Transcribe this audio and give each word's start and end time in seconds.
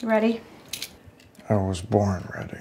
You 0.00 0.08
ready? 0.08 0.40
I 1.50 1.56
was 1.56 1.82
born 1.82 2.26
ready. 2.34 2.56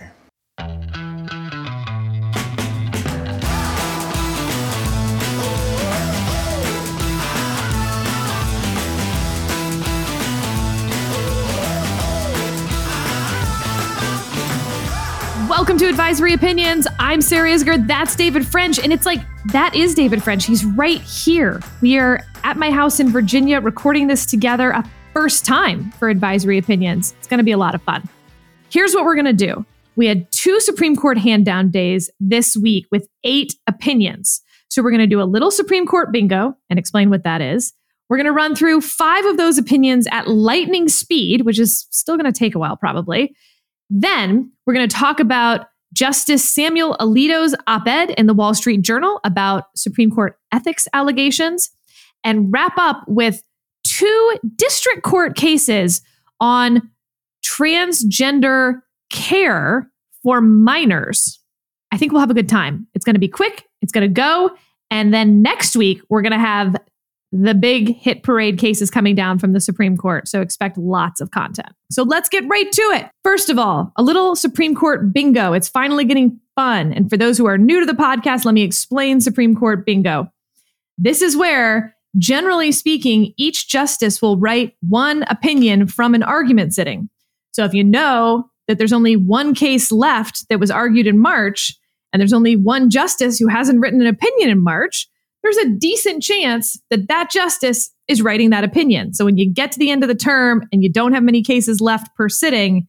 Welcome 15.47 15.77
to 15.77 15.87
Advisory 15.87 16.33
Opinions. 16.33 16.87
I'm 16.99 17.21
Sarah 17.21 17.51
Isgur. 17.51 17.87
That's 17.87 18.17
David 18.17 18.45
French. 18.45 18.79
And 18.79 18.91
it's 18.91 19.05
like, 19.05 19.21
that 19.53 19.75
is 19.75 19.95
David 19.95 20.21
French. 20.21 20.45
He's 20.45 20.65
right 20.65 20.99
here. 20.99 21.61
We 21.81 21.97
are 21.99 22.21
at 22.43 22.57
my 22.57 22.69
house 22.69 22.99
in 22.99 23.09
Virginia 23.09 23.61
recording 23.61 24.07
this 24.07 24.25
together 24.25 24.71
a 24.71 24.83
first 25.19 25.43
time 25.43 25.91
for 25.99 26.07
Advisory 26.07 26.57
Opinions. 26.57 27.13
It's 27.19 27.27
going 27.27 27.39
to 27.39 27.43
be 27.43 27.51
a 27.51 27.57
lot 27.57 27.75
of 27.75 27.81
fun. 27.81 28.07
Here's 28.69 28.93
what 28.93 29.03
we're 29.03 29.15
going 29.15 29.25
to 29.25 29.33
do 29.33 29.65
we 29.97 30.05
had 30.05 30.31
two 30.31 30.61
Supreme 30.61 30.95
Court 30.95 31.17
hand 31.17 31.43
down 31.45 31.71
days 31.71 32.09
this 32.21 32.55
week 32.55 32.85
with 32.89 33.05
eight 33.25 33.53
opinions. 33.67 34.39
So 34.69 34.81
we're 34.81 34.91
going 34.91 35.01
to 35.01 35.07
do 35.07 35.21
a 35.21 35.23
little 35.23 35.51
Supreme 35.51 35.85
Court 35.85 36.13
bingo 36.13 36.55
and 36.69 36.79
explain 36.79 37.09
what 37.09 37.25
that 37.25 37.41
is. 37.41 37.73
We're 38.07 38.15
going 38.15 38.27
to 38.27 38.31
run 38.31 38.55
through 38.55 38.79
five 38.79 39.25
of 39.25 39.35
those 39.35 39.57
opinions 39.57 40.07
at 40.09 40.29
lightning 40.29 40.87
speed, 40.87 41.41
which 41.41 41.59
is 41.59 41.85
still 41.91 42.15
going 42.15 42.31
to 42.31 42.39
take 42.39 42.55
a 42.55 42.59
while, 42.59 42.77
probably. 42.77 43.35
Then 43.89 44.53
we're 44.65 44.73
going 44.73 44.87
to 44.87 44.95
talk 44.95 45.19
about 45.19 45.67
Justice 45.91 46.47
Samuel 46.47 46.95
Alito's 47.01 47.53
op 47.67 47.87
ed 47.87 48.11
in 48.11 48.27
the 48.27 48.33
Wall 48.33 48.53
Street 48.53 48.83
Journal 48.83 49.19
about 49.25 49.65
Supreme 49.75 50.11
Court 50.11 50.39
ethics 50.53 50.87
allegations 50.93 51.71
and 52.23 52.53
wrap 52.53 52.77
up 52.77 53.03
with 53.05 53.43
two 53.89 54.37
district 54.55 55.01
court 55.01 55.35
cases 55.35 56.01
on 56.39 56.89
transgender 57.43 58.81
care 59.09 59.89
for 60.21 60.41
minors. 60.41 61.39
I 61.91 61.97
think 61.97 62.11
we'll 62.11 62.21
have 62.21 62.29
a 62.29 62.35
good 62.35 62.49
time. 62.49 62.87
It's 62.93 63.03
going 63.03 63.15
to 63.15 63.19
be 63.19 63.27
quick, 63.27 63.65
it's 63.81 63.91
going 63.91 64.07
to 64.07 64.13
go. 64.13 64.51
And 64.91 65.13
then 65.13 65.41
next 65.41 65.75
week, 65.75 66.01
we're 66.09 66.21
going 66.21 66.33
to 66.33 66.39
have 66.39 66.75
the 67.31 67.53
big 67.53 67.95
hit 67.95 68.23
parade 68.23 68.57
cases 68.57 68.89
coming 68.89 69.13
down 69.13 69.37
from 69.37 69.53
the 69.53 69.59
Supreme 69.59 69.95
Court. 69.97 70.27
So 70.27 70.41
expect 70.41 70.77
lots 70.77 71.21
of 71.21 71.29
content. 71.29 71.69
So 71.91 72.03
let's 72.03 72.27
get 72.27 72.47
right 72.47 72.71
to 72.71 72.81
it. 72.81 73.09
First 73.23 73.49
of 73.49 73.59
all, 73.59 73.91
a 73.97 74.03
little 74.03 74.35
Supreme 74.35 74.75
Court 74.75 75.13
bingo. 75.13 75.53
It's 75.53 75.69
finally 75.69 76.05
getting 76.05 76.39
fun. 76.55 76.91
And 76.91 77.07
for 77.09 77.17
those 77.17 77.37
who 77.37 77.45
are 77.45 77.57
new 77.57 77.79
to 77.79 77.85
the 77.85 77.93
podcast, 77.93 78.45
let 78.45 78.53
me 78.53 78.63
explain 78.63 79.21
Supreme 79.21 79.55
Court 79.55 79.85
bingo. 79.85 80.31
This 80.97 81.21
is 81.21 81.37
where, 81.37 81.95
generally 82.17 82.71
speaking, 82.71 83.33
each 83.37 83.67
justice 83.67 84.21
will 84.21 84.37
write 84.37 84.75
one 84.87 85.23
opinion 85.23 85.87
from 85.87 86.15
an 86.15 86.23
argument 86.23 86.73
sitting. 86.73 87.09
So 87.51 87.65
if 87.65 87.73
you 87.73 87.83
know 87.83 88.49
that 88.67 88.77
there's 88.77 88.93
only 88.93 89.15
one 89.15 89.53
case 89.53 89.91
left 89.91 90.47
that 90.49 90.59
was 90.59 90.71
argued 90.71 91.07
in 91.07 91.19
March, 91.19 91.75
and 92.11 92.19
there's 92.19 92.33
only 92.33 92.55
one 92.55 92.89
justice 92.89 93.37
who 93.37 93.47
hasn't 93.47 93.79
written 93.79 94.01
an 94.01 94.07
opinion 94.07 94.49
in 94.49 94.63
March, 94.63 95.07
there's 95.43 95.57
a 95.57 95.69
decent 95.69 96.21
chance 96.23 96.79
that 96.89 97.07
that 97.07 97.29
justice 97.29 97.91
is 98.07 98.21
writing 98.21 98.49
that 98.49 98.63
opinion. 98.63 99.13
So 99.13 99.25
when 99.25 99.37
you 99.37 99.51
get 99.51 99.71
to 99.71 99.79
the 99.79 99.89
end 99.89 100.03
of 100.03 100.09
the 100.09 100.15
term 100.15 100.67
and 100.71 100.83
you 100.83 100.91
don't 100.91 101.13
have 101.13 101.23
many 101.23 101.41
cases 101.41 101.79
left 101.79 102.13
per 102.15 102.27
sitting, 102.27 102.87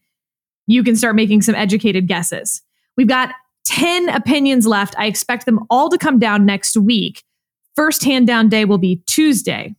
you 0.66 0.82
can 0.82 0.96
start 0.96 1.16
making 1.16 1.42
some 1.42 1.54
educated 1.54 2.08
guesses. 2.08 2.62
We've 2.96 3.08
got 3.08 3.34
10 3.66 4.08
opinions 4.08 4.66
left. 4.66 4.94
I 4.98 5.06
expect 5.06 5.46
them 5.46 5.60
all 5.70 5.90
to 5.90 5.98
come 5.98 6.18
down 6.18 6.44
next 6.44 6.76
week. 6.76 7.22
First 7.80 8.04
hand 8.04 8.26
down 8.26 8.50
day 8.50 8.66
will 8.66 8.76
be 8.76 9.02
Tuesday. 9.06 9.74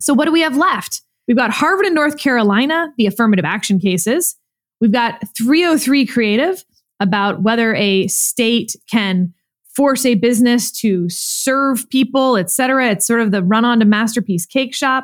So 0.00 0.14
what 0.14 0.26
do 0.26 0.32
we 0.32 0.42
have 0.42 0.56
left? 0.56 1.02
We've 1.26 1.36
got 1.36 1.50
Harvard 1.50 1.86
and 1.86 1.94
North 1.96 2.16
Carolina, 2.18 2.92
the 2.98 3.06
affirmative 3.06 3.44
action 3.44 3.80
cases. 3.80 4.36
We've 4.80 4.92
got 4.92 5.20
303 5.36 6.06
creative 6.06 6.64
about 7.00 7.42
whether 7.42 7.74
a 7.74 8.06
state 8.06 8.76
can 8.88 9.34
force 9.74 10.06
a 10.06 10.14
business 10.14 10.70
to 10.82 11.08
serve 11.08 11.90
people, 11.90 12.36
et 12.36 12.48
cetera. 12.48 12.90
It's 12.90 13.08
sort 13.08 13.22
of 13.22 13.32
the 13.32 13.42
run 13.42 13.64
on 13.64 13.80
to 13.80 13.84
Masterpiece 13.84 14.46
Cake 14.46 14.72
Shop. 14.72 15.02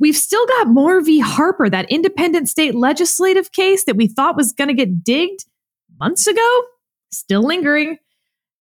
We've 0.00 0.16
still 0.16 0.46
got 0.46 0.68
Moore 0.68 1.02
v. 1.02 1.18
Harper, 1.18 1.68
that 1.68 1.90
independent 1.90 2.48
state 2.48 2.74
legislative 2.74 3.52
case 3.52 3.84
that 3.84 3.96
we 3.96 4.06
thought 4.06 4.38
was 4.38 4.54
going 4.54 4.68
to 4.68 4.74
get 4.74 5.04
digged 5.04 5.44
months 6.00 6.26
ago, 6.26 6.62
still 7.12 7.42
lingering. 7.42 7.98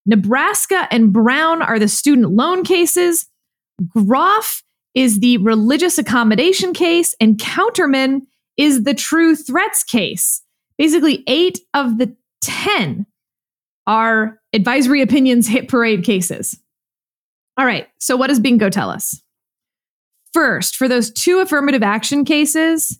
Nebraska 0.05 0.87
and 0.91 1.11
Brown 1.11 1.61
are 1.61 1.79
the 1.79 1.87
student 1.87 2.31
loan 2.31 2.63
cases. 2.63 3.25
Groff 3.87 4.63
is 4.93 5.19
the 5.19 5.37
religious 5.37 5.97
accommodation 5.97 6.73
case, 6.73 7.15
and 7.19 7.37
Counterman 7.37 8.21
is 8.57 8.83
the 8.83 8.93
true 8.93 9.35
threats 9.35 9.83
case. 9.83 10.41
Basically, 10.77 11.23
eight 11.27 11.59
of 11.73 11.97
the 11.97 12.15
10 12.41 13.05
are 13.87 14.39
advisory 14.53 15.01
opinions 15.01 15.47
hit 15.47 15.67
parade 15.67 16.03
cases. 16.03 16.57
All 17.57 17.65
right, 17.65 17.87
so 17.99 18.15
what 18.15 18.27
does 18.27 18.39
bingo 18.39 18.69
tell 18.69 18.89
us? 18.89 19.21
First, 20.33 20.75
for 20.75 20.87
those 20.87 21.11
two 21.11 21.39
affirmative 21.39 21.83
action 21.83 22.25
cases, 22.25 22.99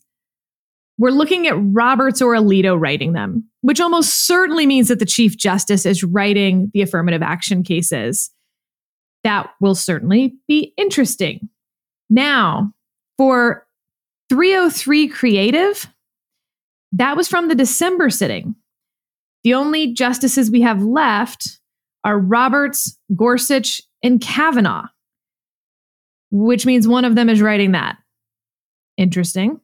we're 0.98 1.12
looking 1.12 1.48
at 1.48 1.56
Roberts 1.58 2.22
or 2.22 2.34
Alito 2.34 2.80
writing 2.80 3.14
them, 3.14 3.50
which 3.62 3.82
almost 3.82 4.26
certainly 4.28 4.66
means 4.66 4.88
that 4.88 5.00
the 5.00 5.06
Chief 5.06 5.38
Justice 5.38 5.86
is 5.86 6.04
writing 6.04 6.72
the 6.74 6.82
affirmative 6.82 7.22
action 7.22 7.64
cases. 7.64 8.32
That 9.24 9.50
will 9.60 9.76
certainly 9.76 10.36
be 10.48 10.74
interesting. 10.78 11.50
Now, 12.10 12.72
for 13.18 13.66
303 14.30 15.08
Creative, 15.10 15.88
that 16.94 17.18
was 17.18 17.28
from 17.28 17.48
the 17.48 17.56
December 17.56 18.10
sitting. 18.10 18.56
The 19.44 19.54
only 19.54 19.94
justices 19.94 20.50
we 20.50 20.62
have 20.62 20.82
left 20.82 21.60
are 22.04 22.18
Roberts, 22.18 22.98
Gorsuch, 23.16 23.82
and 24.02 24.22
Kavanaugh, 24.22 24.88
which 26.32 26.66
means 26.66 26.88
one 26.88 27.04
of 27.04 27.16
them 27.16 27.30
is 27.30 27.42
writing 27.42 27.74
that. 27.74 27.98
Interesting. 28.98 29.60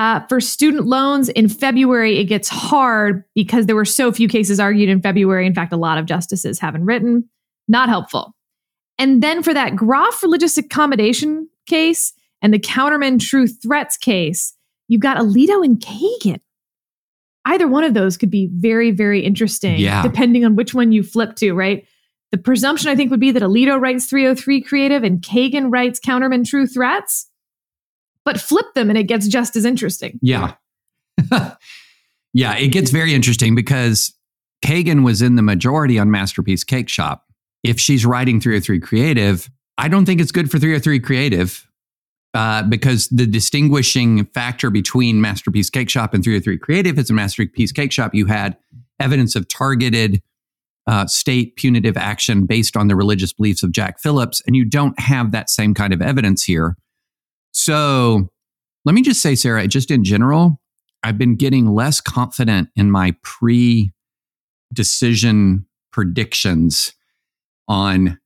Uh, 0.00 0.20
for 0.30 0.40
student 0.40 0.86
loans 0.86 1.28
in 1.28 1.46
February, 1.46 2.18
it 2.18 2.24
gets 2.24 2.48
hard 2.48 3.22
because 3.34 3.66
there 3.66 3.76
were 3.76 3.84
so 3.84 4.10
few 4.10 4.28
cases 4.28 4.58
argued 4.58 4.88
in 4.88 5.02
February. 5.02 5.46
In 5.46 5.54
fact, 5.54 5.74
a 5.74 5.76
lot 5.76 5.98
of 5.98 6.06
justices 6.06 6.58
haven't 6.58 6.86
written. 6.86 7.28
Not 7.68 7.90
helpful. 7.90 8.34
And 8.98 9.22
then 9.22 9.42
for 9.42 9.52
that 9.52 9.76
Groff 9.76 10.22
religious 10.22 10.56
accommodation 10.56 11.50
case 11.66 12.14
and 12.40 12.54
the 12.54 12.58
Counterman 12.58 13.20
true 13.20 13.46
threats 13.46 13.98
case, 13.98 14.56
you've 14.88 15.02
got 15.02 15.18
Alito 15.18 15.62
and 15.62 15.78
Kagan. 15.78 16.40
Either 17.44 17.68
one 17.68 17.84
of 17.84 17.92
those 17.92 18.16
could 18.16 18.30
be 18.30 18.48
very, 18.54 18.92
very 18.92 19.20
interesting, 19.20 19.78
Yeah. 19.80 20.02
depending 20.02 20.46
on 20.46 20.56
which 20.56 20.72
one 20.72 20.92
you 20.92 21.02
flip 21.02 21.36
to, 21.36 21.52
right? 21.52 21.84
The 22.32 22.38
presumption 22.38 22.88
I 22.88 22.96
think 22.96 23.10
would 23.10 23.20
be 23.20 23.32
that 23.32 23.42
Alito 23.42 23.78
writes 23.78 24.06
303 24.06 24.62
creative 24.62 25.04
and 25.04 25.20
Kagan 25.20 25.70
writes 25.70 26.00
Counterman 26.00 26.46
true 26.48 26.66
threats, 26.66 27.26
but 28.24 28.40
flip 28.40 28.66
them 28.74 28.88
and 28.88 28.98
it 28.98 29.04
gets 29.04 29.28
just 29.28 29.56
as 29.56 29.64
interesting. 29.64 30.18
Yeah. 30.22 30.54
yeah, 32.32 32.56
it 32.56 32.68
gets 32.68 32.90
very 32.90 33.14
interesting 33.14 33.54
because 33.54 34.14
Kagan 34.64 35.04
was 35.04 35.22
in 35.22 35.36
the 35.36 35.42
majority 35.42 35.98
on 35.98 36.10
Masterpiece 36.10 36.64
Cake 36.64 36.88
Shop. 36.88 37.24
If 37.62 37.78
she's 37.78 38.06
writing 38.06 38.40
303 38.40 38.80
Creative, 38.80 39.50
I 39.78 39.88
don't 39.88 40.06
think 40.06 40.20
it's 40.20 40.32
good 40.32 40.50
for 40.50 40.58
303 40.58 41.00
Creative 41.00 41.66
uh, 42.34 42.62
because 42.62 43.08
the 43.08 43.26
distinguishing 43.26 44.24
factor 44.26 44.70
between 44.70 45.20
Masterpiece 45.20 45.70
Cake 45.70 45.90
Shop 45.90 46.14
and 46.14 46.22
303 46.22 46.58
Creative 46.58 46.98
is 46.98 47.10
a 47.10 47.12
Masterpiece 47.12 47.72
Cake 47.72 47.92
Shop. 47.92 48.14
You 48.14 48.26
had 48.26 48.56
evidence 48.98 49.34
of 49.34 49.48
targeted 49.48 50.22
uh, 50.86 51.06
state 51.06 51.56
punitive 51.56 51.96
action 51.96 52.46
based 52.46 52.76
on 52.76 52.88
the 52.88 52.96
religious 52.96 53.32
beliefs 53.32 53.62
of 53.62 53.72
Jack 53.72 54.00
Phillips, 54.00 54.42
and 54.46 54.56
you 54.56 54.64
don't 54.64 54.98
have 54.98 55.32
that 55.32 55.50
same 55.50 55.74
kind 55.74 55.92
of 55.92 56.00
evidence 56.00 56.44
here. 56.44 56.76
So 57.52 58.28
let 58.84 58.94
me 58.94 59.02
just 59.02 59.22
say, 59.22 59.34
Sarah, 59.34 59.66
just 59.66 59.90
in 59.90 60.04
general, 60.04 60.60
I've 61.02 61.18
been 61.18 61.36
getting 61.36 61.66
less 61.66 62.00
confident 62.00 62.68
in 62.76 62.90
my 62.90 63.14
pre 63.22 63.92
decision 64.72 65.66
predictions 65.92 66.92
on 67.68 68.18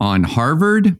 on 0.00 0.24
Harvard, 0.24 0.98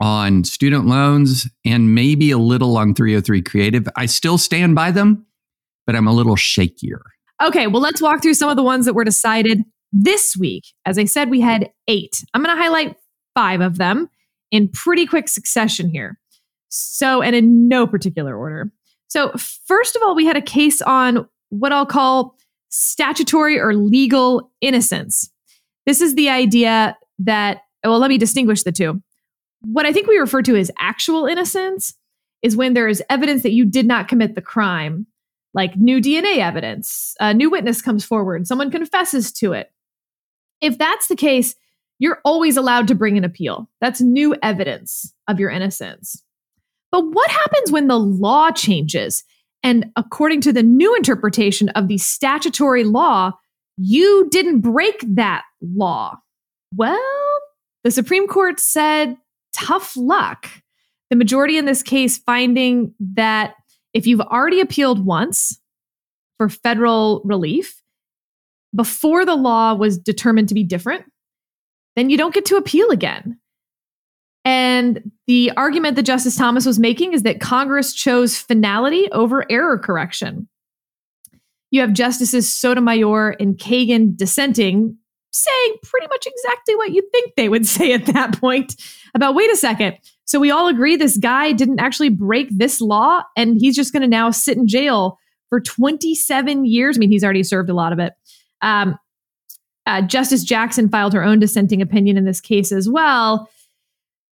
on 0.00 0.44
student 0.44 0.86
loans 0.86 1.48
and 1.64 1.94
maybe 1.94 2.30
a 2.30 2.38
little 2.38 2.76
on 2.76 2.94
303 2.94 3.42
Creative. 3.42 3.88
I 3.96 4.06
still 4.06 4.38
stand 4.38 4.74
by 4.74 4.90
them, 4.90 5.26
but 5.86 5.94
I'm 5.94 6.06
a 6.06 6.12
little 6.12 6.36
shakier. 6.36 7.00
Okay, 7.42 7.66
well, 7.66 7.82
let's 7.82 8.02
walk 8.02 8.22
through 8.22 8.34
some 8.34 8.50
of 8.50 8.56
the 8.56 8.62
ones 8.62 8.86
that 8.86 8.94
were 8.94 9.04
decided 9.04 9.62
this 9.92 10.36
week. 10.36 10.64
As 10.84 10.98
I 10.98 11.04
said, 11.04 11.30
we 11.30 11.40
had 11.40 11.70
eight. 11.88 12.24
I'm 12.34 12.42
going 12.42 12.54
to 12.54 12.62
highlight 12.62 12.96
five 13.34 13.60
of 13.60 13.78
them 13.78 14.08
in 14.50 14.68
pretty 14.68 15.06
quick 15.06 15.28
succession 15.28 15.88
here. 15.88 16.18
So, 16.70 17.20
and 17.20 17.36
in 17.36 17.68
no 17.68 17.86
particular 17.86 18.36
order. 18.36 18.72
So, 19.08 19.32
first 19.66 19.96
of 19.96 20.02
all, 20.02 20.14
we 20.14 20.24
had 20.24 20.36
a 20.36 20.42
case 20.42 20.80
on 20.80 21.28
what 21.50 21.72
I'll 21.72 21.86
call 21.86 22.36
statutory 22.68 23.58
or 23.58 23.74
legal 23.74 24.50
innocence. 24.60 25.30
This 25.84 26.00
is 26.00 26.14
the 26.14 26.30
idea 26.30 26.96
that, 27.18 27.62
well, 27.84 27.98
let 27.98 28.08
me 28.08 28.18
distinguish 28.18 28.62
the 28.62 28.72
two. 28.72 29.02
What 29.62 29.84
I 29.84 29.92
think 29.92 30.06
we 30.06 30.16
refer 30.16 30.42
to 30.42 30.56
as 30.56 30.70
actual 30.78 31.26
innocence 31.26 31.94
is 32.42 32.56
when 32.56 32.74
there 32.74 32.88
is 32.88 33.02
evidence 33.10 33.42
that 33.42 33.52
you 33.52 33.64
did 33.64 33.86
not 33.86 34.08
commit 34.08 34.34
the 34.34 34.40
crime, 34.40 35.06
like 35.52 35.76
new 35.76 36.00
DNA 36.00 36.38
evidence, 36.38 37.14
a 37.20 37.34
new 37.34 37.50
witness 37.50 37.82
comes 37.82 38.04
forward, 38.04 38.46
someone 38.46 38.70
confesses 38.70 39.32
to 39.32 39.52
it. 39.52 39.72
If 40.60 40.78
that's 40.78 41.08
the 41.08 41.16
case, 41.16 41.56
you're 41.98 42.20
always 42.24 42.56
allowed 42.56 42.88
to 42.88 42.94
bring 42.94 43.18
an 43.18 43.24
appeal. 43.24 43.68
That's 43.80 44.00
new 44.00 44.36
evidence 44.42 45.12
of 45.28 45.40
your 45.40 45.50
innocence. 45.50 46.22
But 46.92 47.02
what 47.02 47.30
happens 47.30 47.70
when 47.70 47.88
the 47.88 47.98
law 47.98 48.50
changes? 48.50 49.24
And 49.62 49.86
according 49.96 50.40
to 50.42 50.52
the 50.52 50.62
new 50.62 50.94
interpretation 50.94 51.68
of 51.70 51.88
the 51.88 51.98
statutory 51.98 52.84
law, 52.84 53.32
you 53.76 54.28
didn't 54.30 54.60
break 54.60 55.04
that 55.14 55.42
law. 55.60 56.16
Well, 56.74 56.98
the 57.84 57.90
Supreme 57.90 58.28
Court 58.28 58.60
said 58.60 59.16
tough 59.54 59.96
luck. 59.96 60.48
The 61.10 61.16
majority 61.16 61.58
in 61.58 61.64
this 61.64 61.82
case 61.82 62.18
finding 62.18 62.94
that 63.14 63.54
if 63.94 64.06
you've 64.06 64.20
already 64.20 64.60
appealed 64.60 65.04
once 65.04 65.60
for 66.38 66.48
federal 66.48 67.22
relief 67.24 67.82
before 68.74 69.24
the 69.24 69.34
law 69.34 69.74
was 69.74 69.98
determined 69.98 70.48
to 70.48 70.54
be 70.54 70.62
different, 70.62 71.04
then 71.96 72.08
you 72.10 72.16
don't 72.16 72.34
get 72.34 72.44
to 72.46 72.56
appeal 72.56 72.90
again. 72.90 73.39
And 74.44 75.10
the 75.26 75.52
argument 75.56 75.96
that 75.96 76.04
Justice 76.04 76.36
Thomas 76.36 76.64
was 76.64 76.78
making 76.78 77.12
is 77.12 77.22
that 77.24 77.40
Congress 77.40 77.92
chose 77.92 78.36
finality 78.38 79.10
over 79.12 79.44
error 79.50 79.78
correction. 79.78 80.48
You 81.70 81.80
have 81.82 81.92
Justices 81.92 82.52
Sotomayor 82.52 83.36
and 83.38 83.56
Kagan 83.56 84.16
dissenting, 84.16 84.96
saying 85.30 85.74
pretty 85.82 86.08
much 86.08 86.26
exactly 86.26 86.74
what 86.74 86.90
you 86.90 87.06
think 87.12 87.34
they 87.36 87.48
would 87.48 87.66
say 87.66 87.92
at 87.92 88.06
that 88.06 88.38
point 88.40 88.76
about 89.14 89.34
wait 89.34 89.50
a 89.50 89.56
second. 89.56 89.98
So 90.24 90.38
we 90.38 90.50
all 90.50 90.68
agree 90.68 90.96
this 90.96 91.16
guy 91.16 91.52
didn't 91.52 91.80
actually 91.80 92.08
break 92.08 92.48
this 92.50 92.80
law 92.80 93.22
and 93.36 93.56
he's 93.60 93.76
just 93.76 93.92
going 93.92 94.02
to 94.02 94.08
now 94.08 94.30
sit 94.30 94.56
in 94.56 94.66
jail 94.66 95.18
for 95.48 95.60
27 95.60 96.64
years. 96.64 96.96
I 96.96 96.98
mean, 97.00 97.10
he's 97.10 97.24
already 97.24 97.42
served 97.42 97.68
a 97.68 97.74
lot 97.74 97.92
of 97.92 97.98
it. 97.98 98.12
Um, 98.62 98.96
uh, 99.86 100.02
Justice 100.02 100.44
Jackson 100.44 100.88
filed 100.88 101.12
her 101.14 101.24
own 101.24 101.40
dissenting 101.40 101.82
opinion 101.82 102.16
in 102.16 102.24
this 102.24 102.40
case 102.40 102.70
as 102.70 102.88
well. 102.88 103.48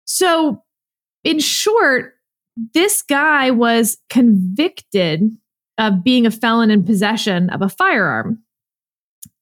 So, 0.07 0.63
in 1.23 1.39
short, 1.39 2.15
this 2.73 3.03
guy 3.03 3.51
was 3.51 3.97
convicted 4.09 5.21
of 5.77 6.03
being 6.03 6.25
a 6.25 6.31
felon 6.31 6.71
in 6.71 6.83
possession 6.83 7.49
of 7.51 7.61
a 7.61 7.69
firearm 7.69 8.41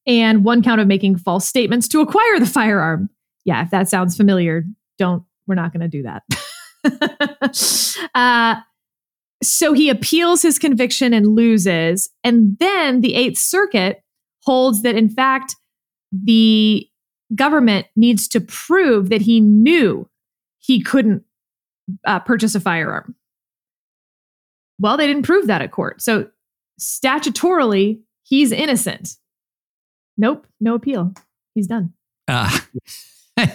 and 0.06 0.44
one 0.44 0.62
count 0.62 0.80
of 0.80 0.86
making 0.86 1.16
false 1.16 1.46
statements 1.46 1.88
to 1.88 2.00
acquire 2.00 2.38
the 2.38 2.46
firearm. 2.46 3.08
Yeah, 3.44 3.62
if 3.62 3.70
that 3.70 3.88
sounds 3.88 4.16
familiar, 4.16 4.64
don't, 4.98 5.22
we're 5.46 5.54
not 5.54 5.72
going 5.72 5.88
to 5.88 5.88
do 5.88 6.02
that. 6.02 6.22
uh, 8.14 8.56
so 9.42 9.72
he 9.72 9.88
appeals 9.88 10.42
his 10.42 10.58
conviction 10.58 11.14
and 11.14 11.36
loses. 11.36 12.10
And 12.24 12.56
then 12.58 13.00
the 13.00 13.14
Eighth 13.14 13.38
Circuit 13.38 14.02
holds 14.42 14.82
that, 14.82 14.96
in 14.96 15.08
fact, 15.08 15.54
the 16.12 16.88
government 17.34 17.86
needs 17.96 18.28
to 18.28 18.40
prove 18.40 19.08
that 19.10 19.22
he 19.22 19.40
knew 19.40 20.08
he 20.66 20.82
couldn't 20.82 21.22
uh, 22.04 22.18
purchase 22.20 22.56
a 22.56 22.60
firearm. 22.60 23.14
Well, 24.80 24.96
they 24.96 25.06
didn't 25.06 25.22
prove 25.22 25.46
that 25.46 25.62
at 25.62 25.70
court. 25.70 26.02
So 26.02 26.28
statutorily, 26.80 28.00
he's 28.24 28.50
innocent. 28.50 29.14
Nope, 30.18 30.46
no 30.60 30.74
appeal. 30.74 31.12
He's 31.54 31.68
done. 31.68 31.92
Uh, 32.26 32.58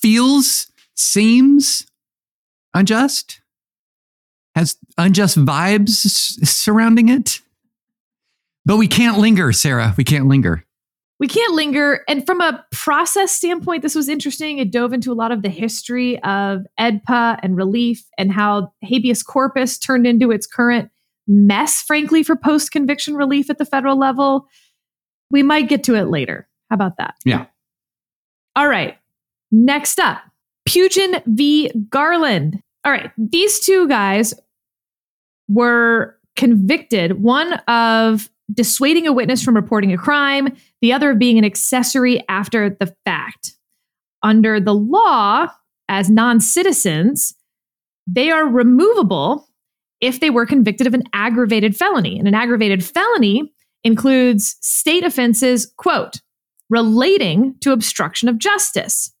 feels, 0.00 0.72
seems 0.96 1.86
unjust, 2.72 3.40
has 4.54 4.78
unjust 4.96 5.36
vibes 5.36 5.90
surrounding 6.46 7.10
it. 7.10 7.40
But 8.64 8.78
we 8.78 8.88
can't 8.88 9.18
linger, 9.18 9.52
Sarah. 9.52 9.94
We 9.98 10.04
can't 10.04 10.26
linger 10.26 10.63
we 11.24 11.28
can't 11.28 11.54
linger. 11.54 12.04
And 12.06 12.26
from 12.26 12.42
a 12.42 12.62
process 12.70 13.32
standpoint, 13.32 13.80
this 13.80 13.94
was 13.94 14.10
interesting. 14.10 14.58
It 14.58 14.70
dove 14.70 14.92
into 14.92 15.10
a 15.10 15.14
lot 15.14 15.32
of 15.32 15.40
the 15.40 15.48
history 15.48 16.22
of 16.22 16.66
AEDPA 16.78 17.38
and 17.42 17.56
relief 17.56 18.04
and 18.18 18.30
how 18.30 18.74
habeas 18.82 19.22
corpus 19.22 19.78
turned 19.78 20.06
into 20.06 20.30
its 20.30 20.46
current 20.46 20.90
mess, 21.26 21.80
frankly, 21.80 22.24
for 22.24 22.36
post 22.36 22.72
conviction 22.72 23.14
relief 23.14 23.48
at 23.48 23.56
the 23.56 23.64
federal 23.64 23.98
level. 23.98 24.48
We 25.30 25.42
might 25.42 25.66
get 25.66 25.82
to 25.84 25.94
it 25.94 26.08
later. 26.10 26.46
How 26.68 26.74
about 26.74 26.98
that? 26.98 27.14
Yeah. 27.24 27.46
All 28.54 28.68
right. 28.68 28.98
Next 29.50 29.98
up, 29.98 30.20
Pugin 30.68 31.22
v. 31.24 31.70
Garland. 31.88 32.62
All 32.84 32.92
right. 32.92 33.10
These 33.16 33.60
two 33.60 33.88
guys 33.88 34.34
were 35.48 36.18
convicted, 36.36 37.22
one 37.22 37.54
of 37.66 38.28
dissuading 38.52 39.06
a 39.06 39.12
witness 39.12 39.42
from 39.42 39.56
reporting 39.56 39.92
a 39.92 39.98
crime, 39.98 40.54
the 40.80 40.92
other 40.92 41.14
being 41.14 41.38
an 41.38 41.44
accessory 41.44 42.22
after 42.28 42.70
the 42.70 42.94
fact. 43.04 43.52
Under 44.22 44.60
the 44.60 44.74
law, 44.74 45.48
as 45.88 46.10
non 46.10 46.40
citizens, 46.40 47.34
they 48.06 48.30
are 48.30 48.46
removable 48.46 49.48
if 50.00 50.20
they 50.20 50.30
were 50.30 50.46
convicted 50.46 50.86
of 50.86 50.94
an 50.94 51.04
aggravated 51.12 51.76
felony. 51.76 52.18
And 52.18 52.28
an 52.28 52.34
aggravated 52.34 52.84
felony 52.84 53.52
includes 53.84 54.56
state 54.60 55.04
offenses, 55.04 55.72
quote, 55.76 56.20
relating 56.68 57.54
to 57.60 57.72
obstruction 57.72 58.28
of 58.28 58.38
justice. 58.38 59.12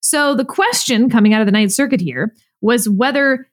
So 0.00 0.34
the 0.34 0.44
question 0.44 1.10
coming 1.10 1.34
out 1.34 1.40
of 1.40 1.46
the 1.46 1.52
Ninth 1.52 1.72
Circuit 1.72 2.00
here 2.00 2.34
was 2.60 2.88
whether 2.88 3.48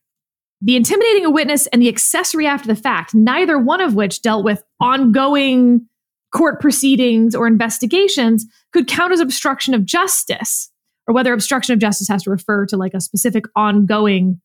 the 0.61 0.75
intimidating 0.75 1.25
a 1.25 1.29
witness 1.29 1.67
and 1.67 1.81
the 1.81 1.89
accessory 1.89 2.47
after 2.47 2.67
the 2.67 2.75
fact, 2.75 3.13
neither 3.13 3.59
one 3.59 3.81
of 3.81 3.93
which 3.93 4.21
dealt 4.21 4.43
with 4.43 4.63
ongoing 4.79 5.87
court 6.33 6.59
proceedings 6.59 7.35
or 7.35 7.47
investigations, 7.47 8.45
could 8.73 8.87
count 8.87 9.13
as 9.13 9.19
obstruction 9.19 9.73
of 9.73 9.85
justice, 9.85 10.69
or 11.07 11.13
whether 11.13 11.33
obstruction 11.33 11.73
of 11.73 11.79
justice 11.79 12.07
has 12.07 12.23
to 12.23 12.29
refer 12.29 12.65
to 12.65 12.77
like 12.77 12.93
a 12.93 13.01
specific 13.01 13.45
ongoing 13.55 14.41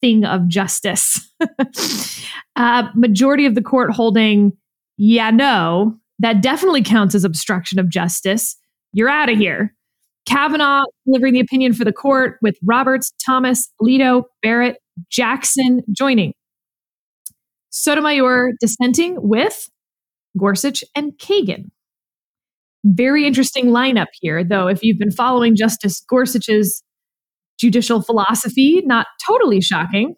thing 0.00 0.24
of 0.24 0.46
justice. 0.48 1.32
uh, 2.56 2.88
majority 2.94 3.46
of 3.46 3.54
the 3.54 3.62
court 3.62 3.92
holding, 3.92 4.52
yeah, 4.98 5.30
no, 5.30 5.96
that 6.18 6.42
definitely 6.42 6.82
counts 6.82 7.14
as 7.14 7.24
obstruction 7.24 7.78
of 7.78 7.88
justice. 7.88 8.56
You're 8.92 9.08
out 9.08 9.30
of 9.30 9.38
here. 9.38 9.74
Kavanaugh 10.26 10.84
delivering 11.06 11.34
the 11.34 11.40
opinion 11.40 11.72
for 11.72 11.84
the 11.84 11.92
court 11.92 12.38
with 12.42 12.56
Roberts, 12.64 13.12
Thomas, 13.24 13.68
Alito, 13.80 14.24
Barrett, 14.42 14.76
Jackson 15.10 15.82
joining. 15.90 16.32
Sotomayor 17.82 18.52
dissenting 18.60 19.16
with 19.18 19.68
Gorsuch 20.38 20.84
and 20.94 21.12
Kagan. 21.18 21.64
Very 22.84 23.26
interesting 23.26 23.66
lineup 23.66 24.06
here, 24.20 24.44
though, 24.44 24.68
if 24.68 24.84
you've 24.84 25.00
been 25.00 25.10
following 25.10 25.56
Justice 25.56 26.00
Gorsuch's 26.08 26.84
judicial 27.58 28.00
philosophy, 28.00 28.82
not 28.84 29.08
totally 29.26 29.60
shocking. 29.60 30.14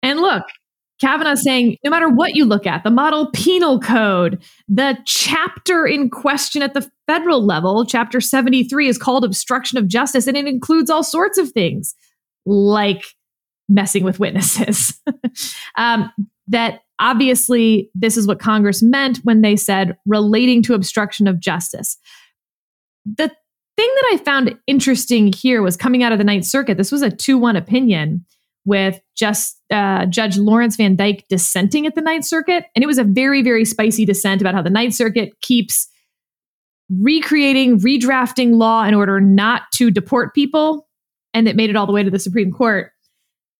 And 0.00 0.20
look, 0.20 0.44
Kavanaugh 1.00 1.34
saying 1.34 1.76
no 1.82 1.90
matter 1.90 2.08
what 2.08 2.36
you 2.36 2.44
look 2.44 2.68
at, 2.68 2.84
the 2.84 2.90
model 2.90 3.30
penal 3.32 3.80
code, 3.80 4.40
the 4.68 4.96
chapter 5.06 5.84
in 5.84 6.08
question 6.08 6.62
at 6.62 6.74
the 6.74 6.88
federal 7.08 7.44
level, 7.44 7.84
chapter 7.84 8.20
73, 8.20 8.88
is 8.88 8.96
called 8.96 9.24
obstruction 9.24 9.76
of 9.76 9.88
justice, 9.88 10.28
and 10.28 10.36
it 10.36 10.46
includes 10.46 10.88
all 10.88 11.02
sorts 11.02 11.36
of 11.36 11.50
things 11.50 11.96
like 12.46 13.04
messing 13.68 14.04
with 14.04 14.20
witnesses. 14.20 15.00
um, 15.76 16.12
that 16.48 16.80
obviously 16.98 17.90
this 17.94 18.16
is 18.16 18.26
what 18.26 18.38
Congress 18.38 18.82
meant 18.82 19.18
when 19.24 19.40
they 19.40 19.56
said 19.56 19.96
relating 20.06 20.62
to 20.62 20.74
obstruction 20.74 21.26
of 21.26 21.40
justice. 21.40 21.96
The 23.04 23.28
thing 23.76 23.94
that 23.96 24.10
I 24.12 24.16
found 24.24 24.54
interesting 24.66 25.32
here 25.32 25.62
was 25.62 25.76
coming 25.76 26.02
out 26.02 26.12
of 26.12 26.18
the 26.18 26.24
Ninth 26.24 26.44
Circuit. 26.44 26.76
This 26.76 26.92
was 26.92 27.02
a 27.02 27.10
2 27.10 27.36
1 27.38 27.56
opinion 27.56 28.24
with 28.64 29.00
just 29.14 29.60
uh, 29.70 30.06
Judge 30.06 30.38
Lawrence 30.38 30.76
Van 30.76 30.96
Dyke 30.96 31.24
dissenting 31.28 31.86
at 31.86 31.94
the 31.94 32.00
Ninth 32.00 32.24
Circuit. 32.24 32.64
And 32.74 32.82
it 32.82 32.86
was 32.86 32.98
a 32.98 33.04
very, 33.04 33.42
very 33.42 33.64
spicy 33.64 34.06
dissent 34.06 34.40
about 34.40 34.54
how 34.54 34.62
the 34.62 34.70
Ninth 34.70 34.94
Circuit 34.94 35.38
keeps 35.42 35.88
recreating, 36.88 37.78
redrafting 37.80 38.54
law 38.54 38.84
in 38.84 38.94
order 38.94 39.20
not 39.20 39.62
to 39.74 39.90
deport 39.90 40.34
people 40.34 40.88
and 41.34 41.48
it 41.48 41.56
made 41.56 41.68
it 41.68 41.76
all 41.76 41.86
the 41.86 41.92
way 41.92 42.02
to 42.02 42.10
the 42.10 42.18
Supreme 42.18 42.52
Court. 42.52 42.92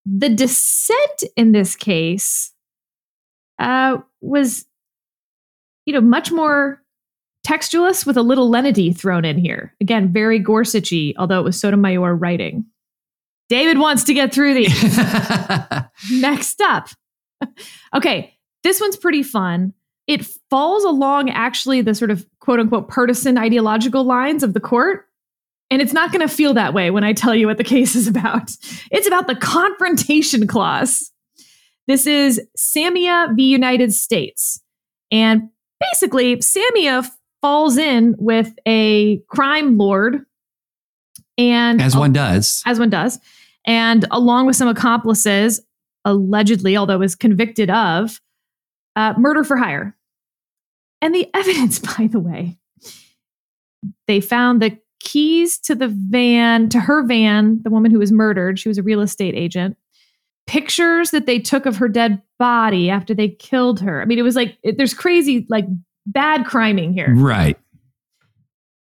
The 0.06 0.28
dissent 0.28 1.24
in 1.36 1.52
this 1.52 1.76
case 1.76 2.53
uh, 3.58 3.98
was, 4.20 4.66
you 5.86 5.92
know, 5.92 6.00
much 6.00 6.30
more 6.30 6.82
textualist 7.46 8.06
with 8.06 8.16
a 8.16 8.22
little 8.22 8.48
lenity 8.48 8.92
thrown 8.92 9.24
in 9.24 9.38
here. 9.38 9.74
Again, 9.80 10.12
very 10.12 10.40
Gorsuchy, 10.40 11.14
although 11.18 11.40
it 11.40 11.44
was 11.44 11.60
Sotomayor 11.60 12.14
writing. 12.14 12.64
David 13.48 13.78
wants 13.78 14.04
to 14.04 14.14
get 14.14 14.32
through 14.32 14.54
these. 14.54 14.98
Next 16.10 16.60
up. 16.60 16.88
okay, 17.94 18.34
this 18.62 18.80
one's 18.80 18.96
pretty 18.96 19.22
fun. 19.22 19.74
It 20.06 20.26
falls 20.50 20.84
along 20.84 21.30
actually 21.30 21.82
the 21.82 21.94
sort 21.94 22.10
of 22.10 22.26
quote 22.40 22.60
unquote 22.60 22.88
partisan 22.88 23.38
ideological 23.38 24.04
lines 24.04 24.42
of 24.42 24.54
the 24.54 24.60
court. 24.60 25.06
And 25.70 25.80
it's 25.80 25.92
not 25.92 26.12
going 26.12 26.26
to 26.26 26.34
feel 26.34 26.54
that 26.54 26.74
way 26.74 26.90
when 26.90 27.04
I 27.04 27.12
tell 27.12 27.34
you 27.34 27.46
what 27.46 27.58
the 27.58 27.64
case 27.64 27.94
is 27.94 28.06
about. 28.06 28.50
It's 28.90 29.06
about 29.06 29.26
the 29.26 29.36
confrontation 29.36 30.46
clause. 30.46 31.10
This 31.86 32.06
is 32.06 32.40
Samia 32.56 33.34
v. 33.36 33.44
United 33.44 33.92
States. 33.92 34.60
And 35.10 35.50
basically, 35.80 36.36
Samia 36.36 37.08
falls 37.42 37.76
in 37.76 38.14
with 38.18 38.54
a 38.66 39.18
crime 39.28 39.76
lord 39.76 40.24
and 41.36 41.82
as 41.82 41.96
one 41.96 42.12
does. 42.12 42.62
As 42.64 42.78
one 42.78 42.90
does. 42.90 43.18
And 43.66 44.06
along 44.10 44.46
with 44.46 44.56
some 44.56 44.68
accomplices 44.68 45.60
allegedly 46.06 46.76
although 46.76 46.98
was 46.98 47.14
convicted 47.14 47.70
of 47.70 48.20
uh, 48.96 49.14
murder 49.18 49.42
for 49.42 49.56
hire. 49.56 49.96
And 51.02 51.14
the 51.14 51.28
evidence 51.34 51.78
by 51.78 52.06
the 52.06 52.20
way 52.20 52.56
they 54.06 54.20
found 54.20 54.62
the 54.62 54.78
keys 55.00 55.58
to 55.58 55.74
the 55.74 55.88
van 55.88 56.70
to 56.70 56.80
her 56.80 57.06
van 57.06 57.60
the 57.62 57.70
woman 57.70 57.90
who 57.90 57.98
was 57.98 58.10
murdered. 58.10 58.58
She 58.58 58.68
was 58.68 58.78
a 58.78 58.82
real 58.82 59.00
estate 59.00 59.34
agent 59.34 59.76
pictures 60.46 61.10
that 61.10 61.26
they 61.26 61.38
took 61.38 61.66
of 61.66 61.76
her 61.76 61.88
dead 61.88 62.20
body 62.38 62.90
after 62.90 63.14
they 63.14 63.28
killed 63.28 63.80
her 63.80 64.02
i 64.02 64.04
mean 64.04 64.18
it 64.18 64.22
was 64.22 64.36
like 64.36 64.58
it, 64.62 64.76
there's 64.76 64.94
crazy 64.94 65.46
like 65.48 65.64
bad 66.06 66.46
criming 66.46 66.92
here. 66.92 67.12
Right. 67.14 67.58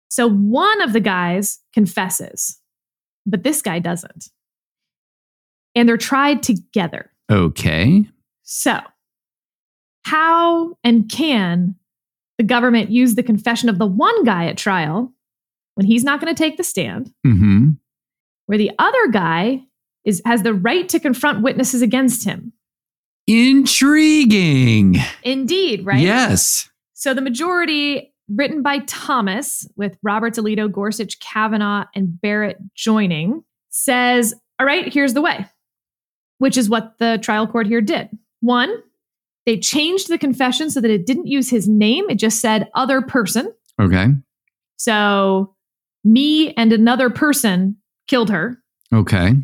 So 0.09 0.27
one 0.27 0.81
of 0.81 0.93
the 0.93 0.99
guys 0.99 1.59
confesses, 1.73 2.59
but 3.25 3.43
this 3.43 3.61
guy 3.61 3.79
doesn't. 3.79 4.29
And 5.75 5.87
they're 5.87 5.97
tried 5.97 6.41
together. 6.41 7.11
Okay. 7.29 8.07
So, 8.43 8.79
how 10.03 10.75
and 10.83 11.07
can 11.07 11.75
the 12.39 12.43
government 12.43 12.89
use 12.89 13.13
the 13.13 13.23
confession 13.23 13.69
of 13.69 13.77
the 13.77 13.85
one 13.85 14.23
guy 14.23 14.47
at 14.47 14.57
trial 14.57 15.13
when 15.75 15.85
he's 15.85 16.03
not 16.03 16.19
going 16.19 16.33
to 16.33 16.37
take 16.37 16.57
the 16.57 16.63
stand, 16.63 17.13
mm-hmm. 17.25 17.69
where 18.47 18.57
the 18.57 18.71
other 18.79 19.07
guy 19.09 19.61
is 20.05 20.21
has 20.25 20.43
the 20.43 20.53
right 20.53 20.87
to 20.89 20.99
confront 20.99 21.41
witnesses 21.41 21.81
against 21.81 22.25
him? 22.25 22.53
Intriguing. 23.27 24.97
Indeed, 25.23 25.85
right? 25.85 25.99
Yes. 25.99 26.69
So 26.93 27.13
the 27.13 27.21
majority, 27.21 28.13
written 28.27 28.63
by 28.63 28.79
Thomas, 28.79 29.67
with 29.75 29.97
Roberts, 30.01 30.39
Alito, 30.39 30.71
Gorsuch, 30.71 31.19
Kavanaugh, 31.19 31.85
and 31.93 32.19
Barrett 32.19 32.57
joining, 32.73 33.43
says, 33.69 34.33
All 34.59 34.65
right, 34.65 34.91
here's 34.91 35.13
the 35.13 35.21
way, 35.21 35.45
which 36.39 36.57
is 36.57 36.69
what 36.69 36.97
the 36.97 37.19
trial 37.21 37.45
court 37.45 37.67
here 37.67 37.81
did. 37.81 38.09
One, 38.41 38.75
they 39.45 39.57
changed 39.57 40.09
the 40.09 40.17
confession 40.17 40.69
so 40.69 40.81
that 40.81 40.91
it 40.91 41.05
didn't 41.05 41.27
use 41.27 41.49
his 41.49 41.67
name, 41.67 42.09
it 42.09 42.15
just 42.15 42.41
said 42.41 42.69
other 42.73 43.01
person. 43.01 43.53
Okay. 43.79 44.07
So 44.77 45.55
me 46.03 46.53
and 46.53 46.73
another 46.73 47.09
person 47.09 47.77
killed 48.07 48.29
her. 48.29 48.57
Okay. 48.93 49.35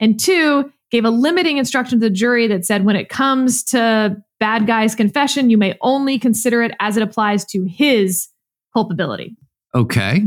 And 0.00 0.18
two, 0.18 0.72
gave 0.90 1.04
a 1.04 1.10
limiting 1.10 1.56
instruction 1.58 2.00
to 2.00 2.08
the 2.08 2.14
jury 2.14 2.46
that 2.48 2.66
said 2.66 2.84
when 2.84 2.96
it 2.96 3.08
comes 3.08 3.62
to 3.64 4.16
bad 4.38 4.66
guy's 4.66 4.94
confession, 4.94 5.50
you 5.50 5.58
may 5.58 5.76
only 5.80 6.18
consider 6.18 6.62
it 6.62 6.72
as 6.80 6.96
it 6.96 7.02
applies 7.02 7.44
to 7.46 7.64
his 7.64 8.28
culpability. 8.72 9.36
Okay. 9.74 10.24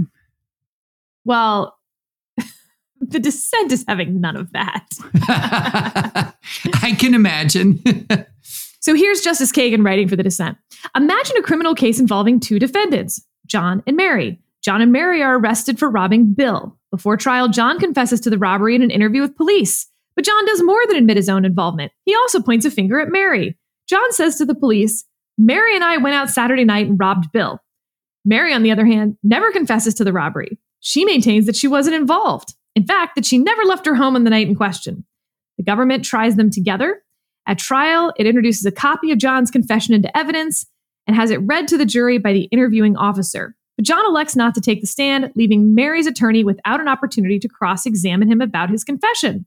Well, 1.26 1.78
the 3.02 3.20
dissent 3.20 3.72
is 3.72 3.84
having 3.88 4.22
none 4.22 4.38
of 4.38 4.52
that. 4.54 4.88
I 6.82 6.96
can 6.98 7.14
imagine. 7.14 7.82
so 8.80 8.94
here's 8.94 9.22
Justice 9.22 9.52
Kagan 9.52 9.86
writing 9.86 10.08
for 10.08 10.16
the 10.16 10.24
dissent. 10.24 10.58
Imagine 10.96 11.38
a 11.38 11.44
criminal 11.44 11.76
case 11.76 12.00
involving 12.00 12.40
two 12.40 12.60
defendants, 12.60 13.22
John 13.46 13.84
and 13.88 13.98
Mary. 13.98 14.40
John 14.64 14.82
and 14.82 14.94
Mary 14.94 15.22
are 15.22 15.38
arrested 15.38 15.78
for 15.78 15.90
robbing 15.90 16.34
Bill. 16.34 16.78
Before 16.94 17.18
trial, 17.18 17.50
John 17.50 17.80
confesses 17.80 18.20
to 18.20 18.30
the 18.30 18.38
robbery 18.38 18.76
in 18.76 18.84
an 18.84 18.92
interview 18.92 19.22
with 19.22 19.36
police. 19.36 19.88
But 20.16 20.26
John 20.26 20.46
does 20.46 20.62
more 20.62 20.86
than 20.86 20.96
admit 20.96 21.18
his 21.18 21.28
own 21.28 21.44
involvement. 21.44 21.92
He 22.06 22.14
also 22.14 22.40
points 22.40 22.68
a 22.68 22.72
finger 22.72 23.00
at 23.00 23.10
Mary. 23.10 23.58
John 23.90 24.12
says 24.12 24.36
to 24.38 24.46
the 24.46 24.54
police, 24.54 25.04
Mary 25.36 25.74
and 25.74 25.84
I 25.84 25.98
went 25.98 26.14
out 26.14 26.30
Saturday 26.30 26.66
night 26.66 26.86
and 26.86 27.00
robbed 27.00 27.32
Bill. 27.32 27.60
Mary, 28.24 28.54
on 28.54 28.62
the 28.62 28.70
other 28.70 28.86
hand, 28.86 29.18
never 29.24 29.52
confesses 29.52 29.96
to 29.96 30.04
the 30.04 30.14
robbery. 30.14 30.60
She 30.82 31.04
maintains 31.04 31.48
that 31.48 31.56
she 31.56 31.68
wasn't 31.68 31.96
involved. 31.96 32.54
In 32.76 32.86
fact, 32.86 33.16
that 33.16 33.26
she 33.26 33.40
never 33.40 33.64
left 33.64 33.88
her 33.88 33.96
home 33.96 34.16
on 34.16 34.24
the 34.24 34.30
night 34.30 34.48
in 34.48 34.54
question. 34.54 35.04
The 35.58 35.64
government 35.64 36.06
tries 36.06 36.36
them 36.36 36.52
together. 36.52 37.02
At 37.48 37.58
trial, 37.58 38.14
it 38.20 38.28
introduces 38.28 38.68
a 38.68 38.72
copy 38.72 39.12
of 39.12 39.18
John's 39.18 39.50
confession 39.50 39.96
into 39.96 40.16
evidence 40.16 40.68
and 41.08 41.16
has 41.16 41.32
it 41.32 41.42
read 41.42 41.68
to 41.70 41.78
the 41.80 41.88
jury 41.88 42.20
by 42.20 42.34
the 42.34 42.44
interviewing 42.52 42.96
officer. 42.96 43.56
But 43.78 43.86
John 43.86 44.06
elects 44.06 44.36
not 44.36 44.54
to 44.56 44.62
take 44.62 44.82
the 44.82 44.88
stand, 44.88 45.32
leaving 45.36 45.74
Mary's 45.74 46.08
attorney 46.08 46.44
without 46.44 46.80
an 46.80 46.88
opportunity 46.88 47.40
to 47.40 47.48
cross 47.48 47.86
examine 47.86 48.32
him 48.32 48.42
about 48.42 48.70
his 48.70 48.84
confession. 48.84 49.46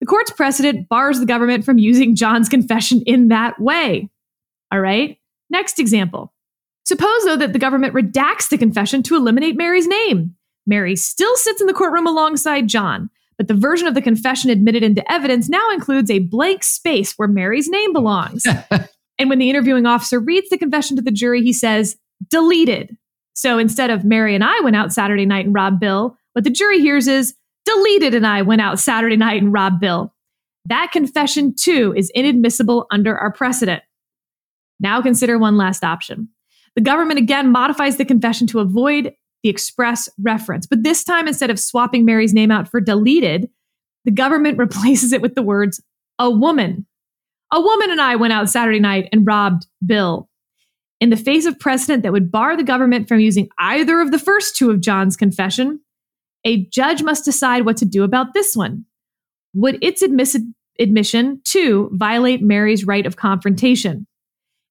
The 0.00 0.06
court's 0.06 0.30
precedent 0.30 0.88
bars 0.88 1.20
the 1.20 1.26
government 1.26 1.64
from 1.64 1.78
using 1.78 2.16
John's 2.16 2.48
confession 2.48 3.02
in 3.06 3.28
that 3.28 3.60
way. 3.60 4.08
All 4.72 4.80
right, 4.80 5.18
next 5.50 5.78
example. 5.78 6.32
Suppose, 6.84 7.24
though, 7.24 7.36
that 7.36 7.52
the 7.52 7.58
government 7.58 7.94
redacts 7.94 8.48
the 8.48 8.58
confession 8.58 9.02
to 9.04 9.16
eliminate 9.16 9.56
Mary's 9.56 9.86
name. 9.86 10.34
Mary 10.66 10.96
still 10.96 11.36
sits 11.36 11.60
in 11.60 11.66
the 11.66 11.72
courtroom 11.72 12.06
alongside 12.06 12.68
John, 12.68 13.10
but 13.36 13.48
the 13.48 13.54
version 13.54 13.86
of 13.86 13.94
the 13.94 14.02
confession 14.02 14.50
admitted 14.50 14.82
into 14.82 15.10
evidence 15.10 15.48
now 15.48 15.70
includes 15.70 16.10
a 16.10 16.20
blank 16.20 16.62
space 16.62 17.14
where 17.16 17.28
Mary's 17.28 17.68
name 17.68 17.92
belongs. 17.92 18.44
and 19.18 19.28
when 19.28 19.38
the 19.38 19.50
interviewing 19.50 19.86
officer 19.86 20.18
reads 20.20 20.48
the 20.50 20.58
confession 20.58 20.96
to 20.96 21.02
the 21.02 21.10
jury, 21.10 21.42
he 21.42 21.52
says, 21.52 21.96
deleted. 22.28 22.96
So 23.34 23.58
instead 23.58 23.90
of 23.90 24.04
Mary 24.04 24.34
and 24.34 24.44
I 24.44 24.60
went 24.60 24.76
out 24.76 24.92
Saturday 24.92 25.26
night 25.26 25.46
and 25.46 25.54
robbed 25.54 25.80
Bill, 25.80 26.16
what 26.32 26.44
the 26.44 26.50
jury 26.50 26.80
hears 26.80 27.08
is 27.08 27.34
Deleted 27.66 28.14
and 28.14 28.26
I 28.26 28.42
went 28.42 28.62
out 28.62 28.78
Saturday 28.78 29.16
night 29.16 29.42
and 29.42 29.52
robbed 29.52 29.80
Bill. 29.80 30.14
That 30.66 30.92
confession, 30.92 31.54
too, 31.54 31.92
is 31.96 32.10
inadmissible 32.14 32.86
under 32.90 33.16
our 33.16 33.32
precedent. 33.32 33.82
Now 34.78 35.02
consider 35.02 35.38
one 35.38 35.56
last 35.56 35.84
option. 35.84 36.28
The 36.74 36.80
government 36.80 37.18
again 37.18 37.50
modifies 37.50 37.96
the 37.96 38.04
confession 38.04 38.46
to 38.48 38.60
avoid 38.60 39.12
the 39.42 39.50
express 39.50 40.08
reference, 40.20 40.66
but 40.66 40.82
this 40.82 41.04
time 41.04 41.28
instead 41.28 41.50
of 41.50 41.58
swapping 41.58 42.04
Mary's 42.04 42.34
name 42.34 42.50
out 42.50 42.68
for 42.68 42.80
deleted, 42.80 43.48
the 44.04 44.10
government 44.10 44.58
replaces 44.58 45.12
it 45.12 45.22
with 45.22 45.34
the 45.34 45.42
words 45.42 45.82
a 46.18 46.30
woman. 46.30 46.86
A 47.52 47.60
woman 47.60 47.90
and 47.90 48.00
I 48.00 48.16
went 48.16 48.32
out 48.32 48.48
Saturday 48.48 48.80
night 48.80 49.08
and 49.12 49.26
robbed 49.26 49.66
Bill. 49.84 50.29
In 51.00 51.08
the 51.08 51.16
face 51.16 51.46
of 51.46 51.58
precedent 51.58 52.02
that 52.02 52.12
would 52.12 52.30
bar 52.30 52.56
the 52.56 52.62
government 52.62 53.08
from 53.08 53.20
using 53.20 53.48
either 53.58 54.00
of 54.00 54.10
the 54.10 54.18
first 54.18 54.54
two 54.54 54.70
of 54.70 54.82
John's 54.82 55.16
confession, 55.16 55.80
a 56.44 56.66
judge 56.66 57.02
must 57.02 57.24
decide 57.24 57.64
what 57.64 57.78
to 57.78 57.86
do 57.86 58.04
about 58.04 58.34
this 58.34 58.54
one. 58.54 58.84
Would 59.54 59.82
its 59.82 60.02
admis- 60.02 60.44
admission, 60.78 61.40
too, 61.44 61.90
violate 61.94 62.42
Mary's 62.42 62.84
right 62.84 63.06
of 63.06 63.16
confrontation? 63.16 64.06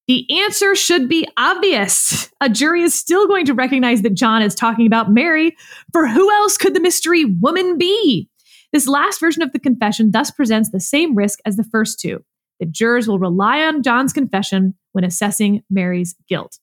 The 0.07 0.25
answer 0.41 0.75
should 0.75 1.09
be 1.09 1.27
obvious. 1.37 2.31
A 2.41 2.49
jury 2.49 2.81
is 2.81 2.95
still 2.95 3.27
going 3.27 3.45
to 3.45 3.53
recognize 3.53 4.01
that 4.01 4.15
John 4.15 4.41
is 4.41 4.55
talking 4.55 4.87
about 4.87 5.11
Mary, 5.11 5.55
for 5.91 6.07
who 6.07 6.31
else 6.31 6.57
could 6.57 6.73
the 6.73 6.79
mystery 6.79 7.25
woman 7.25 7.77
be? 7.77 8.29
This 8.71 8.87
last 8.87 9.19
version 9.19 9.41
of 9.41 9.51
the 9.51 9.59
confession 9.59 10.11
thus 10.11 10.31
presents 10.31 10.69
the 10.69 10.79
same 10.79 11.15
risk 11.15 11.39
as 11.45 11.57
the 11.57 11.63
first 11.63 11.99
two 11.99 12.23
that 12.59 12.71
jurors 12.71 13.07
will 13.07 13.19
rely 13.19 13.61
on 13.61 13.83
John's 13.83 14.13
confession 14.13 14.75
when 14.91 15.03
assessing 15.03 15.63
Mary's 15.69 16.15
guilt. 16.27 16.59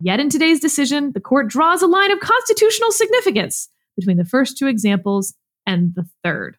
Yet 0.00 0.20
in 0.20 0.30
today's 0.30 0.60
decision, 0.60 1.12
the 1.12 1.20
court 1.20 1.48
draws 1.48 1.82
a 1.82 1.86
line 1.86 2.10
of 2.10 2.20
constitutional 2.20 2.90
significance 2.90 3.68
between 3.96 4.16
the 4.16 4.24
first 4.24 4.56
two 4.56 4.66
examples 4.66 5.34
and 5.66 5.94
the 5.94 6.06
third. 6.24 6.56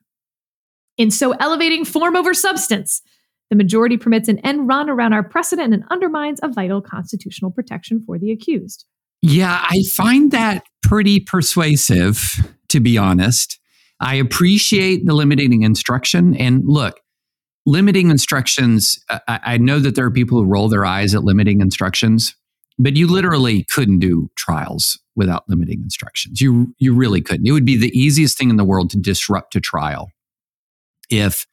In 0.97 1.09
so 1.09 1.31
elevating 1.31 1.85
form 1.85 2.15
over 2.15 2.33
substance, 2.33 3.01
the 3.49 3.55
majority 3.55 3.97
permits 3.97 4.27
an 4.29 4.39
end 4.39 4.67
run 4.67 4.89
around 4.89 5.13
our 5.13 5.23
precedent 5.23 5.73
and 5.73 5.83
undermines 5.89 6.39
a 6.43 6.47
vital 6.47 6.81
constitutional 6.81 7.51
protection 7.51 8.03
for 8.05 8.19
the 8.19 8.31
accused. 8.31 8.85
Yeah, 9.21 9.59
I 9.61 9.83
find 9.91 10.31
that 10.31 10.63
pretty 10.83 11.19
persuasive, 11.19 12.47
to 12.69 12.79
be 12.79 12.97
honest. 12.97 13.59
I 13.99 14.15
appreciate 14.15 15.05
the 15.05 15.13
limiting 15.13 15.63
instruction. 15.63 16.35
And 16.35 16.63
look, 16.65 16.99
limiting 17.65 18.09
instructions, 18.09 19.03
I, 19.09 19.39
I 19.43 19.57
know 19.57 19.79
that 19.79 19.95
there 19.95 20.05
are 20.05 20.11
people 20.11 20.39
who 20.39 20.45
roll 20.45 20.69
their 20.69 20.85
eyes 20.85 21.13
at 21.13 21.23
limiting 21.23 21.61
instructions, 21.61 22.35
but 22.79 22.95
you 22.95 23.07
literally 23.07 23.63
couldn't 23.65 23.99
do 23.99 24.29
trials 24.35 24.99
without 25.15 25.43
limiting 25.47 25.81
instructions. 25.83 26.41
You 26.41 26.73
you 26.79 26.95
really 26.95 27.21
couldn't. 27.21 27.47
It 27.47 27.51
would 27.51 27.65
be 27.65 27.77
the 27.77 27.97
easiest 27.97 28.37
thing 28.37 28.49
in 28.49 28.55
the 28.55 28.63
world 28.63 28.89
to 28.91 28.97
disrupt 28.97 29.55
a 29.55 29.59
trial 29.59 30.09
if 31.09 31.45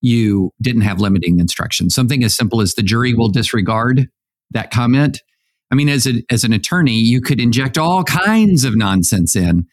you 0.00 0.52
didn't 0.60 0.82
have 0.82 1.00
limiting 1.00 1.40
instructions. 1.40 1.94
Something 1.94 2.22
as 2.24 2.34
simple 2.34 2.60
as 2.60 2.74
the 2.74 2.82
jury 2.82 3.14
will 3.14 3.28
disregard 3.28 4.08
that 4.50 4.70
comment. 4.70 5.22
I 5.70 5.74
mean, 5.76 5.88
as 5.88 6.06
a, 6.06 6.22
as 6.30 6.44
an 6.44 6.52
attorney, 6.52 6.98
you 6.98 7.22
could 7.22 7.40
inject 7.40 7.78
all 7.78 8.04
kinds 8.04 8.64
of 8.64 8.76
nonsense 8.76 9.34
in, 9.34 9.66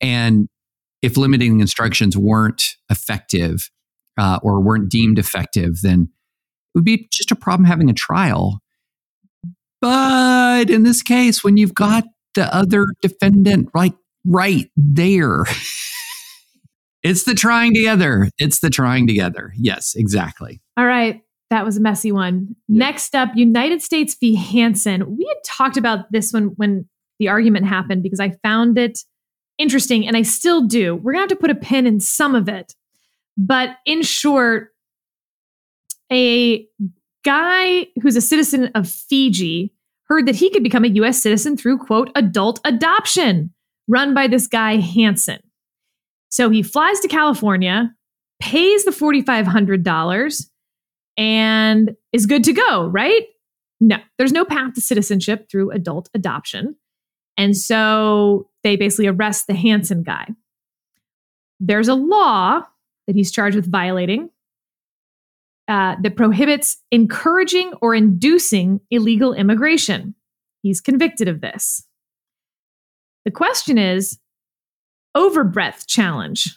and 0.00 0.48
if 1.00 1.16
limiting 1.16 1.60
instructions 1.60 2.16
weren't 2.16 2.76
effective 2.90 3.70
uh, 4.18 4.38
or 4.42 4.60
weren't 4.60 4.90
deemed 4.90 5.18
effective, 5.18 5.80
then 5.82 6.10
it 6.74 6.78
would 6.78 6.84
be 6.84 7.08
just 7.10 7.30
a 7.30 7.36
problem 7.36 7.64
having 7.64 7.88
a 7.88 7.94
trial. 7.94 8.60
But 9.80 10.70
in 10.70 10.82
this 10.82 11.02
case, 11.02 11.44
when 11.44 11.56
you've 11.56 11.74
got 11.74 12.04
the 12.34 12.52
other 12.54 12.86
defendant 13.00 13.70
like 13.74 13.94
right 14.26 14.68
there, 14.76 15.44
it's 17.02 17.24
the 17.24 17.34
trying 17.34 17.74
together. 17.74 18.28
It's 18.38 18.58
the 18.58 18.70
trying 18.70 19.06
together. 19.06 19.52
Yes, 19.56 19.94
exactly. 19.96 20.60
All 20.76 20.86
right. 20.86 21.22
That 21.50 21.64
was 21.64 21.78
a 21.78 21.80
messy 21.80 22.12
one. 22.12 22.56
Yeah. 22.66 22.78
Next 22.78 23.14
up, 23.14 23.30
United 23.34 23.80
States 23.80 24.16
v. 24.18 24.34
Hansen. 24.34 25.16
We 25.16 25.24
had 25.26 25.42
talked 25.46 25.76
about 25.76 26.10
this 26.12 26.32
one 26.32 26.52
when 26.56 26.86
the 27.18 27.28
argument 27.28 27.66
happened 27.66 28.02
because 28.02 28.20
I 28.20 28.36
found 28.42 28.76
it 28.76 29.00
interesting 29.58 30.06
and 30.06 30.16
I 30.16 30.22
still 30.22 30.66
do. 30.66 30.94
We're 30.94 31.12
going 31.12 31.28
to 31.28 31.32
have 31.32 31.38
to 31.38 31.40
put 31.40 31.50
a 31.50 31.54
pin 31.54 31.86
in 31.86 32.00
some 32.00 32.34
of 32.34 32.48
it. 32.48 32.74
But 33.38 33.76
in 33.86 34.02
short, 34.02 34.70
a 36.12 36.66
guy 37.24 37.86
who's 38.02 38.16
a 38.16 38.20
citizen 38.20 38.70
of 38.74 38.88
Fiji 38.88 39.72
heard 40.08 40.26
that 40.26 40.34
he 40.34 40.50
could 40.50 40.62
become 40.62 40.84
a 40.84 40.88
US 40.88 41.22
citizen 41.22 41.56
through, 41.56 41.78
quote, 41.78 42.10
adult 42.14 42.60
adoption 42.64 43.54
run 43.86 44.12
by 44.12 44.26
this 44.26 44.46
guy, 44.46 44.76
Hansen. 44.76 45.40
So 46.30 46.50
he 46.50 46.62
flies 46.62 47.00
to 47.00 47.08
California, 47.08 47.94
pays 48.40 48.84
the 48.84 48.90
$4,500, 48.90 50.46
and 51.16 51.96
is 52.12 52.26
good 52.26 52.44
to 52.44 52.52
go, 52.52 52.86
right? 52.86 53.22
No, 53.80 53.96
there's 54.18 54.32
no 54.32 54.44
path 54.44 54.74
to 54.74 54.80
citizenship 54.80 55.48
through 55.50 55.70
adult 55.70 56.10
adoption. 56.12 56.76
And 57.36 57.56
so 57.56 58.50
they 58.64 58.76
basically 58.76 59.06
arrest 59.06 59.46
the 59.46 59.54
Hansen 59.54 60.02
guy. 60.02 60.28
There's 61.60 61.88
a 61.88 61.94
law 61.94 62.62
that 63.08 63.16
he's 63.16 63.32
charged 63.32 63.56
with 63.56 63.68
violating 63.68 64.30
uh, 65.66 65.96
that 66.02 66.14
prohibits 66.14 66.78
encouraging 66.92 67.72
or 67.82 67.94
inducing 67.94 68.80
illegal 68.90 69.34
immigration. 69.34 70.14
He's 70.62 70.80
convicted 70.80 71.26
of 71.26 71.40
this. 71.40 71.84
The 73.24 73.30
question 73.30 73.76
is 73.76 74.18
overbreadth 75.16 75.86
challenge. 75.86 76.56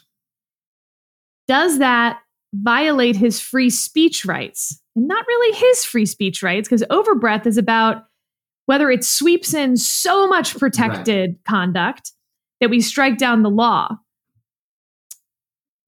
Does 1.48 1.78
that 1.78 2.20
violate 2.54 3.16
his 3.16 3.40
free 3.40 3.70
speech 3.70 4.24
rights? 4.24 4.80
And 4.94 5.08
not 5.08 5.26
really 5.26 5.56
his 5.56 5.84
free 5.84 6.06
speech 6.06 6.42
rights, 6.42 6.68
because 6.68 6.84
overbreadth 6.90 7.46
is 7.46 7.58
about 7.58 8.04
whether 8.66 8.90
it 8.90 9.04
sweeps 9.04 9.54
in 9.54 9.76
so 9.76 10.28
much 10.28 10.56
protected 10.58 11.30
right. 11.30 11.44
conduct 11.46 12.12
that 12.60 12.70
we 12.70 12.80
strike 12.80 13.18
down 13.18 13.42
the 13.42 13.50
law. 13.50 13.96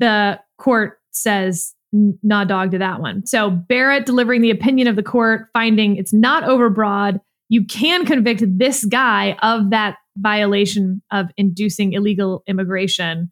The 0.01 0.41
court 0.59 0.99
says 1.11 1.75
nah 1.93 2.45
dog 2.45 2.73
to 2.73 2.79
that 2.79 3.01
one. 3.01 3.25
So 3.27 3.51
Barrett 3.51 4.07
delivering 4.07 4.43
the 4.43 4.51
opinion 4.51 4.89
of 4.89 4.97
the 4.97 5.03
court, 5.03 5.49
finding 5.53 5.97
it's 5.97 6.13
not 6.13 6.43
overbroad. 6.45 7.21
You 7.49 7.65
can 7.65 8.05
convict 8.05 8.43
this 8.59 8.85
guy 8.85 9.37
of 9.43 9.71
that 9.71 9.97
violation 10.17 11.03
of 11.13 11.27
inducing 11.37 11.93
illegal 11.93 12.43
immigration. 12.47 13.31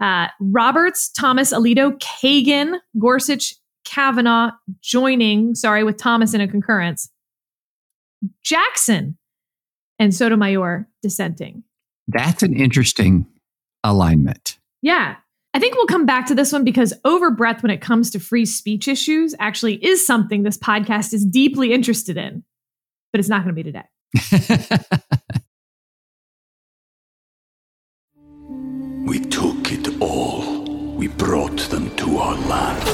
Uh, 0.00 0.26
Roberts, 0.40 1.10
Thomas, 1.10 1.52
Alito, 1.52 1.98
Kagan, 1.98 2.78
Gorsuch, 2.98 3.54
Kavanaugh 3.86 4.50
joining, 4.82 5.54
sorry, 5.54 5.84
with 5.84 5.96
Thomas 5.96 6.34
in 6.34 6.40
a 6.40 6.48
concurrence. 6.48 7.10
Jackson 8.44 9.16
and 9.98 10.14
Sotomayor 10.14 10.88
dissenting. 11.02 11.62
That's 12.08 12.42
an 12.42 12.54
interesting 12.54 13.26
alignment. 13.84 14.58
Yeah. 14.82 15.16
I 15.56 15.58
think 15.58 15.74
we'll 15.74 15.86
come 15.86 16.04
back 16.04 16.26
to 16.26 16.34
this 16.34 16.52
one 16.52 16.64
because 16.64 16.92
overbreadth 17.06 17.62
when 17.62 17.70
it 17.70 17.80
comes 17.80 18.10
to 18.10 18.20
free 18.20 18.44
speech 18.44 18.88
issues 18.88 19.34
actually 19.38 19.82
is 19.82 20.06
something 20.06 20.42
this 20.42 20.58
podcast 20.58 21.14
is 21.14 21.24
deeply 21.24 21.72
interested 21.72 22.18
in, 22.18 22.44
but 23.10 23.20
it's 23.20 23.30
not 23.30 23.42
going 23.42 23.56
to 23.56 23.62
be 23.62 23.62
today. 23.62 23.84
we 29.06 29.18
took 29.18 29.72
it 29.72 29.98
all. 29.98 30.94
We 30.94 31.08
brought 31.08 31.60
them 31.70 31.88
to 31.96 32.18
our 32.18 32.34
land. 32.34 32.86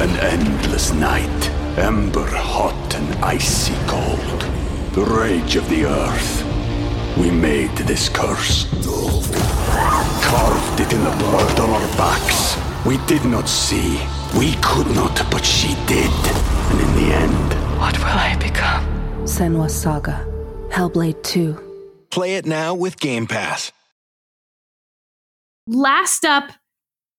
An 0.00 0.08
endless 0.20 0.94
night, 0.94 1.50
ember 1.76 2.30
hot 2.30 2.94
and 2.94 3.14
icy 3.22 3.74
cold. 3.88 4.40
The 4.94 5.04
rage 5.04 5.56
of 5.56 5.68
the 5.68 5.84
earth. 5.84 6.46
We 7.18 7.30
made 7.30 7.76
this 7.76 8.08
curse 8.08 8.64
carved 10.32 10.80
it 10.80 10.90
in 10.94 11.04
the 11.04 11.10
blood 11.10 11.60
on 11.60 11.68
our 11.68 11.88
backs. 11.98 12.56
We 12.86 12.96
did 13.06 13.22
not 13.26 13.46
see. 13.46 14.00
We 14.38 14.54
could 14.62 14.86
not, 14.96 15.14
but 15.30 15.44
she 15.44 15.74
did. 15.86 16.10
And 16.70 16.80
in 16.80 16.94
the 16.94 17.14
end, 17.14 17.78
what 17.78 17.98
will 17.98 18.06
I 18.06 18.34
become? 18.40 18.82
Senua's 19.24 19.74
Saga. 19.74 20.26
Hellblade 20.70 21.22
2. 21.22 22.06
Play 22.10 22.36
it 22.36 22.46
now 22.46 22.74
with 22.74 22.98
Game 22.98 23.26
Pass. 23.26 23.72
Last 25.66 26.24
up, 26.24 26.50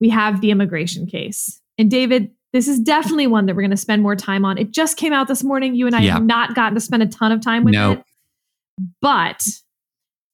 we 0.02 0.10
have 0.10 0.42
the 0.42 0.50
immigration 0.50 1.06
case. 1.06 1.62
And 1.78 1.92
David, 1.92 2.32
this 2.52 2.68
is 2.68 2.80
definitely 2.80 3.28
one 3.28 3.46
that 3.46 3.56
we're 3.56 3.62
going 3.62 3.70
to 3.70 3.78
spend 3.78 4.02
more 4.02 4.16
time 4.16 4.44
on. 4.44 4.58
It 4.58 4.72
just 4.72 4.98
came 4.98 5.14
out 5.14 5.28
this 5.28 5.44
morning. 5.44 5.76
You 5.76 5.86
and 5.86 5.96
I 5.96 6.02
yeah. 6.02 6.14
have 6.14 6.24
not 6.24 6.56
gotten 6.56 6.74
to 6.74 6.82
spend 6.82 7.04
a 7.04 7.08
ton 7.08 7.32
of 7.32 7.42
time 7.42 7.64
with 7.64 7.76
nope. 7.76 8.00
it. 8.00 8.06
But 9.02 9.48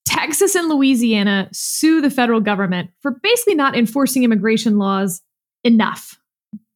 Texas 0.10 0.56
and 0.56 0.68
Louisiana 0.70 1.48
sue 1.54 2.02
the 2.02 2.10
federal 2.10 2.42
government 2.42 2.90
for 3.00 3.12
basically 3.22 3.54
not 3.54 3.78
enforcing 3.78 4.24
immigration 4.24 4.80
laws 4.80 5.22
enough. 5.64 6.20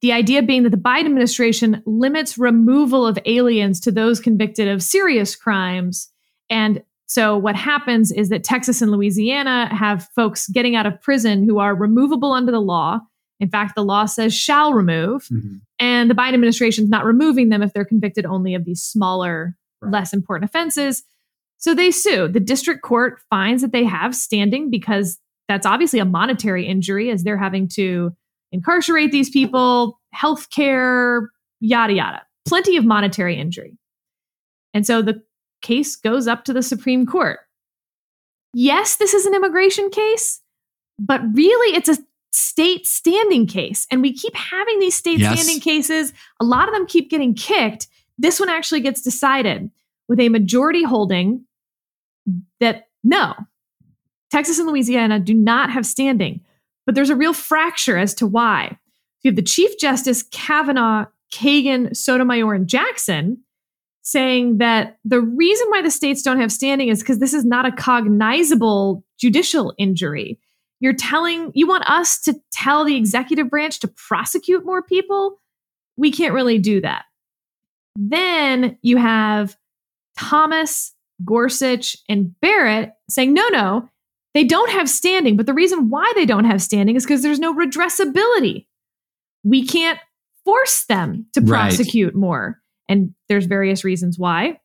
The 0.02 0.12
idea 0.12 0.40
being 0.40 0.62
that 0.62 0.70
the 0.70 0.76
Biden 0.76 1.06
administration 1.06 1.82
limits 1.84 2.38
removal 2.38 3.04
of 3.04 3.18
aliens 3.26 3.80
to 3.80 3.90
those 3.90 4.20
convicted 4.20 4.68
of 4.68 4.84
serious 4.84 5.34
crimes. 5.34 6.12
And 6.48 6.84
so 7.06 7.36
what 7.36 7.56
happens 7.56 8.12
is 8.12 8.28
that 8.28 8.44
Texas 8.44 8.80
and 8.80 8.92
Louisiana 8.92 9.74
have 9.74 10.08
folks 10.14 10.46
getting 10.46 10.76
out 10.76 10.86
of 10.86 11.02
prison 11.02 11.42
who 11.42 11.58
are 11.58 11.74
removable 11.74 12.32
under 12.32 12.52
the 12.52 12.60
law. 12.60 13.00
In 13.40 13.48
fact, 13.48 13.74
the 13.74 13.84
law 13.84 14.04
says 14.04 14.32
shall 14.32 14.74
remove. 14.74 15.24
Mm-hmm. 15.24 15.56
And 15.80 16.08
the 16.08 16.14
Biden 16.14 16.34
administration 16.34 16.84
is 16.84 16.90
not 16.90 17.04
removing 17.04 17.48
them 17.48 17.64
if 17.64 17.72
they're 17.72 17.84
convicted 17.84 18.26
only 18.26 18.54
of 18.54 18.64
these 18.64 18.80
smaller, 18.80 19.56
right. 19.80 19.92
less 19.92 20.12
important 20.12 20.48
offenses. 20.48 21.02
So 21.64 21.74
they 21.74 21.92
sue. 21.92 22.28
The 22.28 22.40
district 22.40 22.82
court 22.82 23.22
finds 23.30 23.62
that 23.62 23.72
they 23.72 23.84
have 23.84 24.14
standing 24.14 24.68
because 24.68 25.18
that's 25.48 25.64
obviously 25.64 25.98
a 25.98 26.04
monetary 26.04 26.66
injury 26.66 27.10
as 27.10 27.24
they're 27.24 27.38
having 27.38 27.68
to 27.68 28.14
incarcerate 28.52 29.12
these 29.12 29.30
people, 29.30 29.98
health 30.12 30.50
care, 30.50 31.30
yada, 31.60 31.94
yada. 31.94 32.20
Plenty 32.46 32.76
of 32.76 32.84
monetary 32.84 33.38
injury. 33.38 33.78
And 34.74 34.86
so 34.86 35.00
the 35.00 35.22
case 35.62 35.96
goes 35.96 36.28
up 36.28 36.44
to 36.44 36.52
the 36.52 36.62
Supreme 36.62 37.06
Court. 37.06 37.38
Yes, 38.52 38.96
this 38.96 39.14
is 39.14 39.24
an 39.24 39.34
immigration 39.34 39.88
case, 39.88 40.42
but 40.98 41.22
really 41.32 41.74
it's 41.74 41.88
a 41.88 41.96
state 42.30 42.86
standing 42.86 43.46
case. 43.46 43.86
And 43.90 44.02
we 44.02 44.12
keep 44.12 44.36
having 44.36 44.80
these 44.80 44.96
state 44.96 45.18
yes. 45.18 45.40
standing 45.40 45.62
cases. 45.62 46.12
A 46.40 46.44
lot 46.44 46.68
of 46.68 46.74
them 46.74 46.86
keep 46.86 47.08
getting 47.08 47.32
kicked. 47.32 47.88
This 48.18 48.38
one 48.38 48.50
actually 48.50 48.82
gets 48.82 49.00
decided 49.00 49.70
with 50.08 50.20
a 50.20 50.28
majority 50.28 50.82
holding 50.82 51.46
that 52.64 52.88
no, 53.02 53.34
Texas 54.30 54.58
and 54.58 54.68
Louisiana 54.68 55.20
do 55.20 55.34
not 55.34 55.70
have 55.70 55.86
standing, 55.86 56.40
but 56.86 56.94
there's 56.94 57.10
a 57.10 57.16
real 57.16 57.32
fracture 57.32 57.96
as 57.96 58.14
to 58.14 58.26
why. 58.26 58.78
You 59.22 59.30
have 59.30 59.36
the 59.36 59.42
Chief 59.42 59.78
Justice 59.78 60.24
Kavanaugh, 60.30 61.06
Kagan, 61.32 61.96
Sotomayor, 61.96 62.54
and 62.54 62.66
Jackson 62.68 63.38
saying 64.02 64.58
that 64.58 64.98
the 65.04 65.20
reason 65.20 65.66
why 65.70 65.80
the 65.80 65.90
states 65.90 66.22
don't 66.22 66.40
have 66.40 66.52
standing 66.52 66.88
is 66.88 67.00
because 67.00 67.18
this 67.18 67.32
is 67.32 67.44
not 67.44 67.66
a 67.66 67.72
cognizable 67.72 69.02
judicial 69.18 69.74
injury. 69.78 70.38
You're 70.80 70.92
telling, 70.92 71.50
you 71.54 71.66
want 71.66 71.88
us 71.88 72.20
to 72.22 72.34
tell 72.52 72.84
the 72.84 72.96
executive 72.96 73.48
branch 73.48 73.80
to 73.80 73.88
prosecute 73.88 74.66
more 74.66 74.82
people? 74.82 75.40
We 75.96 76.12
can't 76.12 76.34
really 76.34 76.58
do 76.58 76.82
that. 76.82 77.04
Then 77.96 78.76
you 78.82 78.98
have 78.98 79.56
Thomas, 80.18 80.92
Gorsuch, 81.24 81.96
and 82.08 82.38
Barrett 82.40 82.92
saying, 83.08 83.34
no, 83.34 83.46
no, 83.50 83.88
they 84.32 84.44
don't 84.44 84.70
have 84.70 84.88
standing. 84.88 85.36
But 85.36 85.46
the 85.46 85.54
reason 85.54 85.88
why 85.90 86.10
they 86.14 86.26
don't 86.26 86.44
have 86.44 86.62
standing 86.62 86.96
is 86.96 87.04
because 87.04 87.22
there's 87.22 87.38
no 87.38 87.54
redressability. 87.54 88.66
We 89.44 89.66
can't 89.66 89.98
force 90.44 90.84
them 90.84 91.26
to 91.34 91.42
prosecute 91.42 92.14
right. 92.14 92.20
more. 92.20 92.60
And 92.88 93.14
there's 93.28 93.46
various 93.46 93.84
reasons 93.84 94.18
why. 94.18 94.58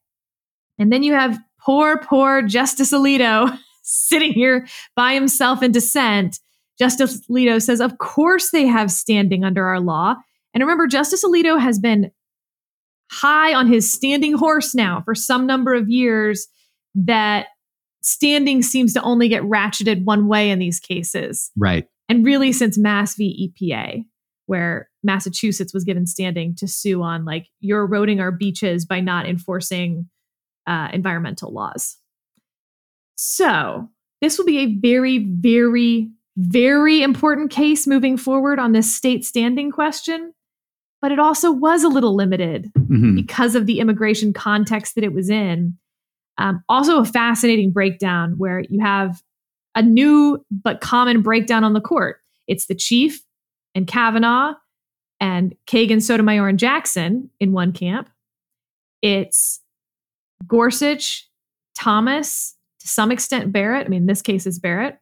And 0.77 0.91
then 0.91 1.03
you 1.03 1.13
have 1.13 1.39
poor, 1.61 1.97
poor 1.97 2.41
Justice 2.41 2.91
Alito 2.91 3.57
sitting 3.83 4.33
here 4.33 4.67
by 4.95 5.13
himself 5.13 5.61
in 5.61 5.71
dissent. 5.71 6.39
Justice 6.77 7.21
Alito 7.29 7.61
says, 7.61 7.81
Of 7.81 7.97
course 7.97 8.51
they 8.51 8.65
have 8.65 8.91
standing 8.91 9.43
under 9.43 9.65
our 9.65 9.79
law. 9.79 10.15
And 10.53 10.61
remember, 10.61 10.87
Justice 10.87 11.23
Alito 11.23 11.59
has 11.59 11.79
been 11.79 12.11
high 13.11 13.53
on 13.53 13.67
his 13.67 13.91
standing 13.91 14.33
horse 14.33 14.75
now 14.75 15.01
for 15.03 15.15
some 15.15 15.45
number 15.45 15.73
of 15.73 15.89
years 15.89 16.47
that 16.95 17.47
standing 18.01 18.61
seems 18.61 18.93
to 18.93 19.01
only 19.01 19.27
get 19.27 19.43
ratcheted 19.43 20.05
one 20.05 20.27
way 20.27 20.49
in 20.49 20.59
these 20.59 20.79
cases. 20.79 21.51
Right. 21.57 21.87
And 22.07 22.25
really, 22.25 22.51
since 22.51 22.77
Mass 22.77 23.15
v. 23.15 23.53
EPA, 23.61 24.03
where 24.47 24.89
Massachusetts 25.03 25.73
was 25.73 25.83
given 25.83 26.07
standing 26.07 26.55
to 26.55 26.67
sue 26.67 27.03
on, 27.03 27.23
like, 27.23 27.47
you're 27.59 27.83
eroding 27.83 28.19
our 28.19 28.31
beaches 28.31 28.85
by 28.85 28.99
not 28.99 29.27
enforcing 29.27 30.09
uh, 30.65 30.89
environmental 30.91 31.53
laws. 31.53 31.97
So, 33.15 33.89
this 34.21 34.37
will 34.37 34.45
be 34.45 34.59
a 34.59 34.75
very, 34.79 35.19
very, 35.19 36.09
very 36.35 37.03
important 37.03 37.51
case 37.51 37.85
moving 37.85 38.17
forward 38.17 38.59
on 38.59 38.71
this 38.71 38.93
state 38.93 39.23
standing 39.23 39.71
question. 39.71 40.33
But 41.01 41.11
it 41.11 41.19
also 41.19 41.51
was 41.51 41.83
a 41.83 41.89
little 41.89 42.13
limited 42.15 42.71
Mhm. 42.77 43.15
because 43.15 43.55
of 43.55 43.65
the 43.65 43.79
immigration 43.79 44.33
context 44.33 44.95
that 44.95 45.03
it 45.03 45.13
was 45.13 45.29
in. 45.29 45.77
Um, 46.37 46.63
also, 46.69 46.99
a 46.99 47.05
fascinating 47.05 47.71
breakdown 47.71 48.37
where 48.37 48.61
you 48.69 48.79
have 48.81 49.21
a 49.75 49.81
new 49.81 50.43
but 50.51 50.81
common 50.81 51.21
breakdown 51.21 51.63
on 51.63 51.73
the 51.73 51.81
court. 51.81 52.17
It's 52.47 52.65
the 52.65 52.75
chief 52.75 53.21
and 53.75 53.85
Kavanaugh 53.87 54.55
and 55.19 55.53
Kagan, 55.67 56.01
Sotomayor, 56.01 56.47
and 56.47 56.59
Jackson 56.59 57.29
in 57.39 57.51
one 57.51 57.71
camp. 57.71 58.09
It's 59.01 59.61
Gorsuch, 60.47 61.29
Thomas, 61.77 62.55
to 62.79 62.87
some 62.87 63.11
extent 63.11 63.51
Barrett. 63.51 63.85
I 63.85 63.89
mean, 63.89 64.05
this 64.05 64.21
case 64.21 64.47
is 64.47 64.59
Barrett 64.59 64.97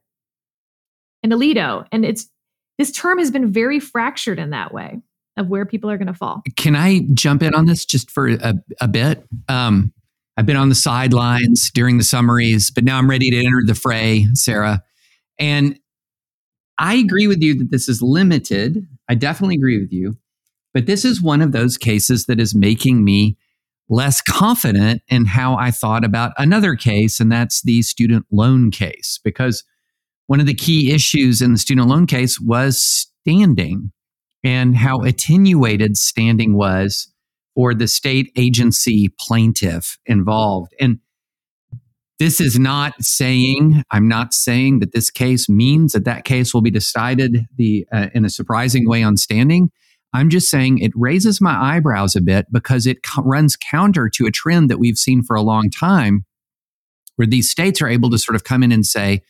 and 1.23 1.31
Alito. 1.31 1.87
And 1.91 2.03
it's 2.05 2.29
this 2.77 2.91
term 2.91 3.19
has 3.19 3.31
been 3.31 3.51
very 3.51 3.79
fractured 3.79 4.37
in 4.39 4.49
that 4.51 4.73
way 4.73 5.01
of 5.37 5.47
where 5.47 5.65
people 5.65 5.89
are 5.89 5.97
going 5.97 6.07
to 6.07 6.13
fall. 6.13 6.41
Can 6.55 6.75
I 6.75 7.01
jump 7.13 7.43
in 7.43 7.53
on 7.53 7.65
this 7.65 7.85
just 7.85 8.11
for 8.11 8.27
a, 8.27 8.55
a 8.81 8.87
bit? 8.87 9.25
Um, 9.47 9.93
I've 10.35 10.45
been 10.45 10.57
on 10.57 10.69
the 10.69 10.75
sidelines 10.75 11.71
during 11.71 11.97
the 11.97 12.03
summaries, 12.03 12.69
but 12.69 12.83
now 12.83 12.97
I'm 12.97 13.09
ready 13.09 13.31
to 13.31 13.37
enter 13.37 13.61
the 13.65 13.73
fray, 13.73 14.27
Sarah. 14.33 14.83
And 15.39 15.79
I 16.77 16.95
agree 16.95 17.27
with 17.27 17.41
you 17.41 17.55
that 17.57 17.71
this 17.71 17.89
is 17.89 18.01
limited. 18.01 18.85
I 19.09 19.15
definitely 19.15 19.55
agree 19.55 19.79
with 19.79 19.91
you. 19.91 20.15
But 20.73 20.85
this 20.85 21.03
is 21.03 21.21
one 21.21 21.41
of 21.41 21.53
those 21.53 21.77
cases 21.77 22.25
that 22.27 22.39
is 22.39 22.53
making 22.53 23.03
me 23.03 23.35
less 23.89 24.21
confident 24.21 25.01
in 25.07 25.25
how 25.25 25.55
I 25.55 25.71
thought 25.71 26.03
about 26.03 26.33
another 26.37 26.75
case, 26.75 27.19
and 27.19 27.31
that's 27.31 27.63
the 27.63 27.81
student 27.81 28.25
loan 28.31 28.69
case. 28.69 29.19
Because 29.23 29.63
one 30.27 30.39
of 30.39 30.45
the 30.45 30.53
key 30.53 30.91
issues 30.91 31.41
in 31.41 31.53
the 31.53 31.57
student 31.57 31.87
loan 31.87 32.05
case 32.05 32.39
was 32.39 33.09
standing 33.23 33.91
and 34.43 34.75
how 34.75 35.01
attenuated 35.01 35.97
standing 35.97 36.55
was 36.55 37.11
for 37.55 37.73
the 37.73 37.87
state 37.87 38.31
agency 38.37 39.09
plaintiff 39.19 39.97
involved. 40.05 40.73
And 40.79 40.99
this 42.19 42.39
is 42.41 42.57
not 42.57 42.93
saying, 42.99 43.83
I'm 43.91 44.07
not 44.07 44.33
saying 44.33 44.79
that 44.79 44.91
this 44.91 45.11
case 45.11 45.47
means 45.47 45.93
that 45.93 46.05
that 46.05 46.23
case 46.23 46.53
will 46.53 46.61
be 46.61 46.71
decided 46.71 47.45
the, 47.55 47.85
uh, 47.91 48.07
in 48.13 48.25
a 48.25 48.29
surprising 48.29 48.87
way 48.87 49.03
on 49.03 49.17
standing. 49.17 49.69
I'm 50.13 50.29
just 50.29 50.49
saying 50.49 50.79
it 50.79 50.93
raises 50.95 51.41
my 51.41 51.75
eyebrows 51.75 52.15
a 52.15 52.21
bit 52.21 52.47
because 52.51 52.87
it 52.87 53.03
co- 53.03 53.21
runs 53.23 53.55
counter 53.55 54.09
to 54.15 54.25
a 54.25 54.31
trend 54.31 54.69
that 54.69 54.79
we've 54.79 54.97
seen 54.97 55.21
for 55.21 55.35
a 55.35 55.41
long 55.41 55.69
time 55.69 56.25
where 57.17 57.27
these 57.27 57.51
states 57.51 57.81
are 57.81 57.87
able 57.87 58.09
to 58.11 58.17
sort 58.17 58.35
of 58.35 58.43
come 58.43 58.63
in 58.63 58.71
and 58.71 58.85
say 58.85 59.21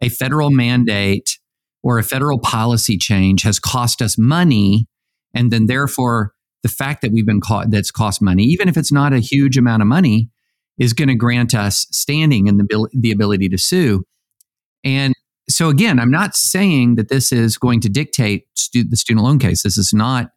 a 0.00 0.08
federal 0.08 0.50
mandate 0.50 1.38
or 1.82 1.98
a 1.98 2.02
federal 2.02 2.38
policy 2.38 2.96
change 2.96 3.42
has 3.42 3.58
cost 3.58 4.02
us 4.02 4.18
money 4.18 4.86
and 5.34 5.50
then 5.50 5.66
therefore 5.66 6.32
the 6.62 6.68
fact 6.68 7.02
that 7.02 7.12
we've 7.12 7.26
been 7.26 7.40
caught 7.40 7.70
that's 7.70 7.90
cost 7.90 8.20
money 8.20 8.44
even 8.44 8.68
if 8.68 8.76
it's 8.76 8.92
not 8.92 9.12
a 9.12 9.18
huge 9.18 9.56
amount 9.56 9.82
of 9.82 9.88
money 9.88 10.28
is 10.78 10.92
going 10.92 11.08
to 11.08 11.14
grant 11.14 11.54
us 11.54 11.86
standing 11.90 12.48
and 12.48 12.58
the, 12.58 12.88
the 12.94 13.10
ability 13.10 13.48
to 13.50 13.58
sue. 13.58 14.02
And 14.82 15.14
so 15.48 15.68
again 15.68 15.98
i'm 15.98 16.12
not 16.12 16.36
saying 16.36 16.94
that 16.94 17.08
this 17.08 17.32
is 17.32 17.58
going 17.58 17.80
to 17.80 17.88
dictate 17.88 18.46
stu- 18.54 18.88
the 18.88 18.96
student 18.96 19.24
loan 19.24 19.38
case. 19.38 19.62
This 19.62 19.76
is 19.76 19.92
not 19.92 20.30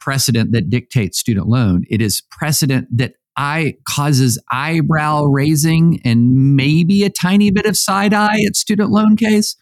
precedent 0.00 0.52
that 0.52 0.70
dictates 0.70 1.18
student 1.18 1.48
loan. 1.48 1.84
It 1.88 2.00
is 2.00 2.22
precedent 2.30 2.88
that 2.96 3.14
I 3.36 3.76
causes 3.88 4.38
eyebrow 4.50 5.24
raising 5.24 6.00
and 6.04 6.56
maybe 6.56 7.04
a 7.04 7.10
tiny 7.10 7.50
bit 7.50 7.66
of 7.66 7.76
side 7.76 8.12
eye 8.12 8.42
at 8.46 8.56
student 8.56 8.90
loan 8.90 9.16
case. 9.16 9.56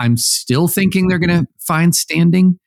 I'm 0.00 0.16
still 0.16 0.66
thinking 0.66 1.06
they're 1.06 1.18
going 1.20 1.44
to 1.44 1.46
find 1.60 1.94
standing 1.94 2.58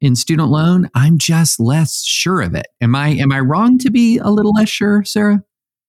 in 0.00 0.14
student 0.16 0.48
loan. 0.48 0.88
I'm 0.94 1.18
just 1.18 1.58
less 1.60 2.04
sure 2.04 2.40
of 2.40 2.54
it. 2.54 2.66
Am 2.80 2.94
I 2.94 3.08
am 3.08 3.32
I 3.32 3.40
wrong 3.40 3.78
to 3.78 3.90
be 3.90 4.16
a 4.18 4.28
little 4.30 4.52
less 4.52 4.68
sure, 4.70 5.02
Sarah? 5.04 5.42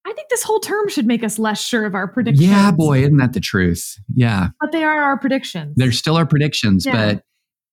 I 0.06 0.14
think 0.14 0.30
this 0.30 0.42
whole 0.44 0.60
term 0.60 0.90
should 0.90 1.06
make 1.06 1.24
us 1.24 1.38
less 1.38 1.64
sure 1.64 1.86
of 1.86 1.94
our 1.94 2.08
predictions. 2.08 2.48
Yeah, 2.48 2.72
boy, 2.72 3.02
isn't 3.04 3.18
that 3.18 3.34
the 3.34 3.40
truth? 3.40 3.96
Yeah. 4.14 4.48
But 4.60 4.72
they 4.72 4.84
are 4.84 5.00
our 5.02 5.20
predictions. 5.20 5.76
They're 5.78 5.92
still 5.92 6.18
our 6.18 6.26
predictions, 6.26 6.86
Yeah. 6.86 7.14
but 7.14 7.24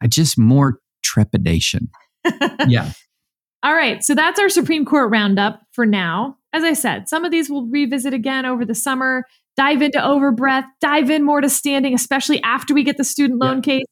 I 0.03 0.07
just 0.09 0.37
more 0.39 0.79
trepidation. 1.03 1.89
yeah. 2.69 2.93
All 3.63 3.75
right. 3.75 4.05
So 4.05 4.15
that's 4.15 4.39
our 4.39 4.51
Supreme 4.51 4.85
Court 4.85 5.11
roundup 5.11 5.63
for 5.73 5.87
now. 5.87 6.37
As 6.53 6.63
I 6.63 6.75
said, 6.75 7.09
some 7.09 7.25
of 7.25 7.31
these 7.31 7.49
we'll 7.49 7.67
revisit 7.67 8.13
again 8.13 8.45
over 8.45 8.65
the 8.67 8.75
summer, 8.75 9.25
dive 9.57 9.83
into 9.83 9.99
overbreadth, 9.99 10.67
dive 10.81 11.11
in 11.11 11.25
more 11.25 11.41
to 11.41 11.49
standing, 11.49 11.95
especially 11.95 12.43
after 12.43 12.75
we 12.75 12.83
get 12.83 12.97
the 12.97 13.05
student 13.05 13.41
loan 13.41 13.63
case. 13.63 13.87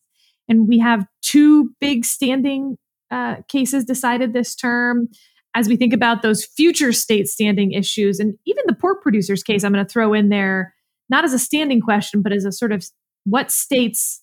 And 0.48 0.68
we 0.68 0.78
have 0.78 1.06
two 1.22 1.70
big 1.80 2.04
standing 2.04 2.76
uh, 3.10 3.36
cases 3.48 3.84
decided 3.84 4.32
this 4.32 4.54
term. 4.54 5.08
As 5.54 5.68
we 5.68 5.76
think 5.76 5.92
about 5.92 6.22
those 6.22 6.44
future 6.44 6.92
state 6.92 7.28
standing 7.28 7.72
issues, 7.72 8.18
and 8.18 8.34
even 8.44 8.64
the 8.66 8.74
pork 8.74 9.02
producers 9.02 9.42
case, 9.42 9.64
I'm 9.64 9.72
going 9.72 9.84
to 9.84 9.90
throw 9.90 10.12
in 10.12 10.28
there, 10.28 10.74
not 11.08 11.24
as 11.24 11.32
a 11.32 11.38
standing 11.38 11.80
question, 11.80 12.22
but 12.22 12.32
as 12.32 12.44
a 12.44 12.52
sort 12.52 12.72
of 12.72 12.84
what 13.24 13.50
states 13.50 14.20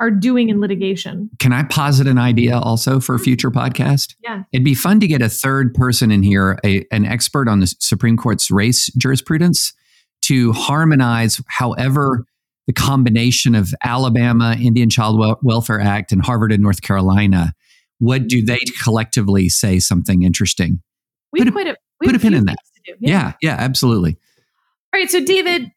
are 0.00 0.10
doing 0.10 0.48
in 0.48 0.60
litigation. 0.60 1.30
Can 1.38 1.52
I 1.52 1.62
posit 1.62 2.08
an 2.08 2.18
idea 2.18 2.58
also 2.58 2.98
for 2.98 3.14
a 3.14 3.18
future 3.20 3.50
podcast? 3.50 4.16
Yeah. 4.20 4.42
It'd 4.50 4.64
be 4.64 4.74
fun 4.74 4.98
to 4.98 5.06
get 5.06 5.22
a 5.22 5.28
third 5.28 5.74
person 5.74 6.10
in 6.10 6.24
here, 6.24 6.58
a, 6.64 6.84
an 6.90 7.04
expert 7.04 7.48
on 7.48 7.60
the 7.60 7.72
Supreme 7.78 8.16
Court's 8.16 8.50
race 8.50 8.86
jurisprudence, 8.94 9.74
to 10.22 10.52
harmonize 10.52 11.40
however 11.48 12.24
the 12.66 12.72
combination 12.72 13.54
of 13.54 13.74
Alabama, 13.84 14.56
Indian 14.60 14.88
Child 14.88 15.18
Wel- 15.18 15.38
Welfare 15.42 15.80
Act, 15.80 16.12
and 16.12 16.24
Harvard 16.24 16.52
and 16.52 16.62
North 16.62 16.82
Carolina. 16.82 17.52
What 17.98 18.28
do 18.28 18.42
they 18.44 18.60
collectively 18.82 19.48
say 19.48 19.78
something 19.78 20.22
interesting? 20.22 20.80
We 21.32 21.40
Put 21.40 21.48
a- 21.48 21.52
quite 21.52 21.66
a 21.68 21.76
we 22.00 22.06
put 22.08 22.16
a 22.16 22.18
pin 22.18 22.34
in 22.34 22.44
that. 22.46 22.56
do. 22.84 22.94
Yeah, 23.00 23.32
yeah, 23.42 23.56
absolutely. 23.58 24.16
All 24.94 25.00
right, 25.00 25.08
so 25.10 25.24
David, 25.24 25.70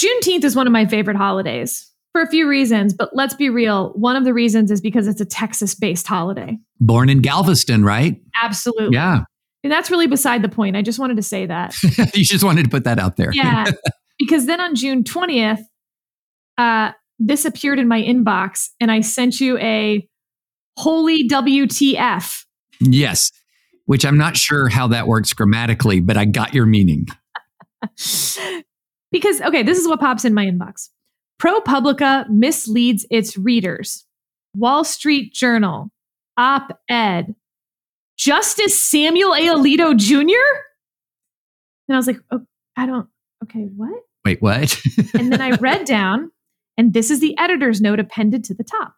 Juneteenth 0.00 0.44
is 0.44 0.54
one 0.54 0.66
of 0.66 0.72
my 0.72 0.84
favorite 0.86 1.16
holidays 1.16 1.90
for 2.12 2.20
a 2.22 2.28
few 2.28 2.46
reasons, 2.48 2.92
but 2.94 3.10
let's 3.14 3.34
be 3.34 3.48
real. 3.50 3.92
One 3.94 4.16
of 4.16 4.24
the 4.24 4.34
reasons 4.34 4.70
is 4.70 4.80
because 4.80 5.06
it's 5.08 5.20
a 5.20 5.24
Texas-based 5.24 6.06
holiday. 6.06 6.58
Born 6.80 7.08
in 7.08 7.20
Galveston, 7.20 7.84
right? 7.84 8.20
Absolutely. 8.42 8.94
Yeah. 8.94 9.22
And 9.66 9.72
that's 9.72 9.90
really 9.90 10.06
beside 10.06 10.42
the 10.42 10.48
point. 10.48 10.76
I 10.76 10.82
just 10.82 11.00
wanted 11.00 11.16
to 11.16 11.24
say 11.24 11.44
that. 11.44 11.74
you 12.14 12.22
just 12.22 12.44
wanted 12.44 12.62
to 12.62 12.70
put 12.70 12.84
that 12.84 13.00
out 13.00 13.16
there. 13.16 13.32
Yeah. 13.32 13.64
because 14.20 14.46
then 14.46 14.60
on 14.60 14.76
June 14.76 15.02
20th, 15.02 15.58
uh, 16.56 16.92
this 17.18 17.44
appeared 17.44 17.80
in 17.80 17.88
my 17.88 18.00
inbox 18.00 18.68
and 18.78 18.92
I 18.92 19.00
sent 19.00 19.40
you 19.40 19.58
a 19.58 20.08
holy 20.76 21.28
WTF. 21.28 22.44
yes. 22.78 23.32
Which 23.86 24.06
I'm 24.06 24.16
not 24.16 24.36
sure 24.36 24.68
how 24.68 24.86
that 24.86 25.08
works 25.08 25.32
grammatically, 25.32 25.98
but 25.98 26.16
I 26.16 26.26
got 26.26 26.54
your 26.54 26.66
meaning. 26.66 27.08
because, 29.10 29.40
okay, 29.40 29.64
this 29.64 29.78
is 29.78 29.88
what 29.88 29.98
pops 29.98 30.24
in 30.24 30.32
my 30.32 30.46
inbox. 30.46 30.90
ProPublica 31.42 32.30
misleads 32.30 33.04
its 33.10 33.36
readers. 33.36 34.04
Wall 34.54 34.84
Street 34.84 35.32
Journal, 35.32 35.90
op 36.36 36.70
ed. 36.88 37.34
Justice 38.16 38.82
Samuel 38.82 39.34
A. 39.34 39.40
Alito 39.40 39.96
Jr.? 39.96 40.34
And 41.88 41.94
I 41.94 41.96
was 41.96 42.06
like, 42.06 42.18
oh, 42.30 42.40
I 42.76 42.86
don't, 42.86 43.08
okay, 43.44 43.68
what? 43.76 44.02
Wait, 44.24 44.42
what? 44.42 44.80
And 45.14 45.32
then 45.32 45.40
I 45.40 45.50
read 45.52 45.84
down, 45.84 46.30
and 46.76 46.92
this 46.92 47.10
is 47.10 47.20
the 47.20 47.36
editor's 47.38 47.80
note 47.80 48.00
appended 48.00 48.44
to 48.44 48.54
the 48.54 48.64
top. 48.64 48.94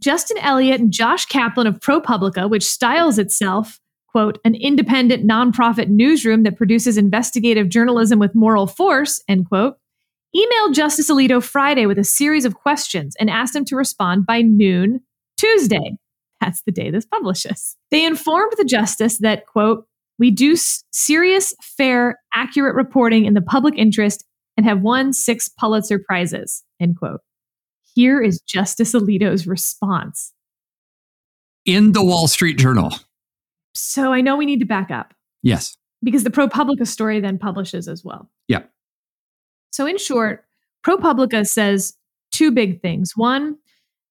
Justin 0.00 0.38
Elliott 0.38 0.80
and 0.80 0.92
Josh 0.92 1.26
Kaplan 1.26 1.66
of 1.66 1.80
ProPublica, 1.80 2.50
which 2.50 2.64
styles 2.64 3.18
itself, 3.18 3.80
quote, 4.08 4.38
an 4.44 4.54
independent 4.54 5.26
nonprofit 5.26 5.88
newsroom 5.88 6.42
that 6.42 6.56
produces 6.56 6.98
investigative 6.98 7.68
journalism 7.68 8.18
with 8.18 8.34
moral 8.34 8.66
force, 8.66 9.22
end 9.28 9.48
quote, 9.48 9.76
emailed 10.34 10.74
Justice 10.74 11.10
Alito 11.10 11.42
Friday 11.42 11.86
with 11.86 11.98
a 11.98 12.04
series 12.04 12.44
of 12.44 12.54
questions 12.54 13.14
and 13.18 13.30
asked 13.30 13.56
him 13.56 13.64
to 13.66 13.76
respond 13.76 14.26
by 14.26 14.42
noon 14.42 15.00
Tuesday. 15.38 15.96
That's 16.40 16.62
the 16.62 16.72
day 16.72 16.90
this 16.90 17.06
publishes. 17.06 17.76
They 17.90 18.04
informed 18.04 18.52
the 18.56 18.64
justice 18.64 19.18
that, 19.18 19.46
quote, 19.46 19.86
We 20.18 20.30
do 20.30 20.52
s- 20.52 20.84
serious, 20.92 21.54
fair, 21.62 22.18
accurate 22.34 22.74
reporting 22.74 23.24
in 23.24 23.34
the 23.34 23.40
public 23.42 23.74
interest 23.76 24.24
and 24.56 24.64
have 24.66 24.80
won 24.82 25.12
six 25.12 25.48
Pulitzer 25.48 25.98
Prizes. 25.98 26.62
End 26.80 26.98
quote. 26.98 27.20
Here 27.94 28.20
is 28.22 28.40
Justice 28.40 28.92
Alito's 28.92 29.46
response. 29.46 30.32
In 31.64 31.92
the 31.92 32.04
Wall 32.04 32.28
Street 32.28 32.58
Journal. 32.58 32.92
So 33.74 34.12
I 34.12 34.20
know 34.20 34.36
we 34.36 34.46
need 34.46 34.60
to 34.60 34.66
back 34.66 34.90
up 34.90 35.12
Yes. 35.42 35.76
because 36.02 36.24
the 36.24 36.30
ProPublica 36.30 36.86
story 36.86 37.20
then 37.20 37.38
publishes 37.38 37.88
as 37.88 38.04
well. 38.04 38.30
Yeah. 38.48 38.62
So, 39.72 39.86
in 39.86 39.98
short, 39.98 40.44
ProPublica 40.86 41.46
says 41.46 41.94
two 42.32 42.50
big 42.52 42.80
things. 42.80 43.12
One, 43.16 43.56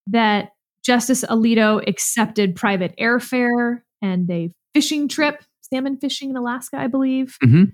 that 0.07 0.49
Justice 0.85 1.23
Alito 1.25 1.81
accepted 1.87 2.55
private 2.55 2.93
airfare 2.99 3.79
and 4.01 4.29
a 4.29 4.51
fishing 4.73 5.07
trip, 5.07 5.43
salmon 5.61 5.97
fishing 5.97 6.29
in 6.29 6.35
Alaska, 6.37 6.77
I 6.77 6.87
believe, 6.87 7.37
Mhm. 7.43 7.71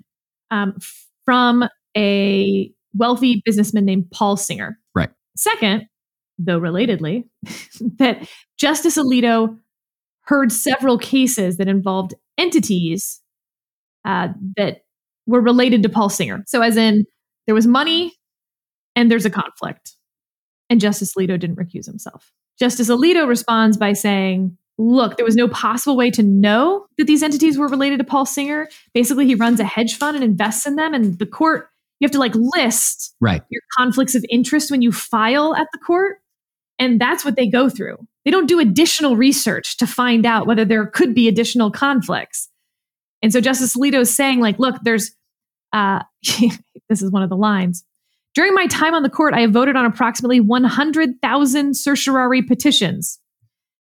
um, 0.49 0.75
from 1.25 1.67
a 1.97 2.71
wealthy 2.95 3.41
businessman 3.45 3.85
named 3.85 4.09
Paul 4.11 4.37
Singer. 4.37 4.79
Right. 4.95 5.09
Second, 5.35 5.87
though 6.37 6.59
relatedly, 6.59 7.23
that 7.97 8.27
Justice 8.57 8.97
Alito 8.97 9.57
heard 10.25 10.51
several 10.51 10.97
cases 10.97 11.57
that 11.57 11.67
involved 11.67 12.13
entities 12.37 13.21
uh, 14.05 14.29
that 14.57 14.79
were 15.27 15.41
related 15.41 15.83
to 15.83 15.89
Paul 15.89 16.09
Singer. 16.09 16.43
So, 16.47 16.61
as 16.61 16.77
in, 16.77 17.05
there 17.45 17.55
was 17.55 17.67
money 17.67 18.13
and 18.95 19.11
there's 19.11 19.25
a 19.25 19.29
conflict. 19.29 19.95
And 20.69 20.79
Justice 20.79 21.13
Alito 21.15 21.39
didn't 21.39 21.57
recuse 21.57 21.85
himself. 21.85 22.31
Justice 22.59 22.89
Alito 22.89 23.27
responds 23.27 23.77
by 23.77 23.93
saying, 23.93 24.57
Look, 24.77 25.17
there 25.17 25.25
was 25.25 25.35
no 25.35 25.47
possible 25.47 25.95
way 25.95 26.09
to 26.11 26.23
know 26.23 26.87
that 26.97 27.05
these 27.05 27.21
entities 27.21 27.57
were 27.57 27.67
related 27.67 27.97
to 27.99 28.03
Paul 28.03 28.25
Singer. 28.25 28.67
Basically, 28.95 29.27
he 29.27 29.35
runs 29.35 29.59
a 29.59 29.63
hedge 29.63 29.95
fund 29.95 30.15
and 30.15 30.23
invests 30.23 30.65
in 30.65 30.75
them. 30.75 30.93
And 30.95 31.19
the 31.19 31.25
court, 31.25 31.69
you 31.99 32.05
have 32.05 32.11
to 32.13 32.19
like 32.19 32.33
list 32.35 33.13
Right. 33.19 33.43
your 33.49 33.61
conflicts 33.77 34.15
of 34.15 34.25
interest 34.29 34.71
when 34.71 34.81
you 34.81 34.91
file 34.91 35.55
at 35.55 35.67
the 35.71 35.77
court. 35.77 36.17
And 36.79 36.99
that's 36.99 37.23
what 37.23 37.35
they 37.35 37.47
go 37.47 37.69
through. 37.69 37.97
They 38.25 38.31
don't 38.31 38.47
do 38.47 38.59
additional 38.59 39.15
research 39.15 39.77
to 39.77 39.85
find 39.85 40.25
out 40.25 40.47
whether 40.47 40.65
there 40.65 40.87
could 40.87 41.13
be 41.13 41.27
additional 41.27 41.69
conflicts. 41.69 42.49
And 43.21 43.31
so 43.31 43.39
Justice 43.39 43.75
Alito 43.75 43.99
is 43.99 44.15
saying, 44.15 44.39
like, 44.39 44.57
look, 44.57 44.77
there's, 44.81 45.11
uh, 45.73 45.99
this 46.89 47.03
is 47.03 47.11
one 47.11 47.21
of 47.21 47.29
the 47.29 47.37
lines. 47.37 47.83
During 48.33 48.53
my 48.53 48.65
time 48.67 48.93
on 48.93 49.03
the 49.03 49.09
court, 49.09 49.33
I 49.33 49.41
have 49.41 49.51
voted 49.51 49.75
on 49.75 49.85
approximately 49.85 50.39
100,000 50.39 51.75
certiorari 51.75 52.41
petitions. 52.41 53.19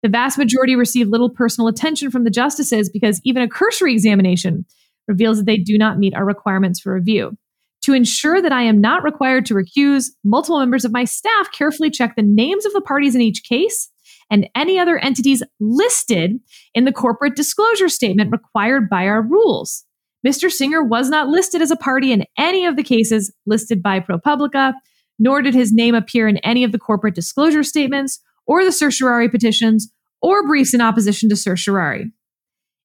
The 0.03 0.09
vast 0.09 0.39
majority 0.39 0.77
receive 0.77 1.09
little 1.09 1.29
personal 1.29 1.69
attention 1.69 2.11
from 2.11 2.25
the 2.25 2.31
justices 2.31 2.89
because 2.89 3.21
even 3.23 3.43
a 3.43 3.49
cursory 3.49 3.93
examination 3.93 4.65
reveals 5.07 5.39
that 5.39 5.47
they 5.47 5.59
do 5.59 5.77
not 5.77 5.99
meet 5.99 6.15
our 6.15 6.25
requirements 6.25 6.81
for 6.81 6.95
review. 6.95 7.37
To 7.83 7.93
ensure 7.93 8.41
that 8.41 8.53
I 8.53 8.63
am 8.63 8.81
not 8.81 9.03
required 9.03 9.45
to 9.47 9.55
recuse, 9.55 10.07
multiple 10.25 10.59
members 10.59 10.85
of 10.85 10.93
my 10.93 11.05
staff 11.05 11.51
carefully 11.53 11.91
check 11.91 12.15
the 12.17 12.23
names 12.23 12.65
of 12.65 12.73
the 12.73 12.81
parties 12.81 13.15
in 13.15 13.21
each 13.21 13.43
case 13.43 13.91
and 14.31 14.49
any 14.55 14.79
other 14.79 14.99
entities 14.99 15.43
listed 15.59 16.39
in 16.75 16.85
the 16.85 16.93
corporate 16.93 17.37
disclosure 17.37 17.89
statement 17.89 18.33
required 18.33 18.89
by 18.89 19.07
our 19.07 19.23
rules. 19.23 19.85
Mr. 20.27 20.51
Singer 20.51 20.83
was 20.83 21.09
not 21.09 21.29
listed 21.29 21.63
as 21.63 21.71
a 21.71 21.77
party 21.77 22.13
in 22.13 22.25
any 22.39 22.67
of 22.67 22.77
the 22.77 22.83
cases 22.83 23.33
listed 23.47 23.83
by 23.83 24.01
ProPublica, 24.01 24.75
nor 25.19 25.43
did 25.43 25.55
his 25.55 25.73
name 25.73 25.95
appear 25.95 26.29
in 26.29 26.37
any 26.39 26.65
of 26.65 26.73
the 26.73 26.79
corporate 26.79 27.15
disclosure 27.15 27.63
statements 27.63 28.21
or 28.47 28.65
the 28.65 28.73
certiorari 28.73 29.29
petitions 29.29 29.93
or 30.23 30.47
briefs 30.47 30.75
in 30.75 30.81
opposition 30.81 31.29
to 31.29 31.37
certiorari. 31.37 32.13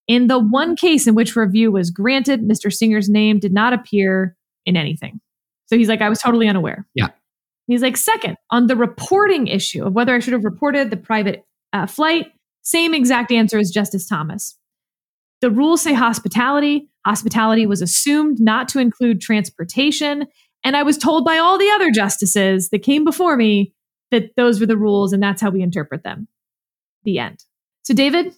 In 0.07 0.27
the 0.27 0.39
one 0.39 0.75
case 0.75 1.07
in 1.07 1.15
which 1.15 1.35
review 1.35 1.71
was 1.71 1.89
granted, 1.89 2.41
Mr. 2.41 2.71
Singer's 2.71 3.09
name 3.09 3.39
did 3.39 3.53
not 3.53 3.73
appear 3.73 4.35
in 4.65 4.77
anything. 4.77 5.19
So 5.65 5.77
he's 5.77 5.89
like, 5.89 6.01
I 6.01 6.09
was 6.09 6.19
totally 6.19 6.47
unaware. 6.47 6.87
Yeah. 6.93 7.07
He's 7.67 7.81
like, 7.81 7.97
second, 7.97 8.37
on 8.51 8.67
the 8.67 8.75
reporting 8.75 9.47
issue 9.47 9.83
of 9.83 9.93
whether 9.93 10.13
I 10.13 10.19
should 10.19 10.33
have 10.33 10.43
reported 10.43 10.91
the 10.91 10.97
private 10.97 11.43
uh, 11.73 11.87
flight, 11.87 12.27
same 12.61 12.93
exact 12.93 13.31
answer 13.31 13.57
as 13.57 13.71
Justice 13.71 14.07
Thomas. 14.07 14.55
The 15.41 15.51
rules 15.51 15.81
say 15.81 15.93
hospitality. 15.93 16.89
Hospitality 17.05 17.65
was 17.65 17.81
assumed 17.81 18.39
not 18.39 18.67
to 18.69 18.79
include 18.79 19.21
transportation. 19.21 20.25
And 20.63 20.75
I 20.75 20.83
was 20.83 20.97
told 20.97 21.23
by 21.25 21.37
all 21.37 21.57
the 21.57 21.69
other 21.75 21.91
justices 21.91 22.69
that 22.69 22.79
came 22.79 23.03
before 23.03 23.35
me 23.37 23.73
that 24.11 24.31
those 24.35 24.59
were 24.59 24.65
the 24.65 24.77
rules 24.77 25.13
and 25.13 25.21
that's 25.21 25.41
how 25.41 25.49
we 25.51 25.61
interpret 25.61 26.03
them. 26.03 26.27
The 27.03 27.19
end. 27.19 27.43
So, 27.83 27.93
David, 27.93 28.33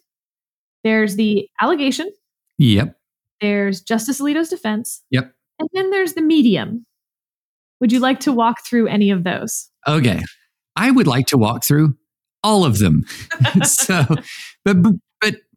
there's 0.84 1.16
the 1.16 1.48
allegation, 1.62 2.12
Yep. 2.58 2.98
there's 3.40 3.82
Justice 3.82 4.20
Alito's 4.20 4.50
defense, 4.50 5.04
Yep. 5.12 5.34
and 5.60 5.70
then 5.74 5.90
there's 5.92 6.14
the 6.14 6.22
medium. 6.22 6.86
Would 7.80 7.92
you 7.92 8.00
like 8.00 8.20
to 8.22 8.34
walk 8.34 8.66
through 8.66 8.88
any 8.88 9.10
of 9.12 9.24
those? 9.24 9.70
Okay. 9.88 10.22
I 10.76 10.92
would 10.92 11.08
like 11.08 11.28
to 11.28 11.38
walk 11.38 11.64
through 11.64 11.96
all 12.44 12.66
of 12.66 12.80
them. 12.80 13.06
so, 13.64 14.06
but 14.66 14.82
but 14.82 14.94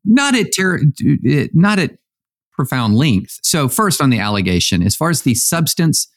not 0.05 0.35
at 0.35 0.49
ter- 0.57 0.81
not 1.53 1.79
at 1.79 1.99
profound 2.53 2.95
length. 2.95 3.39
So, 3.43 3.69
first 3.69 4.01
on 4.01 4.11
the 4.11 4.19
allegation, 4.19 4.83
as 4.83 4.97
far 4.97 5.11
as 5.11 5.23
the 5.23 5.35
substance, 5.35 6.09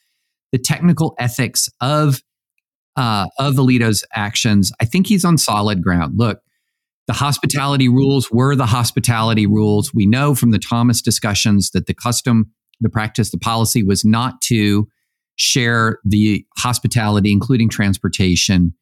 the 0.51 0.57
technical 0.57 1.15
ethics 1.19 1.69
of 1.81 2.21
uh, 2.95 3.27
of 3.39 3.55
Alito's 3.55 4.03
actions, 4.13 4.71
I 4.79 4.85
think 4.85 5.07
he's 5.07 5.25
on 5.25 5.37
solid 5.37 5.81
ground. 5.81 6.13
Look, 6.17 6.41
the 7.07 7.13
hospitality 7.13 7.89
rules 7.89 8.31
were 8.31 8.55
the 8.55 8.65
hospitality 8.65 9.45
rules. 9.45 9.93
We 9.93 10.05
know 10.05 10.35
from 10.35 10.51
the 10.51 10.59
Thomas 10.59 11.01
discussions 11.01 11.71
that 11.71 11.87
the 11.87 11.93
custom, 11.93 12.51
the 12.79 12.89
practice, 12.89 13.31
the 13.31 13.39
policy 13.39 13.83
was 13.83 14.05
not 14.05 14.41
to 14.43 14.87
share 15.35 15.99
the 16.05 16.45
hospitality, 16.57 17.31
including 17.31 17.67
transportation, 17.67 18.73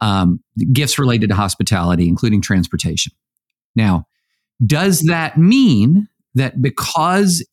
um, 0.00 0.40
gifts 0.72 0.98
related 0.98 1.28
to 1.28 1.36
hospitality, 1.36 2.08
including 2.08 2.40
transportation. 2.40 3.12
Now, 3.76 4.06
does 4.64 5.00
that 5.02 5.38
mean 5.38 6.08
that 6.34 6.60
because 6.60 7.46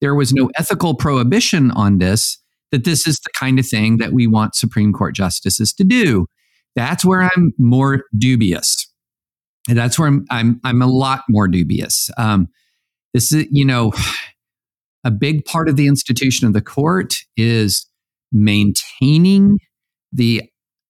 there 0.00 0.14
was 0.14 0.32
no 0.32 0.50
ethical 0.56 0.94
prohibition 0.94 1.70
on 1.72 1.98
this, 1.98 2.38
that 2.72 2.84
this 2.84 3.06
is 3.06 3.20
the 3.20 3.30
kind 3.34 3.58
of 3.58 3.66
thing 3.66 3.98
that 3.98 4.12
we 4.12 4.26
want 4.26 4.54
Supreme 4.54 4.92
Court 4.92 5.14
justices 5.14 5.72
to 5.74 5.84
do? 5.84 6.26
That's 6.74 7.04
where 7.04 7.22
I'm 7.22 7.52
more 7.58 8.04
dubious. 8.16 8.90
And 9.68 9.78
that's 9.78 9.98
where 9.98 10.08
I'm, 10.08 10.26
I'm, 10.30 10.60
I'm 10.64 10.82
a 10.82 10.86
lot 10.86 11.22
more 11.28 11.48
dubious. 11.48 12.10
Um, 12.18 12.48
this 13.12 13.32
is, 13.32 13.46
you 13.50 13.64
know, 13.64 13.92
a 15.04 15.10
big 15.10 15.44
part 15.44 15.68
of 15.68 15.76
the 15.76 15.86
institution 15.86 16.46
of 16.46 16.54
the 16.54 16.62
court 16.62 17.14
is 17.36 17.86
maintaining 18.32 19.58
the 20.12 20.42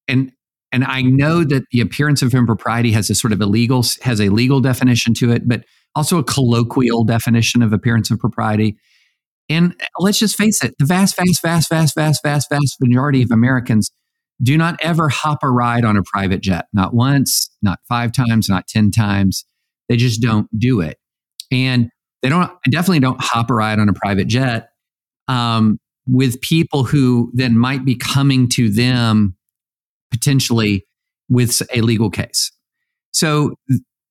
and 0.08 0.32
and 0.74 0.82
I 0.82 1.02
know 1.02 1.44
that 1.44 1.62
the 1.70 1.80
appearance 1.80 2.20
of 2.20 2.34
impropriety 2.34 2.90
has 2.90 3.08
a 3.08 3.14
sort 3.14 3.32
of 3.32 3.40
a 3.40 3.46
legal 3.46 3.84
has 4.02 4.20
a 4.20 4.28
legal 4.28 4.58
definition 4.58 5.14
to 5.14 5.30
it, 5.30 5.48
but 5.48 5.62
also 5.94 6.18
a 6.18 6.24
colloquial 6.24 7.04
definition 7.04 7.62
of 7.62 7.72
appearance 7.72 8.10
of 8.10 8.18
propriety. 8.18 8.76
And 9.48 9.80
let's 10.00 10.18
just 10.18 10.36
face 10.36 10.64
it, 10.64 10.74
the 10.80 10.84
vast, 10.84 11.16
vast, 11.16 11.40
vast, 11.42 11.68
vast, 11.68 11.94
vast, 11.94 12.20
vast, 12.24 12.48
vast 12.50 12.76
majority 12.80 13.22
of 13.22 13.30
Americans 13.30 13.92
do 14.42 14.58
not 14.58 14.74
ever 14.82 15.08
hop 15.08 15.44
a 15.44 15.48
ride 15.48 15.84
on 15.84 15.96
a 15.96 16.02
private 16.02 16.40
jet. 16.40 16.64
Not 16.72 16.92
once, 16.92 17.50
not 17.62 17.78
five 17.88 18.10
times, 18.10 18.48
not 18.48 18.66
10 18.66 18.90
times. 18.90 19.44
They 19.88 19.96
just 19.96 20.20
don't 20.20 20.48
do 20.58 20.80
it. 20.80 20.98
And 21.52 21.88
they 22.22 22.30
don't 22.30 22.50
definitely 22.68 22.98
don't 22.98 23.20
hop 23.20 23.48
a 23.48 23.54
ride 23.54 23.78
on 23.78 23.88
a 23.88 23.92
private 23.92 24.26
jet 24.26 24.70
um, 25.28 25.78
with 26.08 26.40
people 26.40 26.82
who 26.82 27.30
then 27.32 27.56
might 27.56 27.84
be 27.84 27.94
coming 27.94 28.48
to 28.48 28.68
them 28.70 29.36
potentially 30.14 30.86
with 31.28 31.60
a 31.74 31.80
legal 31.80 32.10
case. 32.10 32.52
So 33.12 33.54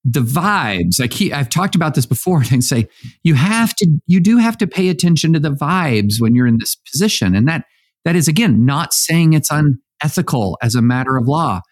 the 0.04 0.20
vibes, 0.20 1.00
I 1.00 1.08
keep, 1.08 1.32
I've 1.32 1.48
talked 1.48 1.74
about 1.74 1.94
this 1.94 2.06
before, 2.06 2.38
and 2.42 2.52
I 2.52 2.60
say 2.60 2.88
you 3.22 3.34
have 3.34 3.74
to, 3.76 3.98
you 4.06 4.20
do 4.20 4.36
have 4.38 4.58
to 4.58 4.66
pay 4.66 4.88
attention 4.88 5.32
to 5.32 5.40
the 5.40 5.50
vibes 5.50 6.20
when 6.20 6.34
you're 6.34 6.46
in 6.46 6.58
this 6.58 6.76
position, 6.76 7.34
and 7.34 7.48
that 7.48 7.64
that 8.04 8.16
is 8.16 8.28
again 8.28 8.66
not 8.66 8.92
saying 8.92 9.32
it's 9.32 9.50
unethical 9.50 10.58
as 10.62 10.74
a 10.74 10.82
matter 10.82 11.16
of 11.16 11.26
law, 11.26 11.62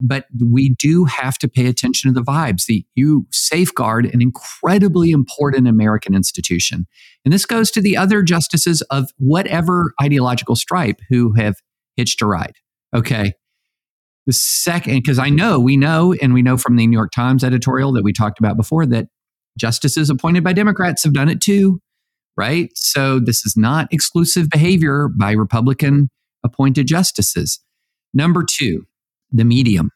but 0.00 0.26
we 0.40 0.68
do 0.78 1.04
have 1.04 1.36
to 1.38 1.48
pay 1.48 1.66
attention 1.66 2.12
to 2.12 2.14
the 2.14 2.24
vibes. 2.24 2.66
The 2.66 2.86
you 2.94 3.26
safeguard 3.32 4.06
an 4.06 4.22
incredibly 4.22 5.10
important 5.10 5.66
American 5.66 6.14
institution, 6.14 6.86
and 7.24 7.34
this 7.34 7.44
goes 7.44 7.72
to 7.72 7.80
the 7.80 7.96
other 7.96 8.22
justices 8.22 8.82
of 8.82 9.10
whatever 9.18 9.92
ideological 10.00 10.54
stripe 10.54 11.00
who 11.08 11.32
have 11.32 11.56
hitched 11.96 12.22
a 12.22 12.26
ride. 12.26 12.54
Okay. 12.94 13.32
The 14.28 14.34
second, 14.34 14.96
because 14.96 15.18
I 15.18 15.30
know, 15.30 15.58
we 15.58 15.78
know, 15.78 16.14
and 16.20 16.34
we 16.34 16.42
know 16.42 16.58
from 16.58 16.76
the 16.76 16.86
New 16.86 16.98
York 16.98 17.12
Times 17.12 17.42
editorial 17.42 17.92
that 17.92 18.04
we 18.04 18.12
talked 18.12 18.38
about 18.38 18.58
before 18.58 18.84
that 18.84 19.06
justices 19.58 20.10
appointed 20.10 20.44
by 20.44 20.52
Democrats 20.52 21.02
have 21.04 21.14
done 21.14 21.30
it 21.30 21.40
too, 21.40 21.80
right? 22.36 22.68
So 22.74 23.20
this 23.20 23.46
is 23.46 23.56
not 23.56 23.88
exclusive 23.90 24.50
behavior 24.50 25.08
by 25.08 25.32
Republican 25.32 26.10
appointed 26.44 26.86
justices. 26.86 27.58
Number 28.12 28.44
two, 28.44 28.84
the 29.32 29.46
medium. 29.46 29.92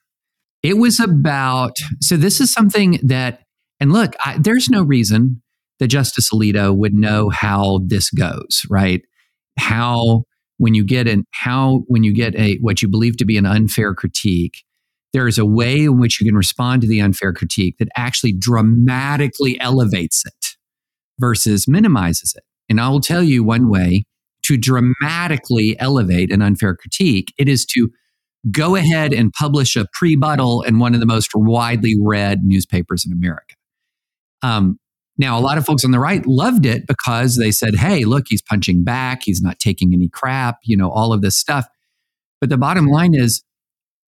It 0.62 0.78
was 0.78 0.98
about, 0.98 1.76
so 2.00 2.16
this 2.16 2.40
is 2.40 2.50
something 2.50 3.00
that, 3.02 3.42
and 3.80 3.92
look, 3.92 4.16
I, 4.24 4.38
there's 4.38 4.70
no 4.70 4.82
reason 4.82 5.42
that 5.78 5.88
Justice 5.88 6.30
Alito 6.32 6.74
would 6.74 6.94
know 6.94 7.28
how 7.28 7.80
this 7.84 8.10
goes, 8.10 8.62
right? 8.70 9.02
How 9.58 10.24
when 10.62 10.74
you 10.74 10.84
get 10.84 11.08
an 11.08 11.24
how 11.32 11.82
when 11.88 12.04
you 12.04 12.14
get 12.14 12.36
a 12.36 12.56
what 12.60 12.82
you 12.82 12.88
believe 12.88 13.16
to 13.16 13.24
be 13.24 13.36
an 13.36 13.44
unfair 13.44 13.94
critique, 13.96 14.62
there 15.12 15.26
is 15.26 15.36
a 15.36 15.44
way 15.44 15.82
in 15.82 15.98
which 15.98 16.20
you 16.20 16.24
can 16.24 16.36
respond 16.36 16.82
to 16.82 16.86
the 16.86 17.00
unfair 17.00 17.32
critique 17.32 17.78
that 17.80 17.88
actually 17.96 18.32
dramatically 18.32 19.58
elevates 19.58 20.22
it 20.24 20.56
versus 21.18 21.66
minimizes 21.66 22.34
it. 22.36 22.44
And 22.68 22.80
I 22.80 22.90
will 22.90 23.00
tell 23.00 23.24
you 23.24 23.42
one 23.42 23.68
way 23.68 24.04
to 24.44 24.56
dramatically 24.56 25.74
elevate 25.80 26.30
an 26.30 26.42
unfair 26.42 26.76
critique, 26.76 27.34
it 27.36 27.48
is 27.48 27.66
to 27.66 27.90
go 28.52 28.76
ahead 28.76 29.12
and 29.12 29.32
publish 29.32 29.74
a 29.74 29.88
pre-buttal 29.92 30.62
in 30.62 30.78
one 30.78 30.94
of 30.94 31.00
the 31.00 31.06
most 31.06 31.32
widely 31.34 31.96
read 32.00 32.44
newspapers 32.44 33.04
in 33.04 33.10
America. 33.10 33.56
Um, 34.42 34.78
now, 35.18 35.38
a 35.38 35.40
lot 35.40 35.58
of 35.58 35.66
folks 35.66 35.84
on 35.84 35.90
the 35.90 36.00
right 36.00 36.26
loved 36.26 36.64
it 36.64 36.86
because 36.86 37.36
they 37.36 37.50
said, 37.50 37.76
hey, 37.76 38.04
look, 38.04 38.24
he's 38.28 38.42
punching 38.42 38.82
back. 38.82 39.22
He's 39.24 39.42
not 39.42 39.58
taking 39.58 39.92
any 39.92 40.08
crap, 40.08 40.56
you 40.64 40.76
know, 40.76 40.90
all 40.90 41.12
of 41.12 41.20
this 41.20 41.36
stuff. 41.36 41.66
But 42.40 42.48
the 42.48 42.56
bottom 42.56 42.86
line 42.86 43.14
is 43.14 43.44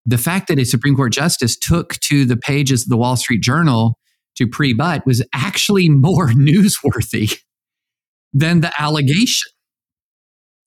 the 0.06 0.18
fact 0.18 0.48
that 0.48 0.58
a 0.58 0.64
Supreme 0.64 0.96
Court 0.96 1.12
justice 1.12 1.56
took 1.56 1.94
to 2.00 2.24
the 2.24 2.36
pages 2.36 2.82
of 2.82 2.88
the 2.88 2.96
Wall 2.96 3.16
Street 3.16 3.42
Journal 3.42 3.98
to 4.36 4.46
pre 4.46 4.72
butt 4.72 5.04
was 5.04 5.24
actually 5.34 5.88
more 5.90 6.28
newsworthy 6.28 7.38
than 8.32 8.60
the 8.60 8.72
allegation. 8.80 9.50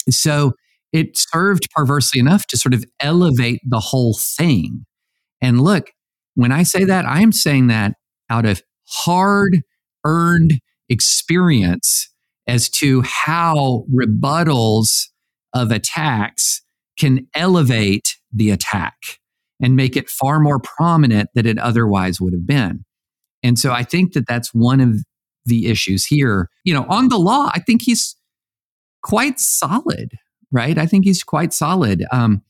So 0.10 0.54
it 0.92 1.18
served 1.18 1.68
perversely 1.76 2.20
enough 2.20 2.46
to 2.48 2.58
sort 2.58 2.74
of 2.74 2.84
elevate 3.00 3.62
the 3.68 3.80
whole 3.80 4.18
thing. 4.20 4.86
And 5.42 5.62
look, 5.62 5.92
when 6.36 6.52
I 6.52 6.64
say 6.64 6.84
that, 6.84 7.06
I 7.06 7.22
am 7.22 7.32
saying 7.32 7.68
that 7.68 7.94
out 8.30 8.46
of 8.46 8.62
hard 8.88 9.62
earned 10.06 10.60
experience 10.90 12.10
as 12.48 12.70
to 12.70 13.02
how 13.02 13.86
rebuttals 13.94 15.08
of 15.54 15.72
attacks 15.72 16.62
can 16.98 17.28
elevate 17.36 18.18
the 18.32 18.50
attack 18.50 18.96
and 19.62 19.76
make 19.76 19.96
it 19.96 20.10
far 20.10 20.40
more 20.40 20.60
prominent 20.60 21.30
than 21.34 21.46
it 21.46 21.58
otherwise 21.58 22.20
would 22.20 22.34
have 22.34 22.48
been. 22.48 22.86
And 23.44 23.58
so 23.58 23.72
I 23.72 23.84
think 23.84 24.14
that 24.14 24.28
that's 24.28 24.54
one 24.54 24.80
of 24.80 25.04
the 25.46 25.68
issues 25.68 26.06
here. 26.06 26.50
You 26.64 26.74
know, 26.74 26.86
on 26.90 27.10
the 27.10 27.18
law, 27.18 27.50
I 27.54 27.60
think 27.60 27.82
he's 27.84 28.16
quite 29.04 29.40
solid, 29.40 30.12
right? 30.52 30.78
I 30.78 30.86
think 30.86 31.06
he's 31.06 31.24
quite 31.24 31.54
solid. 31.54 32.06
Um, 32.12 32.42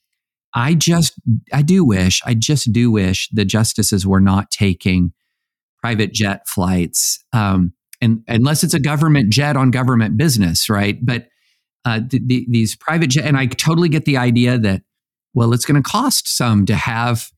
I 0.54 0.74
just, 0.74 1.14
I 1.54 1.62
do 1.62 1.86
wish, 1.86 2.22
I 2.26 2.34
just 2.34 2.72
do 2.74 2.90
wish 2.90 3.30
the 3.32 3.46
justices 3.46 4.08
were 4.08 4.22
not 4.22 4.50
taking 4.50 5.14
private 5.82 6.14
jet 6.14 6.48
flights, 6.48 7.24
um, 7.34 7.74
and 8.02 8.24
unless 8.28 8.64
it's 8.64 8.74
a 8.74 8.80
government 8.80 9.32
jet 9.32 9.58
on 9.58 9.72
government 9.72 10.18
business, 10.18 10.70
right? 10.70 10.98
But 11.02 11.28
uh, 11.86 12.02
the, 12.08 12.22
the, 12.26 12.46
these 12.50 12.76
private 12.76 13.10
jet, 13.10 13.26
and 13.26 13.38
I 13.38 13.46
totally 13.46 13.90
get 13.90 14.06
the 14.06 14.18
idea 14.18 14.58
that 14.58 14.84
well, 15.34 15.54
it's 15.54 15.66
going 15.66 15.82
to 15.82 15.88
cost 15.88 16.28
some 16.36 16.66
to 16.66 16.76
have 16.76 17.30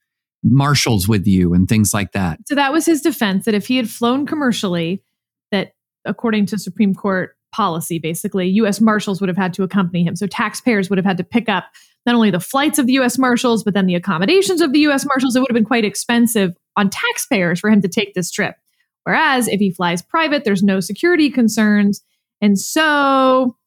marshals 0.43 1.07
with 1.07 1.27
you 1.27 1.53
and 1.53 1.67
things 1.67 1.93
like 1.93 2.13
that. 2.13 2.39
So 2.47 2.55
that 2.55 2.73
was 2.73 2.85
his 2.85 3.01
defense 3.01 3.45
that 3.45 3.53
if 3.53 3.67
he 3.67 3.77
had 3.77 3.89
flown 3.89 4.25
commercially, 4.25 5.03
that 5.51 5.73
according 6.05 6.47
to 6.47 6.57
Supreme 6.57 6.95
Court 6.95 7.35
policy, 7.51 7.99
basically, 7.99 8.47
U.S. 8.47 8.81
Marshals 8.81 9.21
would 9.21 9.27
have 9.27 9.37
had 9.37 9.53
to 9.53 9.63
accompany 9.63 10.03
him. 10.03 10.15
So 10.15 10.25
taxpayers 10.25 10.89
would 10.89 10.97
have 10.97 11.05
had 11.05 11.17
to 11.17 11.23
pick 11.23 11.49
up 11.49 11.65
not 12.05 12.15
only 12.15 12.31
the 12.31 12.39
flights 12.39 12.79
of 12.79 12.87
the 12.87 12.93
U.S. 12.93 13.17
Marshals, 13.17 13.63
but 13.63 13.73
then 13.73 13.85
the 13.85 13.95
accommodations 13.95 14.61
of 14.61 14.73
the 14.73 14.79
U.S. 14.79 15.05
Marshals. 15.05 15.35
It 15.35 15.39
would 15.39 15.49
have 15.49 15.55
been 15.55 15.65
quite 15.65 15.85
expensive 15.85 16.53
on 16.75 16.89
taxpayers 16.89 17.59
for 17.59 17.69
him 17.69 17.81
to 17.81 17.87
take 17.87 18.13
this 18.13 18.31
trip. 18.31 18.55
Whereas 19.03 19.47
if 19.47 19.59
he 19.59 19.71
flies 19.71 20.01
private, 20.01 20.43
there's 20.43 20.63
no 20.63 20.79
security 20.79 21.29
concerns. 21.29 22.01
And 22.39 22.57
so 22.59 23.57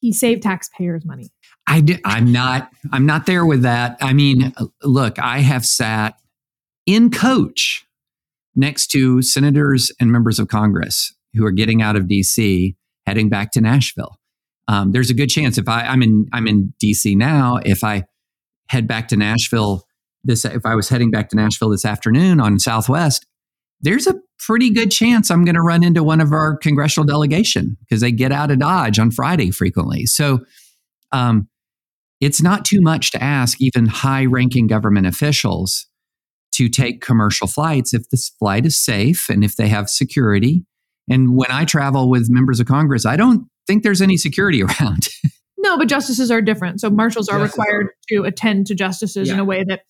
he 0.00 0.12
saved 0.12 0.42
taxpayers 0.42 1.04
money. 1.04 1.30
I'm 2.04 2.30
not 2.30 2.70
I'm 2.92 3.06
not 3.06 3.26
there 3.26 3.46
with 3.46 3.62
that. 3.62 3.96
I 4.00 4.12
mean, 4.12 4.52
look, 4.82 5.18
I 5.18 5.38
have 5.38 5.64
sat 5.64 6.14
in 6.86 7.10
coach 7.10 7.86
next 8.54 8.88
to 8.88 9.22
senators 9.22 9.90
and 9.98 10.12
members 10.12 10.38
of 10.38 10.48
Congress 10.48 11.14
who 11.34 11.44
are 11.44 11.50
getting 11.50 11.82
out 11.82 11.96
of 11.96 12.04
DC, 12.04 12.76
heading 13.06 13.28
back 13.28 13.50
to 13.52 13.60
Nashville. 13.60 14.18
Um, 14.68 14.92
there's 14.92 15.10
a 15.10 15.14
good 15.14 15.28
chance 15.28 15.58
if 15.58 15.68
I, 15.68 15.82
I'm 15.82 16.02
in 16.02 16.28
I'm 16.32 16.46
in 16.46 16.74
DC 16.82 17.16
now, 17.16 17.58
if 17.64 17.82
I 17.82 18.04
head 18.68 18.86
back 18.86 19.08
to 19.08 19.16
Nashville 19.16 19.84
this 20.24 20.44
if 20.44 20.64
I 20.64 20.74
was 20.74 20.88
heading 20.88 21.10
back 21.10 21.28
to 21.30 21.36
Nashville 21.36 21.70
this 21.70 21.84
afternoon 21.84 22.40
on 22.40 22.58
Southwest, 22.58 23.26
there's 23.80 24.06
a 24.06 24.14
pretty 24.38 24.70
good 24.70 24.90
chance 24.90 25.30
I'm 25.30 25.44
going 25.44 25.54
to 25.54 25.62
run 25.62 25.84
into 25.84 26.02
one 26.02 26.20
of 26.20 26.32
our 26.32 26.56
congressional 26.56 27.06
delegation 27.06 27.76
because 27.80 28.00
they 28.00 28.12
get 28.12 28.32
out 28.32 28.50
of 28.50 28.58
Dodge 28.58 28.98
on 28.98 29.10
Friday 29.10 29.50
frequently. 29.50 30.06
So 30.06 30.40
um, 31.12 31.48
it's 32.20 32.42
not 32.42 32.64
too 32.64 32.80
much 32.80 33.12
to 33.12 33.22
ask 33.22 33.60
even 33.60 33.86
high 33.86 34.24
ranking 34.24 34.66
government 34.66 35.06
officials 35.06 35.86
to 36.52 36.68
take 36.68 37.02
commercial 37.02 37.46
flights 37.46 37.92
if 37.92 38.08
this 38.10 38.30
flight 38.38 38.64
is 38.64 38.82
safe 38.82 39.28
and 39.28 39.44
if 39.44 39.56
they 39.56 39.68
have 39.68 39.90
security. 39.90 40.64
And 41.10 41.36
when 41.36 41.50
I 41.50 41.64
travel 41.64 42.08
with 42.08 42.30
members 42.30 42.60
of 42.60 42.66
Congress, 42.66 43.04
I 43.04 43.16
don't 43.16 43.48
think 43.66 43.82
there's 43.82 44.00
any 44.00 44.16
security 44.16 44.62
around. 44.80 45.08
no, 45.58 45.76
but 45.76 45.88
justices 45.88 46.30
are 46.30 46.40
different. 46.40 46.80
So 46.80 46.90
marshals 46.90 47.28
are 47.28 47.40
required 47.40 47.88
to 48.08 48.22
attend 48.22 48.66
to 48.68 48.74
justices 48.74 49.28
yeah. 49.28 49.34
in 49.34 49.40
a 49.40 49.44
way 49.44 49.64
that 49.64 49.82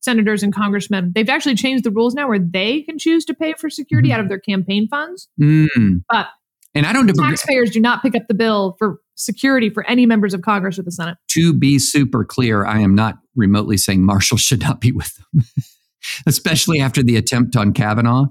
senators 0.00 0.42
and 0.42 0.54
congressmen 0.54 1.12
they've 1.14 1.28
actually 1.28 1.54
changed 1.54 1.84
the 1.84 1.90
rules 1.90 2.14
now 2.14 2.28
where 2.28 2.38
they 2.38 2.82
can 2.82 2.98
choose 2.98 3.24
to 3.24 3.34
pay 3.34 3.52
for 3.54 3.68
security 3.68 4.08
mm. 4.08 4.14
out 4.14 4.20
of 4.20 4.28
their 4.28 4.38
campaign 4.38 4.88
funds. 4.88 5.28
Mm. 5.40 6.02
But 6.08 6.28
and 6.74 6.86
I 6.86 6.92
don't 6.92 7.08
taxpayers 7.08 7.70
do 7.70 7.80
not 7.80 8.02
pick 8.02 8.14
up 8.14 8.28
the 8.28 8.34
bill 8.34 8.76
for 8.78 9.00
security 9.16 9.70
for 9.70 9.84
any 9.88 10.06
members 10.06 10.34
of 10.34 10.42
Congress 10.42 10.78
or 10.78 10.82
the 10.82 10.92
Senate. 10.92 11.18
To 11.32 11.52
be 11.52 11.78
super 11.78 12.24
clear, 12.24 12.64
I 12.64 12.80
am 12.80 12.94
not 12.94 13.18
remotely 13.34 13.76
saying 13.76 14.04
marshals 14.04 14.40
should 14.40 14.60
not 14.60 14.80
be 14.80 14.92
with 14.92 15.16
them, 15.16 15.44
especially 16.26 16.80
after 16.80 17.02
the 17.02 17.16
attempt 17.16 17.56
on 17.56 17.72
Kavanaugh. 17.72 18.26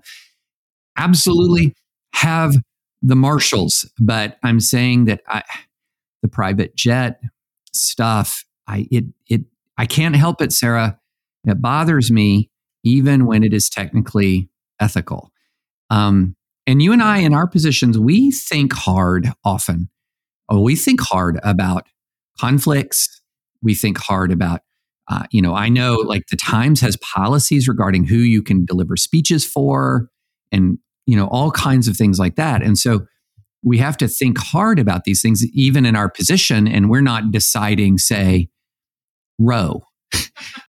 Absolutely 0.98 1.76
have 2.14 2.54
the 3.02 3.16
marshals, 3.16 3.90
but 4.00 4.38
I'm 4.44 4.60
saying 4.60 5.06
that 5.06 5.22
I, 5.28 5.44
the 6.22 6.28
private 6.28 6.76
jet 6.76 7.22
stuff, 7.74 8.46
I 8.68 8.88
it 8.92 9.06
it 9.28 9.42
I 9.78 9.86
can't 9.86 10.16
help 10.16 10.42
it, 10.42 10.52
Sarah. 10.52 10.99
It 11.46 11.62
bothers 11.62 12.12
me 12.12 12.50
even 12.84 13.26
when 13.26 13.44
it 13.44 13.54
is 13.54 13.70
technically 13.70 14.50
ethical. 14.80 15.32
Um, 15.90 16.36
and 16.68 16.82
you 16.82 16.94
and 16.94 17.02
I, 17.02 17.20
in 17.20 17.34
our 17.34 17.48
positions, 17.48 17.98
we 17.98 18.32
think 18.32 18.74
hard 18.74 19.32
often. 19.44 19.90
Oh, 20.50 20.62
we 20.62 20.76
think 20.76 21.02
hard 21.02 21.40
about 21.44 21.88
conflicts. 22.40 23.22
We 23.62 23.74
think 23.74 23.98
hard 23.98 24.32
about, 24.32 24.62
uh, 25.10 25.24
you 25.32 25.42
know, 25.42 25.56
I 25.56 25.70
know 25.70 25.96
like 25.96 26.28
the 26.30 26.38
Times 26.38 26.80
has 26.82 26.96
policies 26.98 27.68
regarding 27.68 28.06
who 28.06 28.18
you 28.18 28.42
can 28.44 28.66
deliver 28.66 28.96
speeches 28.96 29.46
for 29.46 30.10
and, 30.52 30.78
you 31.06 31.16
know, 31.16 31.28
all 31.28 31.52
kinds 31.52 31.88
of 31.88 31.98
things 31.98 32.20
like 32.20 32.36
that. 32.36 32.62
And 32.62 32.78
so 32.78 33.06
we 33.64 33.78
have 33.80 33.98
to 33.98 34.08
think 34.08 34.38
hard 34.38 34.80
about 34.80 35.04
these 35.04 35.22
things, 35.22 35.44
even 35.54 35.86
in 35.86 35.96
our 35.96 36.10
position. 36.10 36.68
And 36.68 36.90
we're 36.90 37.02
not 37.02 37.32
deciding, 37.32 37.98
say, 37.98 38.50
Roe. 39.38 39.84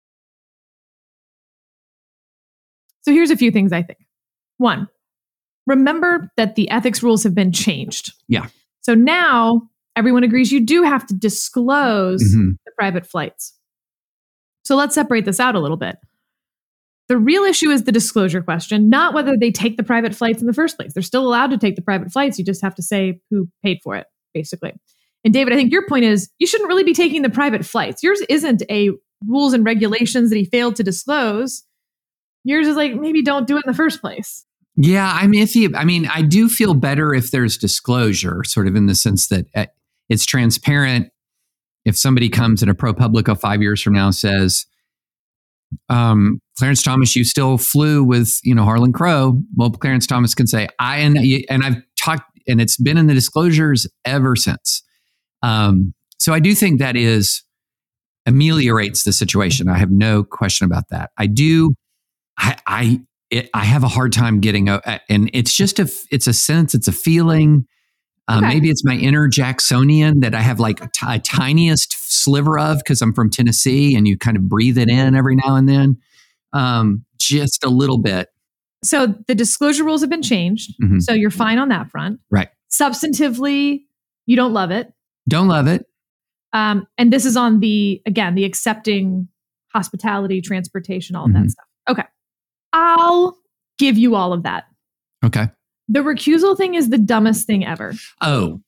so 3.04 3.12
here's 3.12 3.32
a 3.32 3.38
few 3.38 3.52
things 3.52 3.72
I 3.72 3.84
think. 3.84 4.00
One, 4.58 4.88
remember 5.68 6.32
that 6.38 6.56
the 6.56 6.70
ethics 6.70 7.04
rules 7.04 7.24
have 7.24 7.36
been 7.36 7.52
changed. 7.52 8.13
Yeah. 8.28 8.48
So 8.82 8.96
now 8.96 9.70
everyone 9.96 10.24
agrees 10.24 10.52
you 10.52 10.66
do 10.66 10.84
have 10.84 11.06
to 11.08 11.13
disclose 11.13 12.24
mm-hmm. 12.24 12.52
the 12.66 12.72
private 12.78 13.06
flights. 13.06 13.58
So 14.63 14.76
let's 14.76 14.96
separate 14.96 15.26
this 15.26 15.39
out 15.39 15.56
a 15.56 15.60
little 15.60 15.78
bit. 15.78 15.98
The 17.10 17.18
real 17.18 17.44
issue 17.44 17.70
is 17.70 17.84
the 17.84 17.92
disclosure 17.92 18.42
question, 18.42 18.89
not 18.89 19.13
whether 19.13 19.36
they 19.38 19.52
take 19.52 19.76
the 19.76 19.84
private 19.84 20.16
flights 20.16 20.39
in 20.42 20.48
the 20.48 20.54
first 20.54 20.78
place. 20.78 20.94
They're 20.94 21.04
still 21.04 21.28
allowed 21.28 21.52
to 21.52 21.58
take 21.58 21.76
the 21.76 21.82
private 21.82 22.12
flights. 22.12 22.39
You 22.39 22.46
just 22.46 22.62
have 22.62 22.76
to 22.76 22.82
say 22.82 23.20
who 23.30 23.50
paid 23.62 23.80
for 23.84 23.98
it, 23.98 24.08
basically. 24.34 24.74
And 25.26 25.34
David, 25.34 25.54
I 25.54 25.58
think 25.58 25.72
your 25.72 25.86
point 25.88 26.06
is 26.06 26.30
you 26.39 26.48
shouldn't 26.48 26.70
really 26.70 26.84
be 26.84 26.94
taking 26.94 27.22
the 27.22 27.30
private 27.30 27.66
flights. 27.66 28.04
Yours 28.04 28.22
isn't 28.30 28.63
a 28.70 28.92
rules 29.28 29.54
and 29.54 29.66
regulations 29.66 30.30
that 30.30 30.38
he 30.38 30.46
failed 30.46 30.76
to 30.78 30.84
disclose. 30.84 31.63
Yours 32.44 32.68
is 32.68 32.76
like 32.76 32.96
maybe 32.96 33.22
don't 33.22 33.48
do 33.48 33.58
it 33.58 33.64
in 33.66 33.72
the 33.72 33.76
first 33.76 34.02
place. 34.02 34.46
Yeah, 34.76 35.12
I'm 35.14 35.34
iffy. 35.34 35.72
I 35.76 35.86
mean, 35.86 36.08
I 36.08 36.24
do 36.24 36.50
feel 36.50 36.74
better 36.74 37.14
if 37.14 37.32
there's 37.32 37.58
disclosure, 37.58 38.44
sort 38.44 38.68
of 38.68 38.76
in 38.76 38.88
the 38.88 38.96
sense 38.96 39.28
that 39.28 39.46
uh, 39.56 39.68
it's 40.10 40.26
transparent. 40.26 41.10
If 41.86 41.98
somebody 41.98 42.30
comes 42.30 42.64
in 42.64 42.70
a 42.70 42.76
ProPublica 42.76 43.39
five 43.39 43.62
years 43.62 43.82
from 43.82 43.94
now 43.94 44.10
says, 44.10 44.66
um, 45.89 46.39
Clarence 46.58 46.82
Thomas, 46.82 47.16
you 47.16 47.24
still 47.24 47.58
flew 47.58 48.04
with 48.04 48.39
you 48.44 48.56
know 48.56 48.64
Harlan 48.64 48.94
Crow. 48.94 49.41
Well, 49.56 49.72
Clarence 49.72 50.08
Thomas 50.08 50.34
can 50.34 50.48
say 50.48 50.68
I 50.80 50.98
and 50.98 51.18
and 51.50 51.64
I've 51.64 51.82
talked 52.00 52.24
and 52.48 52.60
it's 52.62 52.78
been 52.78 52.98
in 52.98 53.08
the 53.08 53.14
disclosures 53.14 53.88
ever 54.06 54.36
since. 54.36 54.84
Um, 55.41 55.94
so 56.20 56.34
I 56.34 56.39
do 56.39 56.56
think 56.56 56.80
that 56.80 56.96
is 56.96 57.44
ameliorates 58.26 59.04
the 59.04 59.14
situation. 59.14 59.68
I 59.68 59.78
have 59.78 59.91
no 59.91 60.24
question 60.24 60.66
about 60.66 60.89
that. 60.89 61.12
I 61.18 61.28
do. 61.28 61.74
I, 62.38 62.58
I 62.68 63.02
it, 63.30 63.50
I 63.54 63.64
have 63.66 63.84
a 63.84 63.88
hard 63.88 64.14
time 64.14 64.40
getting 64.42 64.70
a, 64.70 64.82
and 65.10 65.30
it's 65.34 65.56
just 65.56 65.80
a, 65.80 65.90
it's 66.12 66.28
a 66.28 66.34
sense, 66.34 66.76
it's 66.76 66.88
a 66.88 66.92
feeling. 66.92 67.66
Uh, 68.28 68.38
Okay. 68.38 68.48
Maybe 68.54 68.70
it's 68.70 68.86
my 68.86 68.96
inner 68.96 69.28
Jacksonian 69.28 70.22
that 70.22 70.34
I 70.34 70.40
have 70.42 70.60
like 70.60 70.80
a, 70.82 71.20
tiniest 71.20 71.94
sliver 72.24 72.58
of 72.58 72.78
because 72.78 73.02
I'm 73.02 73.14
from 73.14 73.30
Tennessee 73.30 73.96
and 73.96 74.08
you 74.08 74.18
kind 74.18 74.38
of 74.38 74.48
breathe 74.48 74.78
it 74.78 74.88
in 74.90 75.16
every 75.16 75.36
now 75.36 75.56
and 75.56 75.68
then. 75.68 75.98
Um, 76.54 77.04
just 77.20 77.64
a 77.66 77.70
little 77.70 77.98
bit. 77.98 78.30
So 78.84 79.16
the 79.28 79.36
disclosure 79.36 79.84
rules 79.84 80.02
have 80.02 80.10
been 80.10 80.22
changed. 80.22 80.74
Mhm. 80.82 81.02
So 81.02 81.14
you're 81.14 81.32
fine 81.32 81.58
on 81.58 81.70
that 81.70 81.90
front. 81.90 82.20
Right. 82.30 82.50
Substantively, 82.72 83.82
you 84.26 84.36
don't 84.36 84.54
love 84.54 84.72
it. 84.72 84.94
Don't 85.28 85.48
love 85.48 85.68
it. 85.68 85.86
Um, 86.54 86.86
and 86.98 87.12
this 87.12 87.26
is 87.26 87.36
on 87.36 87.60
the, 87.62 88.02
again, 88.06 88.36
the 88.36 88.46
accepting 88.46 89.28
hospitality, 89.74 90.40
transportation, 90.42 91.16
all 91.16 91.26
of 91.26 91.34
that 91.34 91.50
stuff. 91.50 91.66
Okay. 91.90 92.04
I'll 92.74 93.38
give 93.78 93.97
you 93.97 94.15
all 94.15 94.34
of 94.34 94.43
that. 94.43 94.65
Okay. 95.24 95.49
The 95.88 95.99
recusal 96.01 96.57
thing 96.57 96.76
is 96.76 96.89
the 96.89 96.97
dumbest 96.97 97.47
thing 97.47 97.65
ever. 97.65 97.93
Oh, 98.21 98.61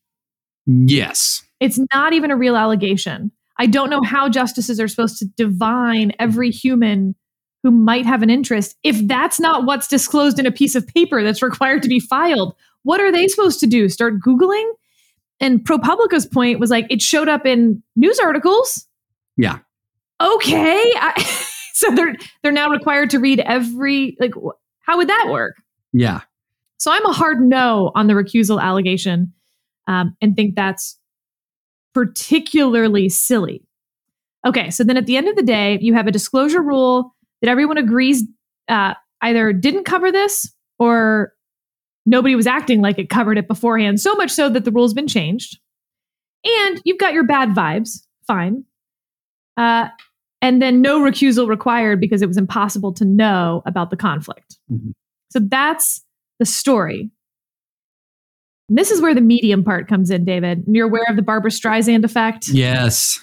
yes. 0.65 1.43
It's 1.59 1.79
not 1.93 2.13
even 2.13 2.31
a 2.31 2.35
real 2.35 2.55
allegation. 2.55 3.31
I 3.57 3.65
don't 3.65 3.89
know 3.89 4.01
how 4.03 4.29
justices 4.29 4.79
are 4.79 4.87
supposed 4.87 5.17
to 5.19 5.25
divine 5.25 6.11
every 6.19 6.51
human 6.51 7.15
who 7.63 7.71
might 7.71 8.05
have 8.05 8.21
an 8.21 8.29
interest 8.29 8.75
if 8.83 9.07
that's 9.07 9.39
not 9.39 9.65
what's 9.65 9.87
disclosed 9.87 10.37
in 10.37 10.45
a 10.45 10.51
piece 10.51 10.75
of 10.75 10.85
paper 10.87 11.23
that's 11.23 11.41
required 11.41 11.81
to 11.83 11.89
be 11.89 11.99
filed. 11.99 12.53
What 12.83 13.01
are 13.01 13.11
they 13.11 13.27
supposed 13.27 13.59
to 13.61 13.67
do? 13.67 13.89
Start 13.89 14.19
Googling? 14.19 14.69
And 15.39 15.65
ProPublica's 15.65 16.25
point 16.25 16.59
was 16.59 16.69
like, 16.69 16.85
it 16.89 17.01
showed 17.01 17.27
up 17.27 17.45
in 17.45 17.81
news 17.95 18.19
articles. 18.19 18.87
Yeah. 19.35 19.59
Okay. 20.21 20.91
I, 20.95 21.49
so 21.85 21.91
they're 21.93 22.15
they're 22.41 22.53
now 22.53 22.69
required 22.69 23.09
to 23.09 23.19
read 23.19 23.41
every 23.41 24.15
like 24.19 24.33
how 24.79 24.97
would 24.97 25.09
that 25.09 25.27
work? 25.29 25.55
Yeah. 25.91 26.21
So 26.77 26.91
I'm 26.91 27.05
a 27.05 27.11
hard 27.11 27.41
no 27.41 27.91
on 27.95 28.07
the 28.07 28.13
recusal 28.13 28.61
allegation 28.61 29.33
um, 29.87 30.15
and 30.21 30.35
think 30.35 30.55
that's 30.55 30.97
particularly 31.93 33.09
silly. 33.09 33.63
Okay, 34.45 34.69
so 34.69 34.83
then 34.83 34.95
at 34.95 35.05
the 35.05 35.17
end 35.17 35.27
of 35.27 35.35
the 35.35 35.43
day, 35.43 35.77
you 35.81 35.93
have 35.95 36.07
a 36.07 36.11
disclosure 36.11 36.61
rule 36.61 37.13
that 37.41 37.49
everyone 37.49 37.77
agrees 37.77 38.23
uh, 38.69 38.93
either 39.21 39.51
didn't 39.51 39.85
cover 39.85 40.11
this 40.11 40.51
or 40.79 41.33
nobody 42.05 42.35
was 42.35 42.47
acting 42.47 42.81
like 42.81 42.99
it 42.99 43.09
covered 43.09 43.37
it 43.37 43.47
beforehand, 43.47 43.99
so 43.99 44.13
much 44.15 44.31
so 44.31 44.49
that 44.49 44.63
the 44.63 44.71
rule's 44.71 44.93
been 44.93 45.07
changed. 45.07 45.59
And 46.45 46.81
you've 46.85 46.99
got 46.99 47.13
your 47.13 47.25
bad 47.25 47.49
vibes, 47.49 48.05
fine. 48.27 48.63
Uh, 49.57 49.87
and 50.45 50.61
then 50.61 50.79
no 50.79 50.99
recusal 50.99 51.47
required 51.47 51.99
because 51.99 52.21
it 52.21 52.27
was 52.27 52.37
impossible 52.37 52.93
to 52.93 53.03
know 53.03 53.63
about 53.65 53.89
the 53.89 53.97
conflict. 53.97 54.59
Mhm. 54.71 54.91
So 55.31 55.39
that's 55.39 56.05
the 56.37 56.45
story. 56.45 57.09
And 58.69 58.77
this 58.77 58.91
is 58.91 59.01
where 59.01 59.15
the 59.15 59.21
medium 59.21 59.63
part 59.63 59.87
comes 59.87 60.11
in, 60.11 60.23
David. 60.23 60.67
And 60.67 60.75
you're 60.75 60.87
aware 60.87 61.05
of 61.09 61.15
the 61.15 61.23
Barbra 61.23 61.49
Streisand 61.49 62.05
effect. 62.05 62.47
Yes. 62.47 63.19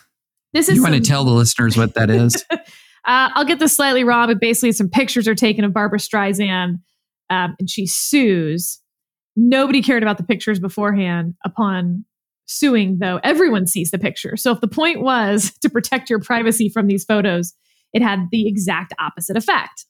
This 0.52 0.68
is 0.68 0.76
You 0.76 0.82
want 0.82 0.96
to 0.96 1.00
tell 1.00 1.24
the 1.24 1.30
listeners 1.30 1.76
what 1.76 1.94
that 1.94 2.10
is? 2.10 2.44
uh, 2.50 2.58
I'll 3.04 3.44
get 3.44 3.60
this 3.60 3.76
slightly 3.76 4.02
wrong, 4.02 4.26
but 4.26 4.40
basically, 4.40 4.72
some 4.72 4.88
pictures 4.88 5.28
are 5.28 5.36
taken 5.36 5.64
of 5.64 5.72
Barbra 5.72 6.00
Streisand, 6.00 6.80
um, 7.30 7.54
and 7.58 7.70
she 7.70 7.86
sues. 7.86 8.80
Nobody 9.36 9.80
cared 9.80 10.02
about 10.02 10.18
the 10.18 10.24
pictures 10.24 10.58
beforehand. 10.58 11.34
Upon 11.44 12.04
suing, 12.47 12.99
though, 13.01 13.20
everyone 13.22 13.66
sees 13.66 13.90
the 13.90 13.99
picture. 13.99 14.36
So, 14.36 14.53
if 14.53 14.61
the 14.61 14.68
point 14.68 15.03
was 15.03 15.53
to 15.62 15.70
protect 15.70 16.11
your 16.11 16.20
privacy 16.20 16.68
from 16.68 16.86
these 16.86 17.05
photos, 17.05 17.55
it 17.93 18.03
had 18.03 18.28
the 18.30 18.49
exact 18.49 18.93
opposite 18.99 19.36
effect. 19.36 19.86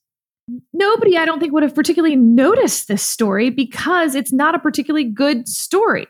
Nobody, 0.72 1.16
I 1.16 1.24
don't 1.24 1.38
think, 1.38 1.52
would 1.52 1.62
have 1.62 1.74
particularly 1.74 2.16
noticed 2.16 2.88
this 2.88 3.02
story 3.02 3.50
because 3.50 4.14
it's 4.14 4.32
not 4.32 4.54
a 4.54 4.58
particularly 4.58 5.04
good 5.04 5.48
story. 5.48 6.06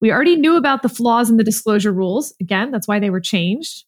We 0.00 0.10
already 0.10 0.36
knew 0.36 0.56
about 0.56 0.82
the 0.82 0.88
flaws 0.88 1.30
in 1.30 1.36
the 1.36 1.44
disclosure 1.44 1.92
rules. 1.92 2.34
Again, 2.40 2.70
that's 2.70 2.88
why 2.88 2.98
they 2.98 3.10
were 3.10 3.20
changed. 3.20 3.84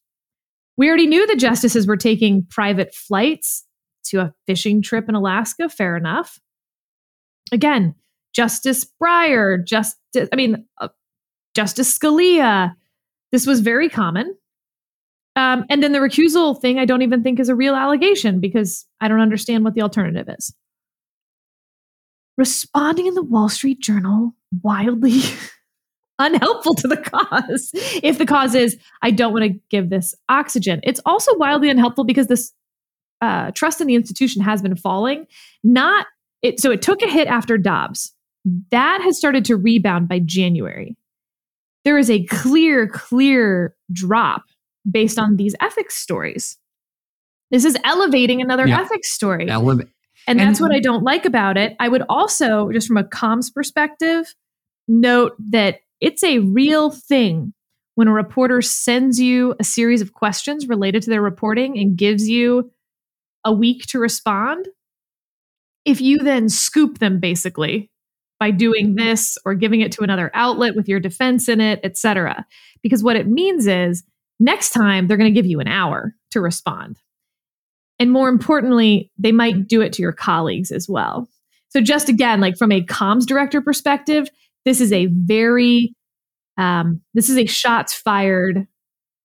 We 0.76 0.88
already 0.88 1.06
knew 1.06 1.26
the 1.26 1.36
justices 1.36 1.86
were 1.86 1.96
taking 1.96 2.46
private 2.48 2.94
flights 2.94 3.64
to 4.06 4.20
a 4.20 4.34
fishing 4.46 4.82
trip 4.82 5.08
in 5.08 5.14
Alaska. 5.14 5.68
Fair 5.68 5.96
enough. 5.96 6.38
Again, 7.52 7.94
Justice 8.34 8.86
Breyer, 9.02 9.64
Justice, 9.64 10.28
I 10.32 10.36
mean, 10.36 10.66
uh, 10.80 10.88
Justice 11.56 11.98
Scalia. 11.98 12.74
This 13.32 13.46
was 13.46 13.60
very 13.60 13.88
common. 13.88 14.36
Um, 15.36 15.64
and 15.70 15.82
then 15.82 15.92
the 15.92 15.98
recusal 15.98 16.60
thing, 16.60 16.78
I 16.78 16.84
don't 16.84 17.00
even 17.00 17.22
think 17.22 17.40
is 17.40 17.48
a 17.48 17.54
real 17.54 17.74
allegation 17.74 18.40
because 18.40 18.86
I 19.00 19.08
don't 19.08 19.20
understand 19.20 19.64
what 19.64 19.74
the 19.74 19.80
alternative 19.80 20.28
is. 20.38 20.54
Responding 22.36 23.06
in 23.06 23.14
the 23.14 23.22
Wall 23.22 23.48
Street 23.48 23.80
Journal, 23.80 24.34
wildly 24.62 25.20
unhelpful 26.18 26.74
to 26.74 26.88
the 26.88 26.98
cause. 26.98 27.70
If 28.02 28.18
the 28.18 28.26
cause 28.26 28.54
is, 28.54 28.76
I 29.00 29.10
don't 29.10 29.32
want 29.32 29.46
to 29.46 29.58
give 29.70 29.88
this 29.88 30.14
oxygen, 30.28 30.80
it's 30.82 31.00
also 31.06 31.34
wildly 31.36 31.70
unhelpful 31.70 32.04
because 32.04 32.26
this 32.26 32.52
uh, 33.22 33.50
trust 33.52 33.80
in 33.80 33.86
the 33.86 33.94
institution 33.94 34.42
has 34.42 34.60
been 34.60 34.76
falling. 34.76 35.26
Not 35.64 36.06
it, 36.42 36.60
so 36.60 36.70
it 36.70 36.82
took 36.82 37.00
a 37.00 37.08
hit 37.08 37.28
after 37.28 37.56
Dobbs. 37.56 38.12
That 38.70 39.00
has 39.02 39.16
started 39.16 39.46
to 39.46 39.56
rebound 39.56 40.08
by 40.08 40.18
January. 40.18 40.96
There 41.86 41.96
is 41.98 42.10
a 42.10 42.24
clear, 42.24 42.88
clear 42.88 43.76
drop 43.92 44.42
based 44.90 45.20
on 45.20 45.36
these 45.36 45.54
ethics 45.60 45.94
stories. 45.96 46.58
This 47.52 47.64
is 47.64 47.78
elevating 47.84 48.42
another 48.42 48.66
Yeah. 48.66 48.80
ethics 48.80 49.12
story. 49.12 49.46
Eleva- 49.46 49.88
And 50.26 50.40
that's 50.40 50.58
And- 50.58 50.68
what 50.68 50.74
I 50.74 50.80
don't 50.80 51.04
like 51.04 51.24
about 51.24 51.56
it. 51.56 51.76
I 51.78 51.86
would 51.88 52.02
also, 52.08 52.72
just 52.72 52.88
from 52.88 52.96
a 52.96 53.04
comms 53.04 53.54
perspective, 53.54 54.34
note 54.88 55.34
that 55.50 55.78
it's 56.00 56.24
a 56.24 56.40
real 56.40 56.90
thing 56.90 57.54
when 57.94 58.08
a 58.08 58.12
reporter 58.12 58.60
sends 58.62 59.20
you 59.20 59.54
a 59.60 59.64
series 59.64 60.00
of 60.02 60.12
questions 60.12 60.66
related 60.68 61.04
to 61.04 61.10
their 61.10 61.22
reporting 61.22 61.78
and 61.78 61.96
gives 61.96 62.28
you 62.28 62.68
a 63.44 63.52
week 63.52 63.86
to 63.86 64.00
respond. 64.00 64.66
If 65.84 66.00
you 66.00 66.18
then 66.18 66.48
scoop 66.48 66.98
them 66.98 67.20
basically 67.20 67.92
by 68.38 68.50
doing 68.50 68.94
this 68.94 69.38
or 69.44 69.54
giving 69.54 69.80
it 69.80 69.92
to 69.92 70.02
another 70.02 70.30
outlet 70.34 70.76
with 70.76 70.88
your 70.88 71.00
defense 71.00 71.48
in 71.48 71.60
it, 71.60 71.80
et 71.82 71.96
cetera. 71.96 72.44
Because 72.82 73.02
what 73.02 73.16
it 73.16 73.26
means 73.26 73.66
is 73.66 74.04
next 74.38 74.70
time 74.70 75.06
they're 75.06 75.16
going 75.16 75.32
to 75.32 75.38
give 75.38 75.46
you 75.46 75.60
an 75.60 75.68
hour 75.68 76.14
to 76.32 76.40
respond. 76.40 76.98
And 77.98 78.12
more 78.12 78.28
importantly, 78.28 79.10
they 79.18 79.32
might 79.32 79.68
do 79.68 79.80
it 79.80 79.92
to 79.94 80.02
your 80.02 80.12
colleagues 80.12 80.70
as 80.70 80.88
well. 80.88 81.28
So, 81.70 81.80
just 81.80 82.08
again, 82.08 82.40
like 82.40 82.56
from 82.56 82.72
a 82.72 82.82
comms 82.82 83.24
director 83.24 83.60
perspective, 83.60 84.28
this 84.64 84.80
is 84.80 84.92
a 84.92 85.06
very, 85.06 85.94
um, 86.58 87.00
this 87.14 87.28
is 87.30 87.38
a 87.38 87.46
shots 87.46 87.94
fired, 87.94 88.66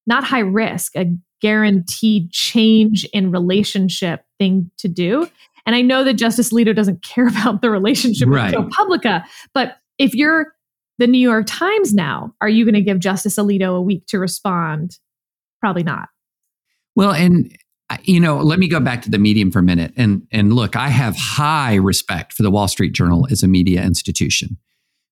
not 0.07 0.23
high 0.23 0.39
risk, 0.39 0.95
a 0.95 1.13
guaranteed 1.41 2.31
change 2.31 3.03
in 3.13 3.31
relationship 3.31 4.23
thing 4.39 4.71
to 4.77 4.87
do. 4.87 5.27
And 5.65 5.75
I 5.75 5.81
know 5.81 6.03
that 6.03 6.13
Justice 6.13 6.51
Alito 6.51 6.75
doesn't 6.75 7.03
care 7.03 7.27
about 7.27 7.61
the 7.61 7.69
relationship 7.69 8.27
Right. 8.27 8.57
with 8.57 8.69
ProPublica, 8.71 9.23
but 9.53 9.77
if 9.97 10.13
you're 10.15 10.53
the 10.97 11.07
New 11.07 11.19
York 11.19 11.45
Times 11.47 11.93
now, 11.93 12.33
are 12.41 12.49
you 12.49 12.63
going 12.65 12.75
to 12.75 12.81
give 12.81 12.99
Justice 12.99 13.37
Alito 13.37 13.75
a 13.75 13.81
week 13.81 14.05
to 14.07 14.19
respond? 14.19 14.97
Probably 15.59 15.83
not. 15.83 16.09
Well, 16.95 17.11
and 17.11 17.55
you 18.03 18.19
know, 18.19 18.37
let 18.37 18.57
me 18.57 18.67
go 18.67 18.79
back 18.79 19.01
to 19.01 19.09
the 19.09 19.17
medium 19.17 19.51
for 19.51 19.59
a 19.59 19.63
minute. 19.63 19.93
And 19.97 20.25
and 20.31 20.53
look, 20.53 20.75
I 20.75 20.89
have 20.89 21.15
high 21.17 21.75
respect 21.75 22.33
for 22.33 22.43
the 22.43 22.51
Wall 22.51 22.67
Street 22.67 22.93
Journal 22.93 23.27
as 23.29 23.43
a 23.43 23.47
media 23.47 23.83
institution. 23.83 24.57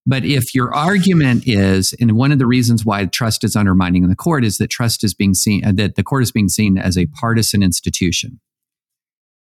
But 0.05 0.23
if 0.25 0.55
your 0.55 0.73
argument 0.73 1.43
is, 1.45 1.93
and 1.99 2.13
one 2.13 2.31
of 2.31 2.39
the 2.39 2.45
reasons 2.47 2.85
why 2.85 3.05
trust 3.05 3.43
is 3.43 3.55
undermining 3.55 4.03
in 4.03 4.09
the 4.09 4.15
court 4.15 4.45
is 4.45 4.57
that 4.57 4.69
trust 4.69 5.03
is 5.03 5.13
being 5.13 5.33
seen, 5.33 5.63
uh, 5.65 5.71
that 5.73 5.95
the 5.95 6.03
court 6.03 6.23
is 6.23 6.31
being 6.31 6.47
seen 6.49 6.77
as 6.77 6.97
a 6.97 7.05
partisan 7.07 7.61
institution. 7.61 8.39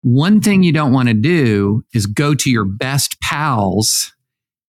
One 0.03 0.41
thing 0.41 0.63
you 0.63 0.73
don't 0.73 0.91
want 0.91 1.07
to 1.07 1.13
do 1.13 1.83
is 1.93 2.05
go 2.05 2.35
to 2.35 2.49
your 2.51 2.65
best 2.65 3.19
pals 3.21 4.13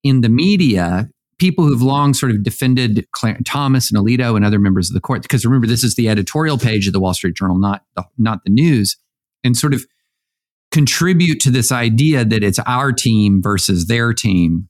in 0.05 0.21
the 0.21 0.29
media, 0.29 1.11
people 1.39 1.67
who've 1.67 1.83
long 1.83 2.15
sort 2.15 2.31
of 2.31 2.45
defended 2.45 3.05
Clar- 3.11 3.39
Thomas 3.45 3.91
and 3.91 4.01
Alito 4.01 4.37
and 4.37 4.45
other 4.45 4.61
members 4.61 4.89
of 4.89 4.95
the 4.95 5.01
court. 5.01 5.23
Because 5.23 5.45
remember, 5.45 5.67
this 5.67 5.83
is 5.83 5.97
the 5.97 6.09
editorial 6.09 6.57
page 6.57 6.87
of 6.87 6.93
the 6.93 7.01
Wall 7.01 7.15
Street 7.15 7.35
Journal, 7.35 7.59
not 7.59 7.83
the, 7.97 8.05
not 8.17 8.45
the 8.45 8.51
news, 8.51 8.97
and 9.43 9.57
sort 9.57 9.75
of 9.75 9.85
contribute 10.71 11.41
to 11.41 11.51
this 11.51 11.73
idea 11.73 12.25
that 12.25 12.45
it's 12.45 12.61
our 12.61 12.93
team 12.93 13.43
versus 13.43 13.87
their 13.87 14.13
team. 14.13 14.69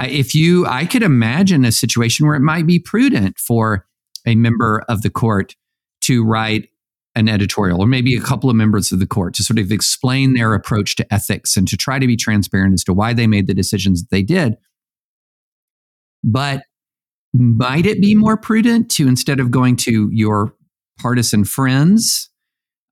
If 0.00 0.34
you, 0.34 0.66
I 0.66 0.86
could 0.86 1.02
imagine 1.02 1.66
a 1.66 1.72
situation 1.72 2.26
where 2.26 2.36
it 2.36 2.40
might 2.40 2.66
be 2.66 2.78
prudent 2.78 3.38
for 3.38 3.86
a 4.26 4.36
member 4.36 4.84
of 4.88 5.02
the 5.02 5.10
court 5.10 5.54
to 6.02 6.24
write 6.24 6.70
an 7.16 7.28
editorial, 7.28 7.82
or 7.82 7.86
maybe 7.86 8.14
a 8.14 8.20
couple 8.20 8.48
of 8.48 8.54
members 8.54 8.92
of 8.92 9.00
the 9.00 9.06
court 9.06 9.34
to 9.34 9.42
sort 9.42 9.58
of 9.58 9.72
explain 9.72 10.34
their 10.34 10.54
approach 10.54 10.94
to 10.96 11.12
ethics 11.12 11.56
and 11.56 11.66
to 11.66 11.76
try 11.76 11.98
to 11.98 12.06
be 12.06 12.16
transparent 12.16 12.74
as 12.74 12.84
to 12.84 12.92
why 12.92 13.12
they 13.12 13.26
made 13.26 13.48
the 13.48 13.54
decisions 13.54 14.02
that 14.02 14.10
they 14.10 14.22
did. 14.22 14.56
But 16.22 16.62
might 17.32 17.86
it 17.86 18.00
be 18.00 18.14
more 18.14 18.36
prudent 18.36 18.90
to 18.92 19.08
instead 19.08 19.40
of 19.40 19.50
going 19.50 19.76
to 19.76 20.08
your 20.12 20.54
partisan 20.98 21.44
friends, 21.44 22.30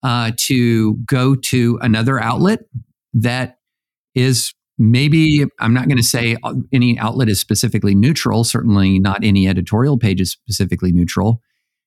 uh, 0.05 0.33
to 0.37 0.95
go 1.07 1.35
to 1.35 1.79
another 1.81 2.21
outlet 2.21 2.61
that 3.15 3.59
is 4.15 4.53
maybe 4.79 5.45
I'm 5.61 5.73
not 5.73 5.89
going 5.89 5.97
to 5.97 6.03
say 6.03 6.37
any 6.73 6.99
outlet 6.99 7.29
is 7.29 7.41
specifically 7.41 7.95
neutral. 7.95 8.45
Certainly 8.45 8.99
not 8.99 9.25
any 9.25 9.49
editorial 9.49 9.99
page 9.99 10.21
is 10.21 10.33
specifically 10.33 10.93
neutral. 10.93 11.41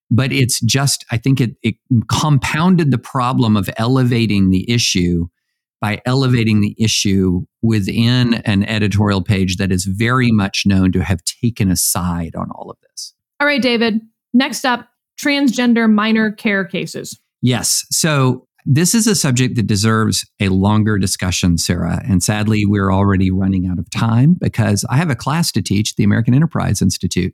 But 0.09 0.31
it's 0.31 0.61
just, 0.61 1.05
I 1.11 1.17
think 1.17 1.41
it, 1.41 1.55
it 1.63 1.75
compounded 2.09 2.91
the 2.91 2.97
problem 2.97 3.57
of 3.57 3.69
elevating 3.77 4.49
the 4.49 4.69
issue 4.69 5.27
by 5.79 6.01
elevating 6.05 6.61
the 6.61 6.75
issue 6.79 7.41
within 7.61 8.35
an 8.45 8.63
editorial 8.63 9.21
page 9.21 9.57
that 9.57 9.71
is 9.71 9.85
very 9.85 10.31
much 10.31 10.63
known 10.65 10.91
to 10.91 11.03
have 11.03 11.19
taken 11.23 11.69
a 11.69 11.75
side 11.75 12.35
on 12.35 12.49
all 12.51 12.71
of 12.71 12.77
this. 12.89 13.13
All 13.39 13.45
right, 13.45 13.61
David. 13.61 14.01
Next 14.33 14.65
up, 14.65 14.87
transgender 15.21 15.91
minor 15.91 16.31
care 16.31 16.65
cases. 16.65 17.19
Yes. 17.41 17.85
So 17.91 18.47
this 18.65 18.95
is 18.95 19.07
a 19.07 19.15
subject 19.15 19.55
that 19.55 19.67
deserves 19.67 20.25
a 20.39 20.49
longer 20.49 20.97
discussion, 20.97 21.57
Sarah. 21.57 22.01
And 22.07 22.23
sadly, 22.23 22.65
we're 22.65 22.91
already 22.91 23.31
running 23.31 23.67
out 23.67 23.79
of 23.79 23.89
time 23.89 24.35
because 24.39 24.83
I 24.89 24.97
have 24.97 25.09
a 25.09 25.15
class 25.15 25.51
to 25.53 25.61
teach, 25.61 25.95
the 25.95 26.03
American 26.03 26.33
Enterprise 26.33 26.81
Institute. 26.81 27.33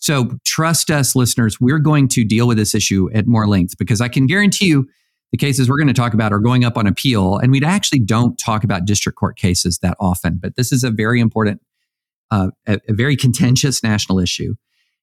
So 0.00 0.38
trust 0.44 0.90
us, 0.90 1.14
listeners, 1.14 1.60
we're 1.60 1.78
going 1.78 2.08
to 2.08 2.24
deal 2.24 2.48
with 2.48 2.56
this 2.56 2.74
issue 2.74 3.08
at 3.14 3.26
more 3.26 3.46
length 3.46 3.76
because 3.78 4.00
I 4.00 4.08
can 4.08 4.26
guarantee 4.26 4.66
you 4.66 4.88
the 5.30 5.38
cases 5.38 5.68
we're 5.68 5.78
going 5.78 5.88
to 5.88 5.94
talk 5.94 6.14
about 6.14 6.32
are 6.32 6.40
going 6.40 6.64
up 6.64 6.76
on 6.76 6.86
appeal. 6.86 7.36
And 7.38 7.52
we 7.52 7.62
actually 7.62 8.00
don't 8.00 8.36
talk 8.38 8.64
about 8.64 8.86
district 8.86 9.16
court 9.18 9.36
cases 9.36 9.78
that 9.78 9.96
often, 10.00 10.38
but 10.40 10.56
this 10.56 10.72
is 10.72 10.82
a 10.82 10.90
very 10.90 11.20
important, 11.20 11.60
uh, 12.30 12.48
a, 12.66 12.80
a 12.88 12.94
very 12.94 13.14
contentious 13.14 13.82
national 13.82 14.18
issue. 14.18 14.54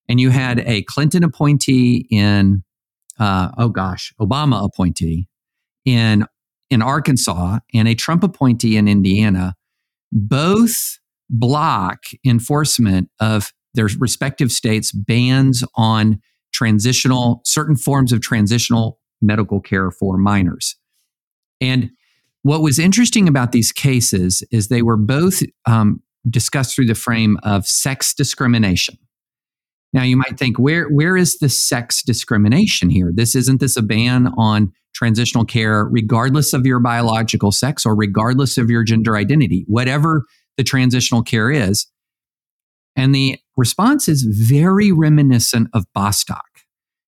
And 0.09 0.19
you 0.19 0.31
had 0.31 0.59
a 0.61 0.81
Clinton 0.83 1.23
appointee 1.23 2.07
in, 2.09 2.63
uh, 3.19 3.51
oh 3.57 3.69
gosh, 3.69 4.13
Obama 4.19 4.63
appointee 4.63 5.27
in 5.85 6.25
in 6.69 6.81
Arkansas 6.81 7.59
and 7.73 7.87
a 7.87 7.95
Trump 7.95 8.23
appointee 8.23 8.75
in 8.75 8.89
Indiana, 8.89 9.55
both 10.11 10.99
block 11.29 12.03
enforcement 12.25 13.09
of 13.19 13.53
their 13.77 13.87
respective 13.97 14.51
states' 14.51 14.91
bans 14.91 15.63
on 15.75 16.19
transitional 16.51 17.41
certain 17.45 17.77
forms 17.77 18.11
of 18.11 18.19
transitional 18.19 18.99
medical 19.21 19.61
care 19.61 19.91
for 19.91 20.17
minors. 20.17 20.75
And 21.61 21.91
what 22.43 22.61
was 22.61 22.79
interesting 22.79 23.27
about 23.27 23.51
these 23.51 23.71
cases 23.71 24.43
is 24.51 24.67
they 24.67 24.81
were 24.81 24.97
both 24.97 25.41
um, 25.65 26.01
discussed 26.29 26.75
through 26.75 26.87
the 26.87 26.95
frame 26.95 27.37
of 27.43 27.65
sex 27.65 28.13
discrimination. 28.13 28.97
Now 29.93 30.03
you 30.03 30.17
might 30.17 30.37
think, 30.37 30.59
where 30.59 30.89
where 30.89 31.15
is 31.15 31.37
the 31.37 31.49
sex 31.49 32.03
discrimination 32.03 32.89
here? 32.89 33.11
This 33.13 33.35
isn't 33.35 33.59
this 33.59 33.77
a 33.77 33.81
ban 33.81 34.27
on 34.37 34.73
transitional 34.93 35.45
care, 35.45 35.85
regardless 35.85 36.53
of 36.53 36.65
your 36.65 36.79
biological 36.79 37.51
sex 37.51 37.85
or 37.85 37.95
regardless 37.95 38.57
of 38.57 38.69
your 38.69 38.83
gender 38.83 39.15
identity, 39.15 39.63
whatever 39.67 40.23
the 40.57 40.63
transitional 40.63 41.23
care 41.23 41.51
is. 41.51 41.87
And 42.95 43.13
the 43.13 43.39
response 43.57 44.07
is 44.07 44.23
very 44.23 44.91
reminiscent 44.91 45.69
of 45.73 45.85
Bostock. 45.93 46.45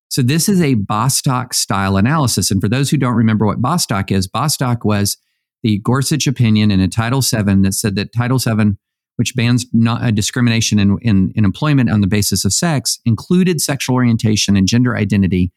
So 0.08 0.22
this 0.22 0.48
is 0.48 0.60
a 0.60 0.74
Bostock 0.74 1.54
style 1.54 1.96
analysis. 1.96 2.50
And 2.50 2.60
for 2.60 2.68
those 2.68 2.90
who 2.90 2.96
don't 2.96 3.14
remember 3.14 3.46
what 3.46 3.62
Bostock 3.62 4.10
is, 4.10 4.26
Bostock 4.26 4.84
was 4.84 5.16
the 5.62 5.78
Gorsuch 5.78 6.26
opinion 6.26 6.70
in 6.70 6.80
a 6.80 6.88
Title 6.88 7.20
VII 7.20 7.62
that 7.62 7.74
said 7.74 7.94
that 7.94 8.12
Title 8.12 8.38
VII, 8.38 8.76
which 9.16 9.36
bans 9.36 9.66
not, 9.72 10.02
uh, 10.02 10.10
discrimination 10.10 10.78
in, 10.80 10.98
in, 11.02 11.32
in 11.36 11.44
employment 11.44 11.90
on 11.90 12.00
the 12.00 12.06
basis 12.08 12.44
of 12.44 12.52
sex, 12.52 12.98
included 13.04 13.60
sexual 13.60 13.94
orientation 13.94 14.56
and 14.56 14.66
gender 14.66 14.96
identity 14.96 15.52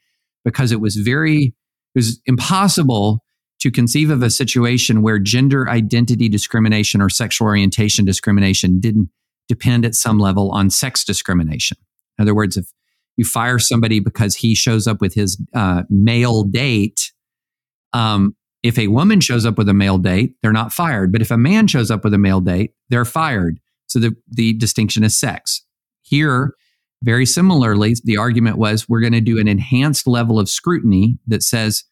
because 0.45 0.71
it 0.71 0.81
was 0.81 0.95
very 0.97 1.55
it 1.95 1.99
was 1.99 2.19
impossible 2.25 3.23
to 3.59 3.71
conceive 3.71 4.09
of 4.09 4.21
a 4.21 4.29
situation 4.29 5.01
where 5.01 5.19
gender 5.19 5.69
identity 5.69 6.27
discrimination 6.27 7.01
or 7.01 7.09
sexual 7.09 7.47
orientation 7.47 8.03
discrimination 8.03 8.79
didn't 8.79 9.09
depend 9.47 9.85
at 9.85 9.95
some 9.95 10.19
level 10.19 10.51
on 10.51 10.69
sex 10.69 11.03
discrimination. 11.03 11.77
In 12.17 12.23
other 12.23 12.35
words, 12.35 12.57
if 12.57 12.67
you 13.17 13.25
fire 13.25 13.59
somebody 13.59 13.99
because 13.99 14.35
he 14.35 14.55
shows 14.55 14.87
up 14.87 15.01
with 15.01 15.13
his 15.13 15.41
uh, 15.53 15.83
male 15.89 16.43
date, 16.43 17.11
um, 17.93 18.35
if 18.63 18.79
a 18.79 18.87
woman 18.87 19.19
shows 19.19 19.45
up 19.45 19.57
with 19.57 19.67
a 19.67 19.73
male 19.73 19.97
date, 19.97 20.35
they're 20.41 20.53
not 20.53 20.71
fired. 20.71 21.11
But 21.11 21.21
if 21.21 21.31
a 21.31 21.37
man 21.37 21.67
shows 21.67 21.91
up 21.91 22.03
with 22.03 22.13
a 22.13 22.17
male 22.17 22.41
date, 22.41 22.73
they're 22.89 23.05
fired. 23.05 23.59
So 23.87 23.99
the, 23.99 24.15
the 24.29 24.53
distinction 24.53 25.03
is 25.03 25.17
sex. 25.17 25.65
Here, 26.01 26.53
very 27.03 27.25
similarly, 27.25 27.95
the 28.03 28.17
argument 28.17 28.57
was 28.57 28.87
we're 28.87 29.01
going 29.01 29.13
to 29.13 29.21
do 29.21 29.39
an 29.39 29.47
enhanced 29.47 30.07
level 30.07 30.39
of 30.39 30.49
scrutiny 30.49 31.19
that 31.27 31.43
says 31.43 31.83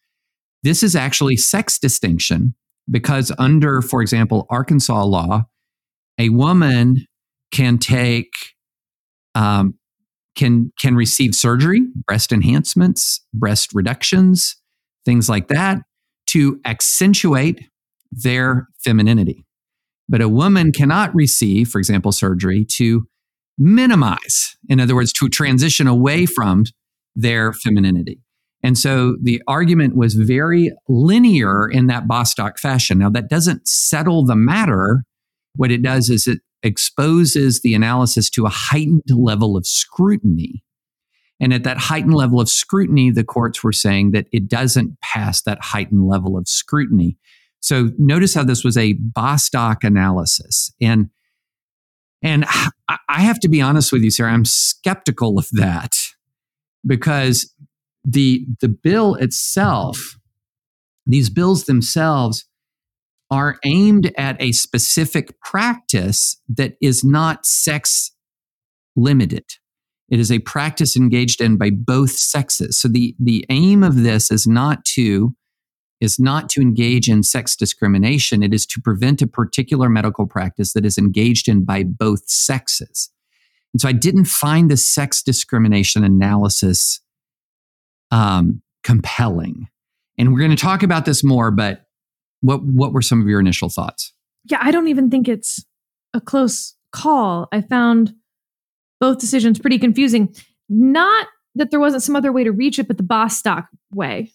this 0.62 0.82
is 0.82 0.96
actually 0.96 1.36
sex 1.36 1.78
distinction 1.78 2.54
because, 2.90 3.30
under, 3.38 3.82
for 3.82 4.00
example, 4.00 4.46
Arkansas 4.48 5.04
law, 5.04 5.44
a 6.18 6.30
woman 6.30 7.06
can 7.52 7.78
take 7.78 8.32
um, 9.34 9.74
can 10.36 10.72
can 10.80 10.94
receive 10.94 11.34
surgery, 11.34 11.82
breast 12.06 12.32
enhancements, 12.32 13.24
breast 13.34 13.70
reductions, 13.74 14.56
things 15.04 15.28
like 15.28 15.48
that 15.48 15.82
to 16.28 16.60
accentuate 16.64 17.68
their 18.10 18.68
femininity. 18.84 19.44
But 20.08 20.20
a 20.20 20.28
woman 20.28 20.72
cannot 20.72 21.14
receive, 21.14 21.68
for 21.68 21.78
example, 21.78 22.12
surgery 22.12 22.64
to 22.72 23.06
minimize, 23.58 24.56
in 24.68 24.80
other 24.80 24.94
words, 24.94 25.12
to 25.14 25.28
transition 25.28 25.86
away 25.86 26.26
from 26.26 26.64
their 27.14 27.52
femininity. 27.52 28.20
And 28.62 28.78
so 28.78 29.16
the 29.22 29.42
argument 29.48 29.96
was 29.96 30.14
very 30.14 30.72
linear 30.88 31.68
in 31.68 31.86
that 31.88 32.06
Bostock 32.06 32.58
fashion. 32.58 32.98
Now, 32.98 33.10
that 33.10 33.28
doesn't 33.28 33.66
settle 33.66 34.24
the 34.24 34.36
matter. 34.36 35.04
What 35.56 35.70
it 35.70 35.82
does 35.82 36.08
is 36.10 36.26
it 36.26 36.40
exposes 36.62 37.60
the 37.60 37.74
analysis 37.74 38.30
to 38.30 38.46
a 38.46 38.50
heightened 38.50 39.02
level 39.10 39.56
of 39.56 39.66
scrutiny. 39.66 40.62
And 41.40 41.52
at 41.52 41.64
that 41.64 41.78
heightened 41.78 42.14
level 42.14 42.40
of 42.40 42.48
scrutiny, 42.48 43.10
the 43.10 43.24
courts 43.24 43.64
were 43.64 43.72
saying 43.72 44.12
that 44.12 44.26
it 44.32 44.48
doesn't 44.48 45.00
pass 45.00 45.42
that 45.42 45.58
heightened 45.60 46.06
level 46.06 46.38
of 46.38 46.46
scrutiny. 46.46 47.16
So 47.60 47.90
notice 47.98 48.34
how 48.34 48.44
this 48.44 48.64
was 48.64 48.76
a 48.76 48.94
Bostock 48.94 49.84
analysis. 49.84 50.72
And 50.80 51.10
and 52.24 52.44
I 52.88 53.20
have 53.20 53.40
to 53.40 53.48
be 53.48 53.60
honest 53.60 53.92
with 53.92 54.02
you, 54.02 54.10
Sarah, 54.12 54.32
I'm 54.32 54.44
skeptical 54.44 55.38
of 55.38 55.48
that 55.52 55.96
because 56.86 57.52
the 58.04 58.46
the 58.60 58.68
bill 58.68 59.16
itself, 59.16 60.16
these 61.04 61.30
bills 61.30 61.64
themselves 61.64 62.44
are 63.32 63.56
aimed 63.64 64.12
at 64.18 64.40
a 64.40 64.52
specific 64.52 65.40
practice 65.40 66.38
that 66.50 66.74
is 66.82 67.02
not 67.02 67.46
sex 67.46 68.12
limited. 68.94 69.46
It 70.10 70.20
is 70.20 70.30
a 70.30 70.40
practice 70.40 70.98
engaged 70.98 71.40
in 71.40 71.56
by 71.56 71.70
both 71.70 72.10
sexes. 72.10 72.78
So 72.78 72.88
the, 72.88 73.16
the 73.18 73.46
aim 73.48 73.82
of 73.82 74.02
this 74.02 74.30
is 74.30 74.46
not 74.46 74.84
to 74.96 75.34
is 76.02 76.18
not 76.18 76.50
to 76.50 76.60
engage 76.60 77.08
in 77.08 77.22
sex 77.22 77.56
discrimination. 77.56 78.42
It 78.42 78.52
is 78.52 78.66
to 78.66 78.80
prevent 78.82 79.22
a 79.22 79.26
particular 79.26 79.88
medical 79.88 80.26
practice 80.26 80.72
that 80.72 80.84
is 80.84 80.98
engaged 80.98 81.48
in 81.48 81.64
by 81.64 81.84
both 81.84 82.28
sexes. 82.28 83.08
And 83.72 83.80
so 83.80 83.88
I 83.88 83.92
didn't 83.92 84.24
find 84.24 84.68
the 84.68 84.76
sex 84.76 85.22
discrimination 85.22 86.02
analysis 86.02 87.00
um, 88.10 88.62
compelling. 88.82 89.68
And 90.18 90.32
we're 90.32 90.40
going 90.40 90.50
to 90.50 90.56
talk 90.56 90.82
about 90.82 91.04
this 91.04 91.22
more, 91.22 91.52
but 91.52 91.86
what 92.42 92.62
what 92.62 92.92
were 92.92 93.02
some 93.02 93.22
of 93.22 93.28
your 93.28 93.40
initial 93.40 93.70
thoughts? 93.70 94.12
Yeah, 94.44 94.58
I 94.60 94.70
don't 94.70 94.88
even 94.88 95.08
think 95.08 95.28
it's 95.28 95.64
a 96.12 96.20
close 96.20 96.76
call. 96.92 97.48
I 97.52 97.62
found 97.62 98.12
both 99.00 99.18
decisions 99.18 99.58
pretty 99.58 99.78
confusing. 99.78 100.34
Not 100.68 101.28
that 101.54 101.70
there 101.70 101.80
wasn't 101.80 102.02
some 102.02 102.16
other 102.16 102.32
way 102.32 102.44
to 102.44 102.52
reach 102.52 102.78
it, 102.78 102.88
but 102.88 102.96
the 102.96 103.02
Bostock 103.02 103.68
way. 103.94 104.32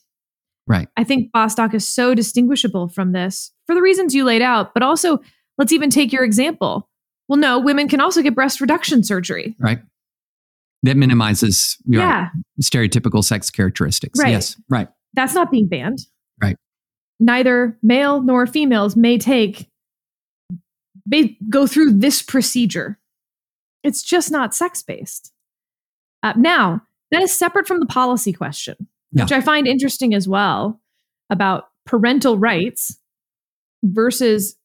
Right. 0.66 0.88
I 0.97 1.03
think 1.03 1.32
Bostock 1.32 1.74
is 1.74 1.88
so 1.88 2.14
distinguishable 2.14 2.89
from 2.89 3.12
this 3.12 3.51
for 3.66 3.76
the 3.76 3.82
reasons 3.82 4.14
you 4.14 4.26
laid 4.26 4.41
out, 4.41 4.74
but 4.74 4.84
also 4.84 5.20
let's 5.58 5.72
even 5.72 5.89
take 5.89 6.12
your 6.12 6.24
example. 6.24 6.89
Well, 7.28 7.38
no, 7.38 7.60
women 7.60 7.88
can 7.88 8.01
also 8.01 8.22
get 8.22 8.36
breast 8.36 8.62
reduction 8.62 9.03
surgery. 9.03 9.55
Right. 9.60 9.80
That 10.84 10.95
minimizes 10.95 11.78
yeah. 11.86 12.30
stereotypical 12.62 13.24
sex 13.24 13.49
characteristics. 13.49 14.20
Right. 14.20 14.32
Yes. 14.32 14.62
Right. 14.70 14.88
That's 15.14 15.34
not 15.34 15.51
being 15.51 15.68
banned 15.68 15.99
neither 17.20 17.78
male 17.82 18.22
nor 18.22 18.45
females 18.45 18.95
may 18.95 19.18
take 19.18 19.70
may 21.05 21.38
go 21.49 21.65
through 21.65 21.93
this 21.93 22.22
procedure. 22.22 22.99
It's 23.84 24.01
just 24.01 24.32
not 24.32 24.53
sex 24.53 24.84
based 24.84 25.32
uh, 26.24 26.34
now 26.36 26.82
that 27.11 27.22
is 27.22 27.38
separate 27.38 27.68
from 27.68 27.80
the 27.80 27.86
policy 27.86 28.34
question 28.34 28.76
yeah. 29.11 29.24
which 29.24 29.32
i 29.32 29.41
find 29.41 29.68
interesting 29.68 30.13
as 30.13 30.28
well 30.28 30.82
about 31.30 31.70
parental 31.86 32.38
rights 32.38 32.99
versus 33.84 34.55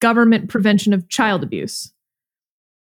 government 0.00 0.50
prevention 0.50 0.92
of 0.92 1.08
child 1.08 1.44
abuse. 1.44 1.92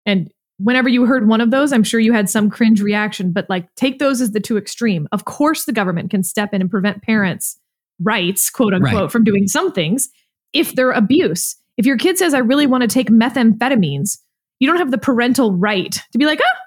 And 0.07 0.31
whenever 0.59 0.89
you 0.89 1.05
heard 1.07 1.29
one 1.29 1.41
of 1.41 1.51
those 1.51 1.73
i'm 1.73 1.85
sure 1.85 2.01
you 2.01 2.13
had 2.13 2.31
some 2.31 2.51
cringe 2.51 2.81
reaction 2.81 3.33
but 3.33 3.49
like 3.51 3.73
take 3.75 3.99
those 3.99 4.21
as 4.21 4.33
the 4.33 4.41
two 4.41 4.57
extreme. 4.57 5.09
Of 5.13 5.25
course 5.25 5.65
the 5.65 5.73
government 5.73 6.11
can 6.11 6.23
step 6.23 6.55
in 6.55 6.61
and 6.61 6.71
prevent 6.71 7.03
parents 7.03 7.59
rights, 8.03 8.51
quote 8.51 8.75
unquote, 8.75 9.03
right. 9.03 9.13
from 9.13 9.25
doing 9.25 9.47
some 9.47 9.73
things 9.73 10.09
if 10.53 10.75
they're 10.75 10.93
abuse. 10.93 11.57
If 11.77 11.87
your 11.87 11.97
kid 11.97 12.19
says, 12.19 12.35
I 12.35 12.39
really 12.39 12.67
want 12.67 12.83
to 12.83 12.89
take 12.89 13.09
methamphetamines, 13.09 14.19
you 14.59 14.69
don't 14.69 14.79
have 14.79 14.91
the 14.91 14.99
parental 14.99 15.55
right 15.55 15.93
to 15.93 16.19
be 16.19 16.27
like, 16.27 16.41
ah, 16.43 16.59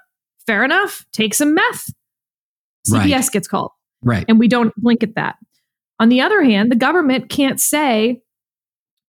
fair 0.46 0.64
enough, 0.64 1.06
take 1.12 1.34
some 1.34 1.54
meth. 1.54 1.90
CPS 2.88 3.12
right. 3.12 3.30
gets 3.30 3.48
called. 3.48 3.70
Right. 4.02 4.24
And 4.28 4.38
we 4.38 4.48
don't 4.48 4.74
blink 4.76 5.02
at 5.02 5.14
that. 5.14 5.36
On 6.00 6.08
the 6.08 6.20
other 6.20 6.42
hand, 6.42 6.70
the 6.70 6.76
government 6.76 7.30
can't 7.30 7.60
say, 7.60 8.20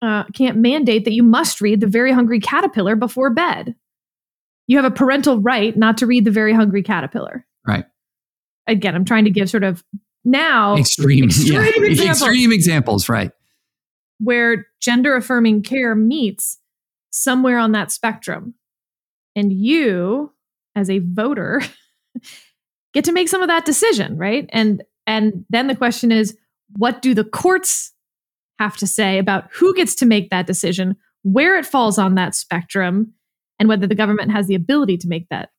uh, 0.02 0.24
can't 0.34 0.58
mandate 0.58 1.06
that 1.06 1.14
you 1.14 1.24
must 1.24 1.62
read 1.62 1.82
The 1.82 1.88
Very 1.88 2.12
Hungry 2.12 2.40
Caterpillar 2.40 2.96
before 2.96 3.34
bed. 3.34 3.76
You 4.68 4.78
have 4.78 4.86
a 4.86 4.96
parental 4.96 5.40
right 5.40 5.76
not 5.76 5.98
to 5.98 6.08
read 6.08 6.26
The 6.26 6.32
Very 6.32 6.54
Hungry 6.54 6.82
Caterpillar. 6.82 7.46
Right. 7.68 7.86
Again, 8.66 8.96
I'm 8.96 9.06
trying 9.06 9.26
to 9.26 9.32
give 9.32 9.50
sort 9.50 9.64
of 9.64 9.84
now 10.26 10.76
extreme, 10.78 11.26
extreme, 11.26 11.54
yeah. 11.54 11.68
examples, 11.68 12.22
extreme 12.22 12.52
examples, 12.52 13.10
right? 13.10 13.32
Where 14.20 14.68
gender 14.82 15.16
affirming 15.16 15.64
care 15.64 15.96
meets 15.96 16.58
somewhere 17.12 17.58
on 17.58 17.72
that 17.74 17.92
spectrum. 17.92 18.54
And 19.36 19.52
you, 19.54 20.34
as 20.76 20.90
a 20.90 21.00
voter, 21.00 21.62
get 22.94 23.06
to 23.06 23.12
make 23.12 23.30
some 23.30 23.42
of 23.42 23.48
that 23.48 23.66
decision, 23.66 24.18
right? 24.18 24.50
And 24.52 24.84
and 25.08 25.46
then 25.50 25.68
the 25.68 25.76
question 25.76 26.12
is, 26.12 26.38
what 26.78 27.02
do 27.02 27.14
the 27.14 27.24
courts 27.24 27.94
have 28.60 28.78
to 28.78 28.88
say 28.88 29.18
about 29.18 29.50
who 29.52 29.74
gets 29.74 29.96
to 29.96 30.06
make 30.06 30.30
that 30.30 30.46
decision, 30.46 30.96
where 31.24 31.58
it 31.58 31.66
falls 31.66 31.98
on 31.98 32.16
that 32.16 32.36
spectrum, 32.36 33.14
and 33.58 33.70
whether 33.70 33.88
the 33.88 33.96
government 33.96 34.32
has 34.32 34.48
the 34.48 34.56
ability 34.56 34.98
to 34.98 35.08
make 35.08 35.28
that 35.30 35.50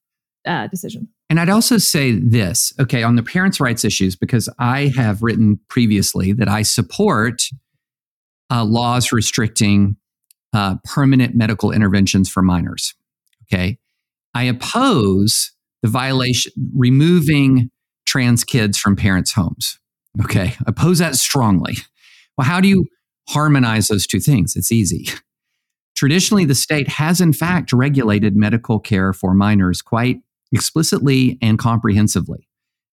uh, 0.46 0.66
decision? 0.68 1.08
And 1.30 1.38
I'd 1.38 1.48
also 1.48 1.78
say 1.78 2.12
this, 2.12 2.72
okay, 2.80 3.04
on 3.04 3.14
the 3.14 3.22
parents' 3.22 3.60
rights 3.60 3.84
issues, 3.84 4.16
because 4.16 4.48
I 4.58 4.92
have 4.96 5.22
written 5.22 5.60
previously 5.68 6.32
that 6.32 6.48
I 6.48 6.62
support 6.62 7.44
uh, 8.50 8.64
laws 8.64 9.12
restricting 9.12 9.96
uh, 10.52 10.74
permanent 10.84 11.36
medical 11.36 11.70
interventions 11.70 12.28
for 12.28 12.42
minors. 12.42 12.94
Okay. 13.44 13.78
I 14.34 14.44
oppose 14.44 15.52
the 15.82 15.88
violation, 15.88 16.52
removing 16.76 17.70
trans 18.06 18.42
kids 18.42 18.76
from 18.76 18.96
parents' 18.96 19.32
homes. 19.32 19.78
Okay. 20.22 20.54
Oppose 20.66 20.98
that 20.98 21.14
strongly. 21.14 21.76
Well, 22.36 22.48
how 22.48 22.60
do 22.60 22.66
you 22.66 22.86
harmonize 23.28 23.86
those 23.86 24.08
two 24.08 24.18
things? 24.18 24.56
It's 24.56 24.72
easy. 24.72 25.06
Traditionally, 25.94 26.44
the 26.44 26.56
state 26.56 26.88
has, 26.88 27.20
in 27.20 27.32
fact, 27.32 27.72
regulated 27.72 28.34
medical 28.34 28.80
care 28.80 29.12
for 29.12 29.32
minors 29.32 29.80
quite 29.80 30.20
explicitly 30.52 31.38
and 31.40 31.58
comprehensively. 31.58 32.48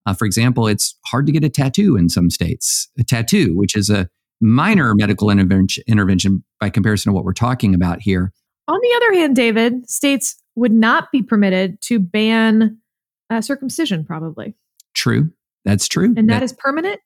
Uh, 0.05 0.13
for 0.13 0.25
example, 0.25 0.67
it's 0.67 0.97
hard 1.05 1.25
to 1.25 1.31
get 1.31 1.43
a 1.43 1.49
tattoo 1.49 1.97
in 1.97 2.09
some 2.09 2.29
states, 2.29 2.89
a 2.97 3.03
tattoo, 3.03 3.53
which 3.55 3.75
is 3.75 3.89
a 3.89 4.09
minor 4.39 4.93
medical 4.95 5.29
intervention, 5.29 5.83
intervention 5.87 6.43
by 6.59 6.69
comparison 6.69 7.11
to 7.11 7.13
what 7.13 7.25
we're 7.25 7.33
talking 7.33 7.75
about 7.75 7.99
here. 8.01 8.31
On 8.67 8.79
the 8.81 8.93
other 8.97 9.13
hand, 9.13 9.35
David, 9.35 9.89
states 9.89 10.41
would 10.55 10.71
not 10.71 11.11
be 11.11 11.21
permitted 11.21 11.79
to 11.81 11.99
ban 11.99 12.77
uh, 13.29 13.41
circumcision, 13.41 14.05
probably. 14.05 14.55
True. 14.93 15.31
That's 15.65 15.87
true. 15.87 16.13
And 16.15 16.29
that, 16.29 16.39
that 16.39 16.43
is 16.43 16.53
permanent. 16.53 16.99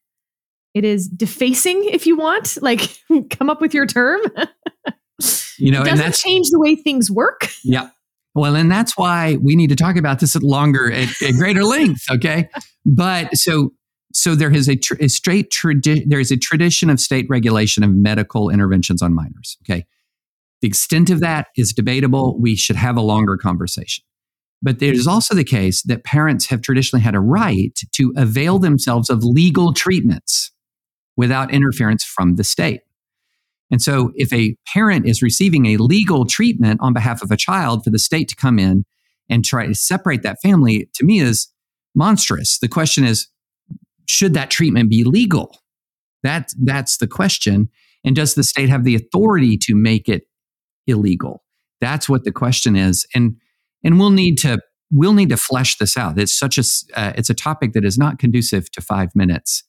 It 0.73 0.85
is 0.85 1.07
defacing, 1.07 1.83
if 1.85 2.05
you 2.05 2.15
want. 2.15 2.57
Like, 2.61 2.97
come 3.29 3.49
up 3.49 3.61
with 3.61 3.73
your 3.73 3.85
term. 3.85 4.21
you 5.57 5.71
know, 5.71 5.81
it 5.81 5.85
doesn't 5.85 5.89
and 5.89 5.99
that's, 5.99 6.21
change 6.21 6.47
the 6.51 6.59
way 6.59 6.75
things 6.75 7.09
work. 7.09 7.49
Yeah. 7.63 7.89
Well, 8.33 8.55
and 8.55 8.71
that's 8.71 8.97
why 8.97 9.37
we 9.41 9.55
need 9.55 9.69
to 9.69 9.75
talk 9.75 9.97
about 9.97 10.19
this 10.19 10.35
at 10.35 10.43
longer, 10.43 10.91
at, 10.91 11.09
at 11.21 11.33
greater 11.33 11.63
length. 11.63 12.05
Okay, 12.09 12.49
but 12.85 13.35
so 13.35 13.73
so 14.13 14.35
there 14.35 14.53
is 14.53 14.67
a, 14.67 14.75
tr- 14.75 14.95
a 14.99 15.07
straight 15.07 15.51
tradition. 15.51 16.09
There 16.09 16.19
is 16.19 16.31
a 16.31 16.37
tradition 16.37 16.89
of 16.89 16.99
state 16.99 17.25
regulation 17.29 17.83
of 17.83 17.91
medical 17.91 18.49
interventions 18.49 19.01
on 19.01 19.13
minors. 19.13 19.57
Okay, 19.65 19.85
the 20.61 20.67
extent 20.67 21.09
of 21.09 21.19
that 21.19 21.47
is 21.57 21.73
debatable. 21.73 22.39
We 22.39 22.55
should 22.55 22.75
have 22.77 22.97
a 22.97 23.01
longer 23.01 23.37
conversation. 23.37 24.03
But 24.63 24.81
is 24.81 25.07
also 25.07 25.33
the 25.33 25.43
case 25.43 25.81
that 25.83 26.03
parents 26.03 26.45
have 26.47 26.61
traditionally 26.61 27.01
had 27.01 27.15
a 27.15 27.19
right 27.19 27.77
to 27.93 28.13
avail 28.15 28.59
themselves 28.59 29.09
of 29.09 29.23
legal 29.23 29.73
treatments 29.73 30.51
without 31.17 31.51
interference 31.51 32.03
from 32.03 32.35
the 32.35 32.43
state. 32.43 32.81
And 33.71 33.81
so, 33.81 34.11
if 34.15 34.31
a 34.33 34.55
parent 34.67 35.07
is 35.07 35.21
receiving 35.21 35.65
a 35.67 35.77
legal 35.77 36.25
treatment 36.25 36.79
on 36.81 36.93
behalf 36.93 37.21
of 37.21 37.31
a 37.31 37.37
child, 37.37 37.83
for 37.83 37.89
the 37.89 37.99
state 37.99 38.27
to 38.29 38.35
come 38.35 38.59
in 38.59 38.85
and 39.29 39.45
try 39.45 39.65
to 39.65 39.73
separate 39.73 40.23
that 40.23 40.37
family, 40.43 40.89
to 40.95 41.05
me, 41.05 41.19
is 41.19 41.47
monstrous. 41.95 42.59
The 42.59 42.67
question 42.67 43.05
is, 43.05 43.27
should 44.07 44.33
that 44.33 44.51
treatment 44.51 44.89
be 44.89 45.03
legal? 45.03 45.57
That, 46.23 46.51
that's 46.61 46.97
the 46.97 47.07
question. 47.07 47.69
And 48.03 48.15
does 48.15 48.35
the 48.35 48.43
state 48.43 48.69
have 48.69 48.83
the 48.83 48.95
authority 48.95 49.57
to 49.63 49.75
make 49.75 50.09
it 50.09 50.23
illegal? 50.85 51.43
That's 51.79 52.09
what 52.09 52.25
the 52.25 52.31
question 52.31 52.75
is. 52.75 53.07
And, 53.15 53.37
and 53.83 53.99
we'll 53.99 54.11
need 54.11 54.37
to 54.39 54.59
we'll 54.91 55.13
need 55.13 55.29
to 55.29 55.37
flesh 55.37 55.77
this 55.77 55.95
out. 55.95 56.19
It's 56.19 56.37
such 56.37 56.57
a 56.57 56.63
uh, 56.95 57.13
it's 57.15 57.29
a 57.29 57.33
topic 57.33 57.73
that 57.73 57.85
is 57.85 57.97
not 57.97 58.19
conducive 58.19 58.69
to 58.71 58.81
five 58.81 59.15
minutes, 59.15 59.63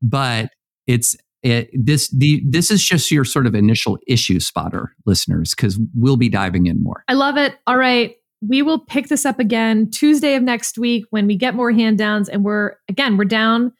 but 0.00 0.50
it's 0.86 1.16
it, 1.42 1.70
this 1.72 2.08
the 2.10 2.42
this 2.46 2.70
is 2.70 2.86
just 2.86 3.10
your 3.10 3.24
sort 3.24 3.46
of 3.46 3.54
initial 3.54 3.98
issue 4.06 4.40
spotter 4.40 4.94
listeners 5.06 5.54
because 5.54 5.78
we'll 5.94 6.16
be 6.16 6.28
diving 6.28 6.66
in 6.66 6.82
more. 6.82 7.04
I 7.08 7.14
love 7.14 7.36
it. 7.36 7.58
All 7.66 7.76
right. 7.76 8.16
We 8.42 8.62
will 8.62 8.78
pick 8.78 9.08
this 9.08 9.26
up 9.26 9.38
again 9.38 9.90
tuesday 9.90 10.34
of 10.34 10.42
next 10.42 10.78
week 10.78 11.04
when 11.10 11.26
we 11.26 11.36
get 11.36 11.54
more 11.54 11.72
hand 11.72 11.98
downs 11.98 12.28
and 12.28 12.44
we're 12.44 12.76
again 12.88 13.16
we're 13.16 13.24
down 13.24 13.72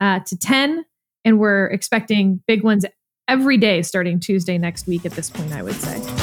uh, 0.00 0.20
to 0.20 0.36
10 0.36 0.84
and 1.24 1.38
we're 1.38 1.66
expecting 1.66 2.42
big 2.46 2.62
ones 2.64 2.84
every 3.28 3.56
day 3.56 3.82
starting 3.82 4.18
tuesday 4.18 4.58
next 4.58 4.88
week 4.88 5.04
at 5.04 5.12
this 5.12 5.30
point 5.30 5.52
i 5.52 5.62
would 5.62 5.74
say 5.74 6.19